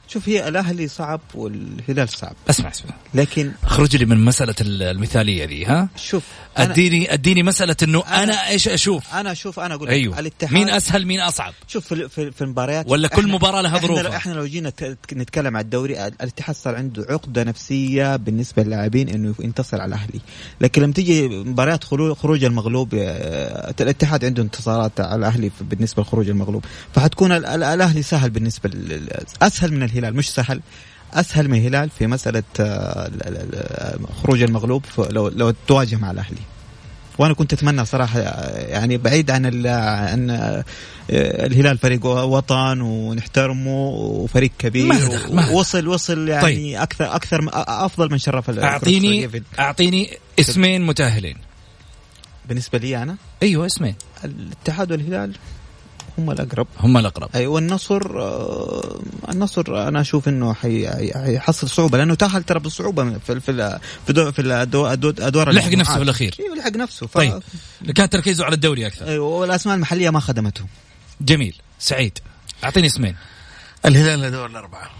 شوف 0.09 0.29
هي 0.29 0.49
الأهلي 0.49 0.89
صعب 0.89 1.21
والهلال 1.35 2.09
صعب. 2.09 2.37
اسمع 2.51 2.71
اسمع. 2.71 2.95
لكن 3.15 3.53
اخرج 3.65 3.97
لي 3.97 4.05
من 4.05 4.25
مسألة 4.25 4.55
المثالية 4.61 5.45
ذي 5.45 5.65
ها؟ 5.65 5.89
شوف 5.97 6.23
اديني 6.57 7.13
أديني 7.13 7.43
مسألة 7.43 7.77
إنه 7.83 8.03
أنا, 8.07 8.23
أنا 8.23 8.49
إيش 8.49 8.69
أشوف؟ 8.69 9.15
أنا 9.15 9.33
أشوف 9.33 9.61
أنا 9.61 9.75
أقول 9.75 9.89
أيوه. 9.89 10.19
الاتحاد 10.19 10.55
مين 10.55 10.69
أسهل 10.69 11.07
مين 11.07 11.21
أصعب؟ 11.21 11.53
شوف 11.69 11.87
في 11.87 12.09
في, 12.09 12.31
في 12.31 12.43
المباريات 12.43 12.87
ولا 12.89 13.09
كل 13.09 13.29
مباراة 13.29 13.61
لها 13.61 13.79
ظروفها؟ 13.79 14.17
إحنا, 14.17 14.33
لو 14.33 14.47
جينا 14.47 14.73
نتكلم 15.13 15.57
عن 15.57 15.65
الدوري 15.65 16.07
الاتحاد 16.07 16.57
صار 16.57 16.77
عنده 16.77 17.07
عقدة 17.11 17.45
نفسية 17.45 18.17
بالنسبة 18.17 18.63
للاعبين 18.63 19.09
إنه 19.09 19.35
ينتصر 19.41 19.81
على 19.81 19.89
الأهلي. 19.89 20.21
لكن 20.61 20.83
لما 20.83 20.93
تيجي 20.93 21.29
مباريات 21.29 21.85
خروج 21.85 22.45
المغلوب 22.45 22.95
آه، 22.95 23.75
الاتحاد 23.81 24.25
عنده 24.25 24.43
انتصارات 24.43 25.01
على 25.01 25.17
الأهلي 25.17 25.51
بالنسبة 25.61 26.03
لخروج 26.03 26.29
المغلوب. 26.29 26.65
فحتكون 26.95 27.33
الأهلي 27.33 28.03
سهل 28.03 28.31
بالنسبة 28.31 28.71
أسهل 29.43 29.73
من 29.73 29.83
الهلال. 29.83 29.98
مش 30.01 30.31
سهل. 30.31 30.61
أسهل 31.13 31.49
من 31.49 31.59
الهلال 31.59 31.91
في 31.99 32.07
مسألة 32.07 32.43
آه، 32.61 33.11
خروج 34.23 34.43
المغلوب 34.43 34.85
لو 34.99 35.29
لو 35.29 35.55
تواجه 35.67 35.97
مع 35.97 36.11
الأهلي. 36.11 36.41
وأنا 37.19 37.35
كنت 37.35 37.53
أتمنى 37.53 37.85
صراحة 37.85 38.21
يعني 38.21 38.97
بعيد 38.97 39.31
عن 39.31 39.67
عن 39.67 40.31
آه، 40.31 40.65
الهلال 41.47 41.79
فريق 41.79 42.07
وطن 42.07 42.81
ونحترمه 42.81 43.89
وفريق 43.89 44.51
كبير 44.59 44.87
ما 44.87 45.09
دخل. 45.09 45.55
وصل 45.55 45.89
وصل 45.89 46.29
يعني 46.29 46.43
طيب. 46.43 46.77
أكثر 46.77 47.15
أكثر 47.17 47.49
أفضل 47.53 48.11
من 48.11 48.19
شرف 48.19 48.51
أعطيني 48.51 49.31
أعطيني 49.59 50.19
اسمين 50.41 50.87
متأهلين. 50.87 51.37
بالنسبة 52.49 52.79
لي 52.79 53.03
أنا؟ 53.03 53.17
أيوه 53.43 53.67
اسمين. 53.67 53.95
الاتحاد 54.25 54.93
والهلال. 54.93 55.37
هم 56.19 56.31
الأقرب. 56.31 56.67
هم 56.81 56.97
الأقرب. 56.97 57.29
أي 57.35 57.47
والنصر 57.47 58.21
آه، 58.21 59.01
النصر 59.29 59.89
أنا 59.89 60.01
أشوف 60.01 60.29
إنه 60.29 60.55
حي- 60.55 60.89
حي- 60.91 61.13
حيحصل 61.25 61.69
صعوبة 61.69 61.99
لأنه 61.99 62.15
تاهل 62.15 62.43
ترى 62.43 62.59
بصعوبه 62.61 63.19
في 63.19 63.41
في 63.41 63.79
في 64.07 64.33
في 64.33 64.43
الادو- 64.43 64.89
أدو- 64.97 65.23
أدوار 65.23 65.53
لحق. 65.53 65.69
نفسه 65.73 65.97
في 65.97 66.03
الأخير. 66.03 66.37
أيوه 66.41 66.57
لحق 66.57 66.77
نفسه. 66.77 67.07
ف... 67.07 67.15
طيب. 67.15 67.43
كان 67.95 68.11
تركيزه 68.11 68.45
على 68.45 68.55
الدوري 68.55 68.87
أكثر. 68.87 69.07
أيوه 69.09 69.27
والأسماء 69.29 69.75
المحلية 69.77 70.11
ما 70.11 70.21
خدمته. 70.21 70.65
جميل. 71.21 71.57
سعيد. 71.79 72.19
أعطيني 72.65 72.87
اسمين. 72.87 73.17
الهلال 73.87 74.21
لدور 74.21 74.47
الأربعة. 74.47 74.91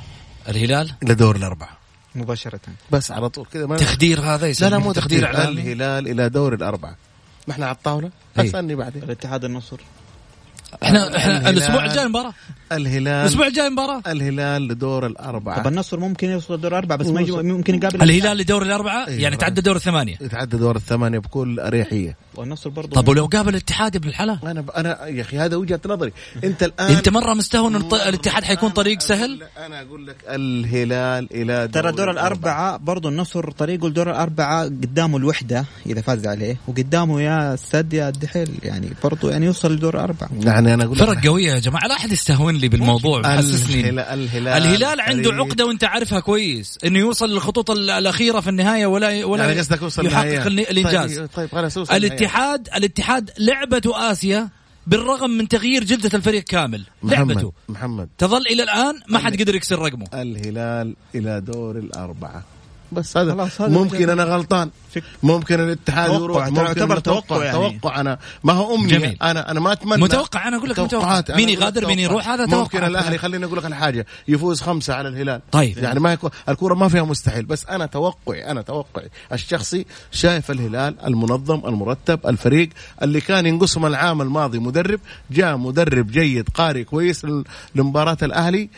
الهلال؟ 0.49 0.93
لدور 1.03 1.37
الأربعة. 1.37 1.79
مباشرة. 2.15 2.61
بس 2.91 3.11
على 3.11 3.29
طول 3.29 3.47
كذا 3.53 3.77
تخدير 3.77 4.21
هذا 4.21 4.53
لا 4.61 4.69
لا 4.69 4.79
مو 4.79 4.93
تخدير 4.93 5.27
اعلامي 5.27 5.61
الهلال 5.63 6.09
إلى 6.09 6.29
دور 6.29 6.55
الأربعة. 6.55 6.97
ما 7.49 7.55
إحنا 7.55 7.67
على 7.67 7.75
الطاولة. 7.75 8.11
أي. 8.39 8.49
أسألني 8.49 8.75
بعدين. 8.75 9.03
الاتحاد 9.03 9.45
النصر. 9.45 9.81
إحنا 10.83 11.17
إحنا. 11.17 11.51
الأسبوع 11.51 11.85
الجاي 11.85 12.09
مباراه 12.09 12.35
الهلال. 12.73 13.09
الأسبوع 13.09 13.47
الجاي 13.47 13.71
مباراة. 13.71 14.03
الهلال 14.07 14.69
لدور 14.69 15.07
الأربعة. 15.07 15.63
طب 15.63 15.67
النصر 15.67 16.01
ممكن 16.01 16.29
يوصل 16.29 16.55
الدور 16.55 16.71
الأربعة 16.71 16.99
بس 16.99 17.07
ما 17.07 17.21
يجي 17.21 17.33
ممكن 17.33 17.75
يقابل 17.75 18.03
الهلال 18.03 18.37
لدور 18.37 18.63
الأربعة؟ 18.63 19.07
أيوة. 19.09 19.21
يعني 19.21 19.37
تعدى 19.37 19.61
دور 19.61 19.77
الثمانية. 19.77 20.17
يتعدى 20.21 20.57
دور 20.57 20.77
الثمانية 20.77 21.19
بكل 21.19 21.61
أريحية. 21.61 22.17
والنصر 22.35 22.71
برضه 22.71 23.01
طب 23.01 23.09
ولو 23.09 23.27
قابل 23.27 23.49
الاتحاد 23.49 23.97
ابن 23.97 24.09
الحلال؟ 24.09 24.39
أنا 24.45 24.65
أنا 24.77 25.07
يا 25.07 25.23
أخي 25.23 25.39
هذا 25.39 25.57
وجهة 25.57 25.81
نظري. 25.87 26.13
أنت 26.45 26.63
الآن 26.63 26.91
أنت 26.91 27.09
مرة 27.09 27.35
مستهون 27.35 27.75
إن 27.75 27.83
الاتحاد 27.83 28.45
حيكون 28.45 28.71
طريق 28.71 29.01
سهل؟ 29.01 29.43
أنا 29.67 29.83
أقول 29.83 30.07
لك 30.07 30.17
الهلال 30.29 31.29
إلى 31.33 31.69
ترى 31.69 31.93
دور 31.93 32.11
الأربعة. 32.11 32.77
برضو 32.77 33.09
النصر 33.09 33.51
طريقه 33.51 33.89
لدور 33.89 34.11
الأربعة 34.11 34.65
قدامه 34.65 35.17
الوحدة 35.17 35.65
إذا 35.87 36.01
فاز 36.01 36.27
عليه 36.27 36.57
وقدامه 36.69 37.23
يا 37.23 37.55
السد 37.55 37.93
يا 37.93 38.09
الدحيل 38.09 38.51
يعني 38.63 38.93
برضو 39.05 39.29
يعني 39.29 39.47
يوصل 39.47 39.73
لدور 39.73 39.95
الأربعة. 39.95 40.29
يعني 40.41 40.75
أنا 40.75 40.85
أقول 40.85 40.99
لك 40.99 41.05
فرق 41.05 41.27
قوية 41.27 41.53
يا 41.53 41.59
جماعة 41.59 41.87
لا 41.87 41.95
أحد 41.95 42.13
يستهون 42.13 42.58
لي 42.59 42.69
بالموضوع 42.69 43.21
محسسني 43.21 43.91
الهلال 43.91 44.49
الهلال 44.49 45.01
عنده 45.01 45.33
عقدة 45.35 45.67
وانت 45.67 45.85
عارفها 45.85 46.21
كويس 46.21 46.79
إنه 46.85 46.99
يوصل 46.99 47.31
للخطوط 47.31 47.71
ال- 47.71 47.91
الأخيرة 47.91 48.41
في 48.41 48.51
النهاية 48.51 48.87
ولا 48.87 49.25
ولا 49.25 49.45
يعني 49.45 49.59
قصدك 49.61 49.83
اوصل 49.83 50.07
يحقق. 50.07 50.47
الن- 50.47 50.59
الإنجاز. 50.59 51.19
طيب, 51.19 51.29
طيب 51.35 51.49
خلاص. 51.49 51.77
الاتحاد 51.79 52.69
الاتحاد 52.77 53.31
لعبته 53.39 54.13
آسيا 54.13 54.49
بالرغم 54.87 55.31
من 55.31 55.49
تغيير 55.49 55.85
جلدة 55.85 56.11
الفريق 56.15 56.43
كامل. 56.45 56.85
محمد 57.03 57.33
لعبته. 57.33 57.53
محمد. 57.69 58.09
تظل 58.19 58.47
إلى 58.47 58.63
الآن 58.63 58.95
ما 59.09 59.19
حد 59.19 59.41
قدر 59.43 59.55
يكسر 59.55 59.79
رقمه. 59.79 60.07
الهلال 60.15 60.95
إلى 61.15 61.41
دور 61.41 61.79
الأربعة. 61.79 62.45
بس 62.93 63.17
هذا 63.17 63.33
خلاص، 63.33 63.61
هذا 63.61 63.71
ممكن 63.71 64.11
أنا 64.11 64.25
غلطان 64.25 64.71
ممكن 65.23 65.61
الاتحاد 65.61 66.11
يروح 66.11 66.49
ممكن 66.49 66.61
يعتبر 66.61 66.99
توقع 66.99 67.21
توقع 67.21 67.45
يعني. 67.45 67.79
توقع 67.79 68.01
أنا 68.01 68.19
ما 68.45 68.53
هو 68.53 68.75
امنيه 68.75 68.99
جميل. 68.99 69.17
أنا 69.23 69.51
أنا 69.51 69.61
ما 69.61 69.73
أتمنى 69.73 70.03
متوقع، 70.03 70.49
أنا 70.49 70.57
أقول 70.57 70.71
لك 70.71 70.81
متوقع. 70.81 71.23
مين 71.31 71.49
يغادر، 71.49 71.87
مين. 71.87 71.99
يروح، 71.99 72.29
هذا 72.29 72.47
ممكن 72.47 72.71
توقع. 72.71 72.87
الأهلي 72.87 73.19
خليني 73.19 73.45
أقول 73.45 73.59
لك 73.59 73.65
على 73.65 73.77
حاجة 73.77 74.07
يفوز 74.29 74.61
خمسة 74.61 74.95
على 74.95 75.09
الهلال 75.09 75.41
طيب. 75.53 75.79
يعني 75.79 76.01
ما 76.01 76.13
يكون 76.13 76.31
الكوره 76.49 76.75
ما 76.75 76.89
فيها 76.89 77.03
مستحيل 77.03 77.45
بس 77.45 77.67
أنا 77.67 77.87
توقعي 77.87 78.51
أنا 78.51 78.63
توقعي 78.63 79.09
الشخصي 79.33 79.87
شايف 80.13 80.51
الهلال 80.51 80.95
المنظم 81.07 81.67
المرتب 81.67 82.27
الفريق 82.27 82.69
اللي 83.03 83.21
كان 83.21 83.47
ينقسم 83.47 83.87
العام 83.87 84.23
الماضي 84.23 84.59
مدرب 84.59 85.01
جاء 85.31 85.57
مدرب 85.57 86.11
جيد 86.11 86.49
قاري 86.49 86.85
كويس 86.85 87.27
لمباراة 87.75 88.19
الأهلي 88.23 88.69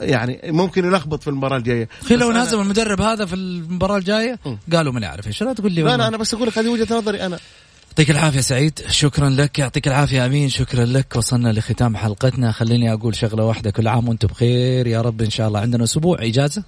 يعني 0.00 0.40
ممكن 0.44 0.84
يلخبط 0.84 1.22
في 1.22 1.30
المباراة 1.30 1.56
الجاية 1.56 1.88
أخي 2.02 2.16
لو 2.16 2.30
نازل 2.30 2.60
المدرب 2.60 3.00
هذا 3.00 3.24
في 3.24 3.34
المباراة 3.58 3.98
الجاية؟ 3.98 4.38
قالوا 4.72 4.92
ما 4.92 5.00
نعرف. 5.00 5.26
إيش 5.26 5.42
لا 5.42 5.52
تقول 5.52 5.72
لي 5.72 5.82
لا. 5.82 5.96
لا 5.96 6.08
أنا 6.08 6.16
بس 6.16 6.34
أقول 6.34 6.48
لك 6.48 6.58
هذه 6.58 6.68
وجهة 6.68 6.98
نظري 6.98 7.26
أنا. 7.26 7.38
يعطيك 7.88 8.10
العافية 8.10 8.40
سعيد. 8.40 8.80
شكرا 8.90 9.30
لك. 9.30 9.58
يعطيك 9.58 9.88
العافية 9.88 10.26
أمين. 10.26 10.48
شكرا 10.48 10.84
لك. 10.84 11.16
وصلنا 11.16 11.52
لختام 11.52 11.96
حلقتنا. 11.96 12.52
خليني 12.52 12.92
أقول 12.92 13.16
شغلة 13.16 13.44
واحدة. 13.44 13.70
كل 13.70 13.88
عام 13.88 14.08
وأنتم 14.08 14.28
بخير. 14.28 14.86
يا 14.86 15.00
رب 15.00 15.22
إن 15.22 15.30
شاء 15.30 15.48
الله. 15.48 15.60
عندنا 15.60 15.84
أسبوع 15.84 16.16
إجازة. 16.20 16.62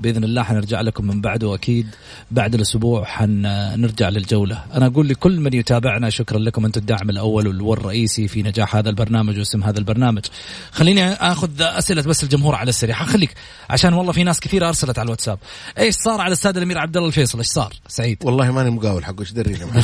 بإذن 0.00 0.24
الله 0.24 0.42
حنرجع 0.42 0.80
لكم 0.80 1.06
من 1.06 1.20
بعده 1.20 1.54
أكيد 1.54 1.86
بعد 2.30 2.54
الأسبوع 2.54 3.04
حنرجع 3.04 4.08
للجولة. 4.08 4.64
أنا 4.74 4.86
أقول 4.86 5.08
لكل 5.08 5.40
من 5.40 5.52
يتابعنا 5.52 6.10
شكرا 6.10 6.38
لكم 6.38 6.64
أنتم 6.64 6.80
الداعم 6.80 7.10
الأول 7.10 7.62
والرئيسي 7.62 8.28
في 8.28 8.42
نجاح 8.42 8.76
هذا 8.76 8.90
البرنامج 8.90 9.38
واسم 9.38 9.64
هذا 9.64 9.78
البرنامج. 9.78 10.24
خليني 10.72 11.12
آخذ 11.12 11.50
أسئلة 11.60 12.02
بس 12.02 12.24
الجمهور 12.24 12.54
على 12.54 12.68
السريع. 12.68 12.94
حخليك 12.94 13.34
عشان 13.70 13.92
والله 13.92 14.12
في 14.12 14.24
ناس 14.24 14.40
كثيرة 14.40 14.68
أرسلت 14.68 14.98
على 14.98 15.06
الواتساب. 15.06 15.38
إيش 15.78 15.94
صار 15.94 16.20
على 16.20 16.28
الاستاذ 16.28 16.56
الأمير 16.56 16.78
عبد 16.78 16.96
الله 16.96 17.08
الفيصل؟ 17.08 17.38
إيش 17.38 17.46
صار؟ 17.46 17.74
سعيد. 17.88 18.18
والله 18.24 18.50
ماني 18.50 18.70
مقاول 18.70 19.04
حقه. 19.04 19.20
إيش 19.20 19.32
دريني 19.32 19.66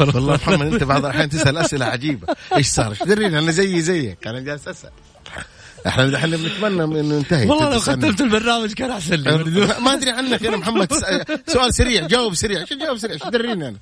والله 0.00 0.34
محمد 0.34 0.72
أنت 0.72 0.84
بعض 0.84 1.04
الأحيان 1.04 1.28
تسأل 1.28 1.58
أسئلة 1.58 1.86
عجيبة. 1.86 2.34
إيش 2.56 2.66
صار؟ 2.66 2.90
إيش 2.90 3.02
دريني 3.02 3.38
أنا 3.38 3.50
زيي 3.50 3.82
زيك. 3.82 4.26
أنا 4.26 4.40
جالس 4.40 4.68
أسأل. 4.68 4.90
إحنا 5.86 6.16
إحنا 6.16 6.36
بنتمنى 6.36 6.84
إنه 7.00 7.14
ينتهي 7.16 7.46
والله 7.46 7.70
لو. 7.70 7.80
ختمت 7.80 8.20
البرنامج 8.20 8.72
كان 8.72 8.90
أحسن 8.90 9.14
لي. 9.14 9.38
ما 9.84 9.92
أدري 9.94 10.10
عنك 10.10 10.46
أنا 10.46 10.56
محمد. 10.56 10.92
سؤال 11.46 11.74
سريع 11.74 12.06
جاوب 12.06 12.34
سريع. 12.34 12.64
شو 12.64 12.74
جاوب 12.78 12.98
سريع. 12.98 13.16
شو 13.16 13.28
دريني 13.30 13.68
أنا؟ 13.68 13.76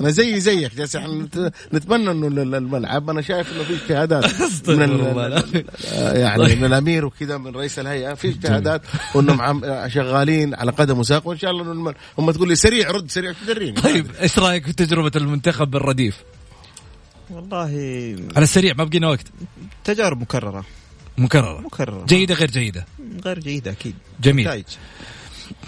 أنا 0.00 0.10
زيي 0.10 0.40
زيك. 0.40 0.74
جالس 0.74 0.96
إحنا 0.96 1.14
نت- 1.14 1.52
نتمنى 1.74 2.10
إنه 2.10 2.26
ال- 2.42 2.54
الملعب. 2.54 3.10
أنا 3.10 3.22
شايف 3.22 3.52
إنه 3.52 3.62
في 3.62 3.72
اجتهادات 3.74 4.24
من. 4.68 5.00
آه، 5.92 6.12
يعني 6.18 6.54
من 6.56 6.64
الأمير 6.64 7.04
وكذا 7.04 7.38
من 7.38 7.56
رئيس 7.56 7.78
الهيئة. 7.78 8.14
في 8.14 8.28
اجتهادات 8.28 8.82
وإنهم 9.14 9.40
عم 9.40 9.88
شغالين 9.88 10.54
على 10.54 10.70
قدم 10.72 10.98
وساق. 10.98 11.26
وإن 11.26 11.38
شاء 11.38 11.50
الله 11.50 11.62
إنه 11.62 11.72
الم- 11.72 11.94
هم 12.18 12.30
تقول 12.30 12.48
لي 12.48 12.54
سريع 12.54 12.90
رد 12.90 13.10
سريع. 13.10 13.32
شو 13.32 13.52
دريني 13.54 13.80
طيب 13.80 14.06
إيش 14.22 14.38
رأيك 14.38 14.66
في 14.66 14.72
تجربة 14.72 15.12
المنتخب 15.16 15.70
بالرديف 15.70 16.16
والله 17.30 17.64
على 18.36 18.42
السريع 18.44 18.74
ما 18.78 18.84
بقينا 18.84 19.08
وقت. 19.08 19.26
تجارب 19.84 20.20
مكررة 20.20 20.48
مكررة. 20.48 20.64
مكررة. 21.18 22.04
جيدة 22.08 22.34
غير 22.34 22.50
جيدة. 22.50 22.86
غير 23.24 23.38
جيدة 23.38 23.70
أكيد. 23.70 23.94
جميل. 24.20 24.46
نتائج. 24.46 24.64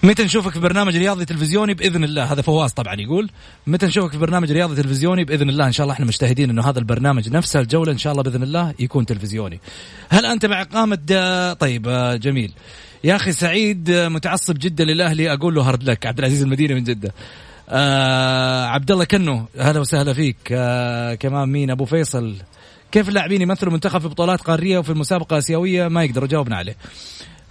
متى 0.03 0.25
نشوفك 0.25 0.53
في 0.53 0.61
برنامج 0.61 0.97
رياضي 0.97 1.25
تلفزيوني؟ 1.25 1.75
بإذن 1.75 2.05
الله. 2.05 2.33
هذا 2.33 2.43
فواز 2.43 2.73
طبعا 2.73 2.95
يقول. 3.01 3.31
متى 3.67 3.87
نشوفك 3.87 4.13
في 4.13 4.19
برنامج 4.19 4.53
رياضي 4.53 4.83
تلفزيوني؟ 4.83 5.25
بإذن 5.25 5.49
الله. 5.49 5.67
إن 5.67 5.73
شاء 5.73 5.85
الله 5.85 5.95
إحنا 5.95 6.07
مجتهدين 6.07 6.51
إنه 6.51 6.69
هذا 6.69 6.79
البرنامج 6.79 7.29
نفسه 7.29 7.61
الجولة 7.61 7.93
إن 7.93 7.99
شاء 7.99 8.13
الله 8.13 8.23
بإذن 8.23 8.43
الله 8.43 8.75
يكون 8.79 9.07
تلفزيوني. 9.07 9.61
هل 10.09 10.27
أنت 10.27 10.47
مع 10.47 10.63
إقامة. 10.63 10.97
طيب 11.61 11.89
آه، 11.89 12.17
جميل. 12.17 12.53
يا 13.05 13.17
أخي 13.17 13.33
سعيد 13.33 13.91
آه، 13.91 14.09
متعصب 14.09 14.59
جدا 14.59 14.85
للأهلي. 14.85 15.33
أقول 15.33 15.55
له 15.55 15.63
hard 15.63 15.83
luck 15.83 16.07
عبد 16.07 16.19
العزيز 16.19 16.43
المدينة 16.43 16.75
من 16.75 16.85
جدة. 16.85 17.15
آه 17.69 18.67
عبد 18.67 18.91
الله 18.91 19.05
كنو 19.05 19.47
أهلا 19.59 19.81
وسهلا 19.81 20.13
فيك. 20.13 20.37
آه 20.53 21.15
كمان 21.15 21.49
مين؟ 21.49 21.71
أبو 21.71 21.85
فيصل. 21.85 22.37
كيف 22.93 23.09
اللاعبين 23.09 23.43
يمثلوا 23.43 23.69
المنتخب 23.69 24.01
في 24.01 24.09
بطولات 24.09 24.41
قارية 24.41 24.79
وفي 24.79 24.91
المسابقة 24.91 25.35
الآسيوية؟ 25.35 25.89
ما 25.89 26.05
يقدروا 26.05 26.29
جاوبنا 26.29 26.57
عليه. 26.57 26.77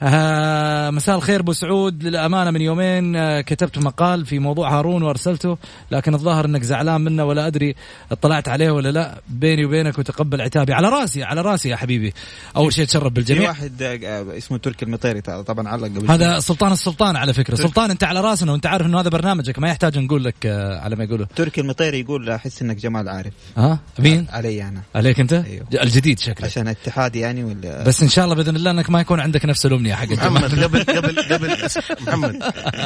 آه 0.03 0.89
مساء 0.89 1.15
الخير 1.15 1.39
أبو 1.39 1.53
سعود. 1.53 2.03
للأمانة 2.03 2.51
من 2.51 2.61
يومين 2.61 3.15
آه 3.15 3.41
كتبت 3.41 3.77
مقال 3.77 4.25
في 4.25 4.39
موضوع 4.39 4.77
هارون 4.77 5.03
وأرسلته 5.03 5.57
لكن 5.91 6.13
الظاهر 6.13 6.45
إنك 6.45 6.63
زعلان 6.63 7.01
منه 7.01 7.25
ولا 7.25 7.47
أدري 7.47 7.75
اطلعت 8.11 8.49
عليه 8.49 8.71
ولا 8.71 8.91
لا. 8.91 9.21
بيني 9.29 9.65
وبينك 9.65 9.99
وتقبل 9.99 10.41
عتابي. 10.41 10.73
على 10.73 10.89
راسي 10.89 11.23
على 11.23 11.41
راسي 11.41 11.69
يا 11.69 11.75
حبيبي. 11.75 12.13
أول 12.55 12.73
شيء 12.73 12.85
تشرف 12.85 13.03
في 13.03 13.09
بالجميع. 13.09 13.49
واحد 13.49 13.81
آه، 13.81 14.37
اسمه 14.37 14.57
تركي 14.57 14.85
المطيري 14.85 15.21
طبعا 15.21 15.67
علق 15.67 15.83
قبل 15.83 16.11
هذا 16.11 16.39
سلطان 16.39 16.71
السلطان 16.71 17.15
على 17.15 17.33
فكرة. 17.33 17.55
سلطان 17.55 17.91
أنت 17.91 18.03
على 18.03 18.21
راسنا 18.21 18.51
وأنت 18.51 18.65
عارف 18.65 18.85
إنه 18.85 18.99
هذا 18.99 19.09
برنامجك. 19.09 19.59
ما 19.59 19.69
يحتاج 19.69 19.97
نقول 19.97 20.23
لك 20.23 20.35
آه 20.45 20.79
على 20.79 20.95
ما 20.95 21.03
يقولوا 21.03 21.25
تركي 21.35 21.61
المطيري 21.61 21.99
يقول 21.99 22.29
أحس 22.29 22.61
إنك 22.61 22.75
جمال 22.75 23.09
عارف. 23.09 23.33
ها؟ 23.57 23.79
مين؟ 23.99 24.27
علي 24.29 24.63
أنا. 24.63 24.81
عليك 24.95 25.19
أنت؟ 25.19 25.33
أيوه. 25.33 25.65
الجديد 25.83 26.19
شكلك 26.19 26.43
عشان 26.43 26.67
اتحاد 26.67 27.15
يعني 27.15 27.43
ولا؟ 27.43 27.83
بس 27.83 28.03
إن 28.03 28.09
شاء 28.09 28.25
الله 28.25 28.35
بإذن 28.35 28.55
الله 28.55 28.71
إنك 28.71 28.89
ما 28.89 29.01
يكون 29.01 29.19
عندك 29.19 29.45
نفس 29.45 29.65
الأمنية. 29.65 29.90
الثانية 29.91 29.95
حق 29.95 30.27
محمد 30.27 30.63
قبل 30.63 30.83
قبل 30.83 31.33
قبل 31.33 31.57
محمد 32.07 32.43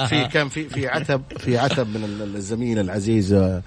في 0.09 0.27
كان 0.27 0.49
في 0.49 0.69
في 0.69 0.87
عتب 0.87 1.21
في 1.37 1.57
عتب 1.57 1.87
من 1.87 2.03
الزميل 2.35 2.79
العزيز 2.79 3.33
آه، 3.33 3.61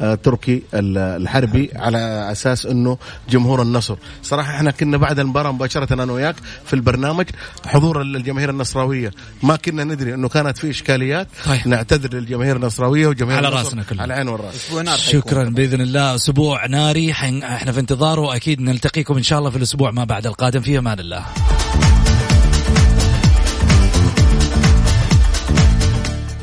آه، 0.00 0.14
تركي 0.14 0.62
الحربي 0.74 1.70
على 1.76 2.28
أساس 2.32 2.66
إنه 2.66 2.98
جمهور 3.30 3.62
النصر. 3.62 3.96
صراحة 4.22 4.56
إحنا 4.56 4.70
كنا 4.70 4.96
بعد 4.96 5.18
المباراة 5.18 5.52
مباشرة 5.52 5.94
أنا 5.94 6.12
وياك 6.12 6.36
في 6.66 6.74
البرنامج 6.74 7.26
حضور 7.66 8.02
الجماهير 8.02 8.50
النصراوية. 8.50 9.10
ما 9.42 9.56
كنا 9.56 9.84
ندري 9.84 10.14
إنه 10.14 10.28
كانت 10.28 10.58
في 10.58 10.70
إشكاليات. 10.70 11.28
طيب. 11.46 11.68
نعتذر 11.68 12.14
للجماهير 12.14 12.56
النصراوية 12.56 13.06
وجماهير 13.06 13.38
على 13.38 13.48
النصر 13.48 13.64
رأسنا 13.64 13.82
كلنا. 13.82 14.02
على 14.02 14.14
العين 14.14 14.28
والرأس. 14.28 14.70
شكرا. 15.10 15.44
بإذن 15.44 15.80
الله. 15.80 16.14
أسبوع 16.14 16.66
ناري. 16.66 17.14
حن... 17.14 17.42
إحنا 17.42 17.72
في 17.72 17.80
انتظاره. 17.80 18.20
واكيد 18.20 18.60
نلتقيكم 18.60 19.16
إن 19.16 19.22
شاء 19.22 19.38
الله 19.38 19.50
في 19.50 19.56
الأسبوع 19.56 19.90
ما 19.90 20.04
بعد 20.04 20.26
القادم. 20.26 20.60
في 20.60 20.78
أمان 20.78 20.98
الله. 20.98 21.24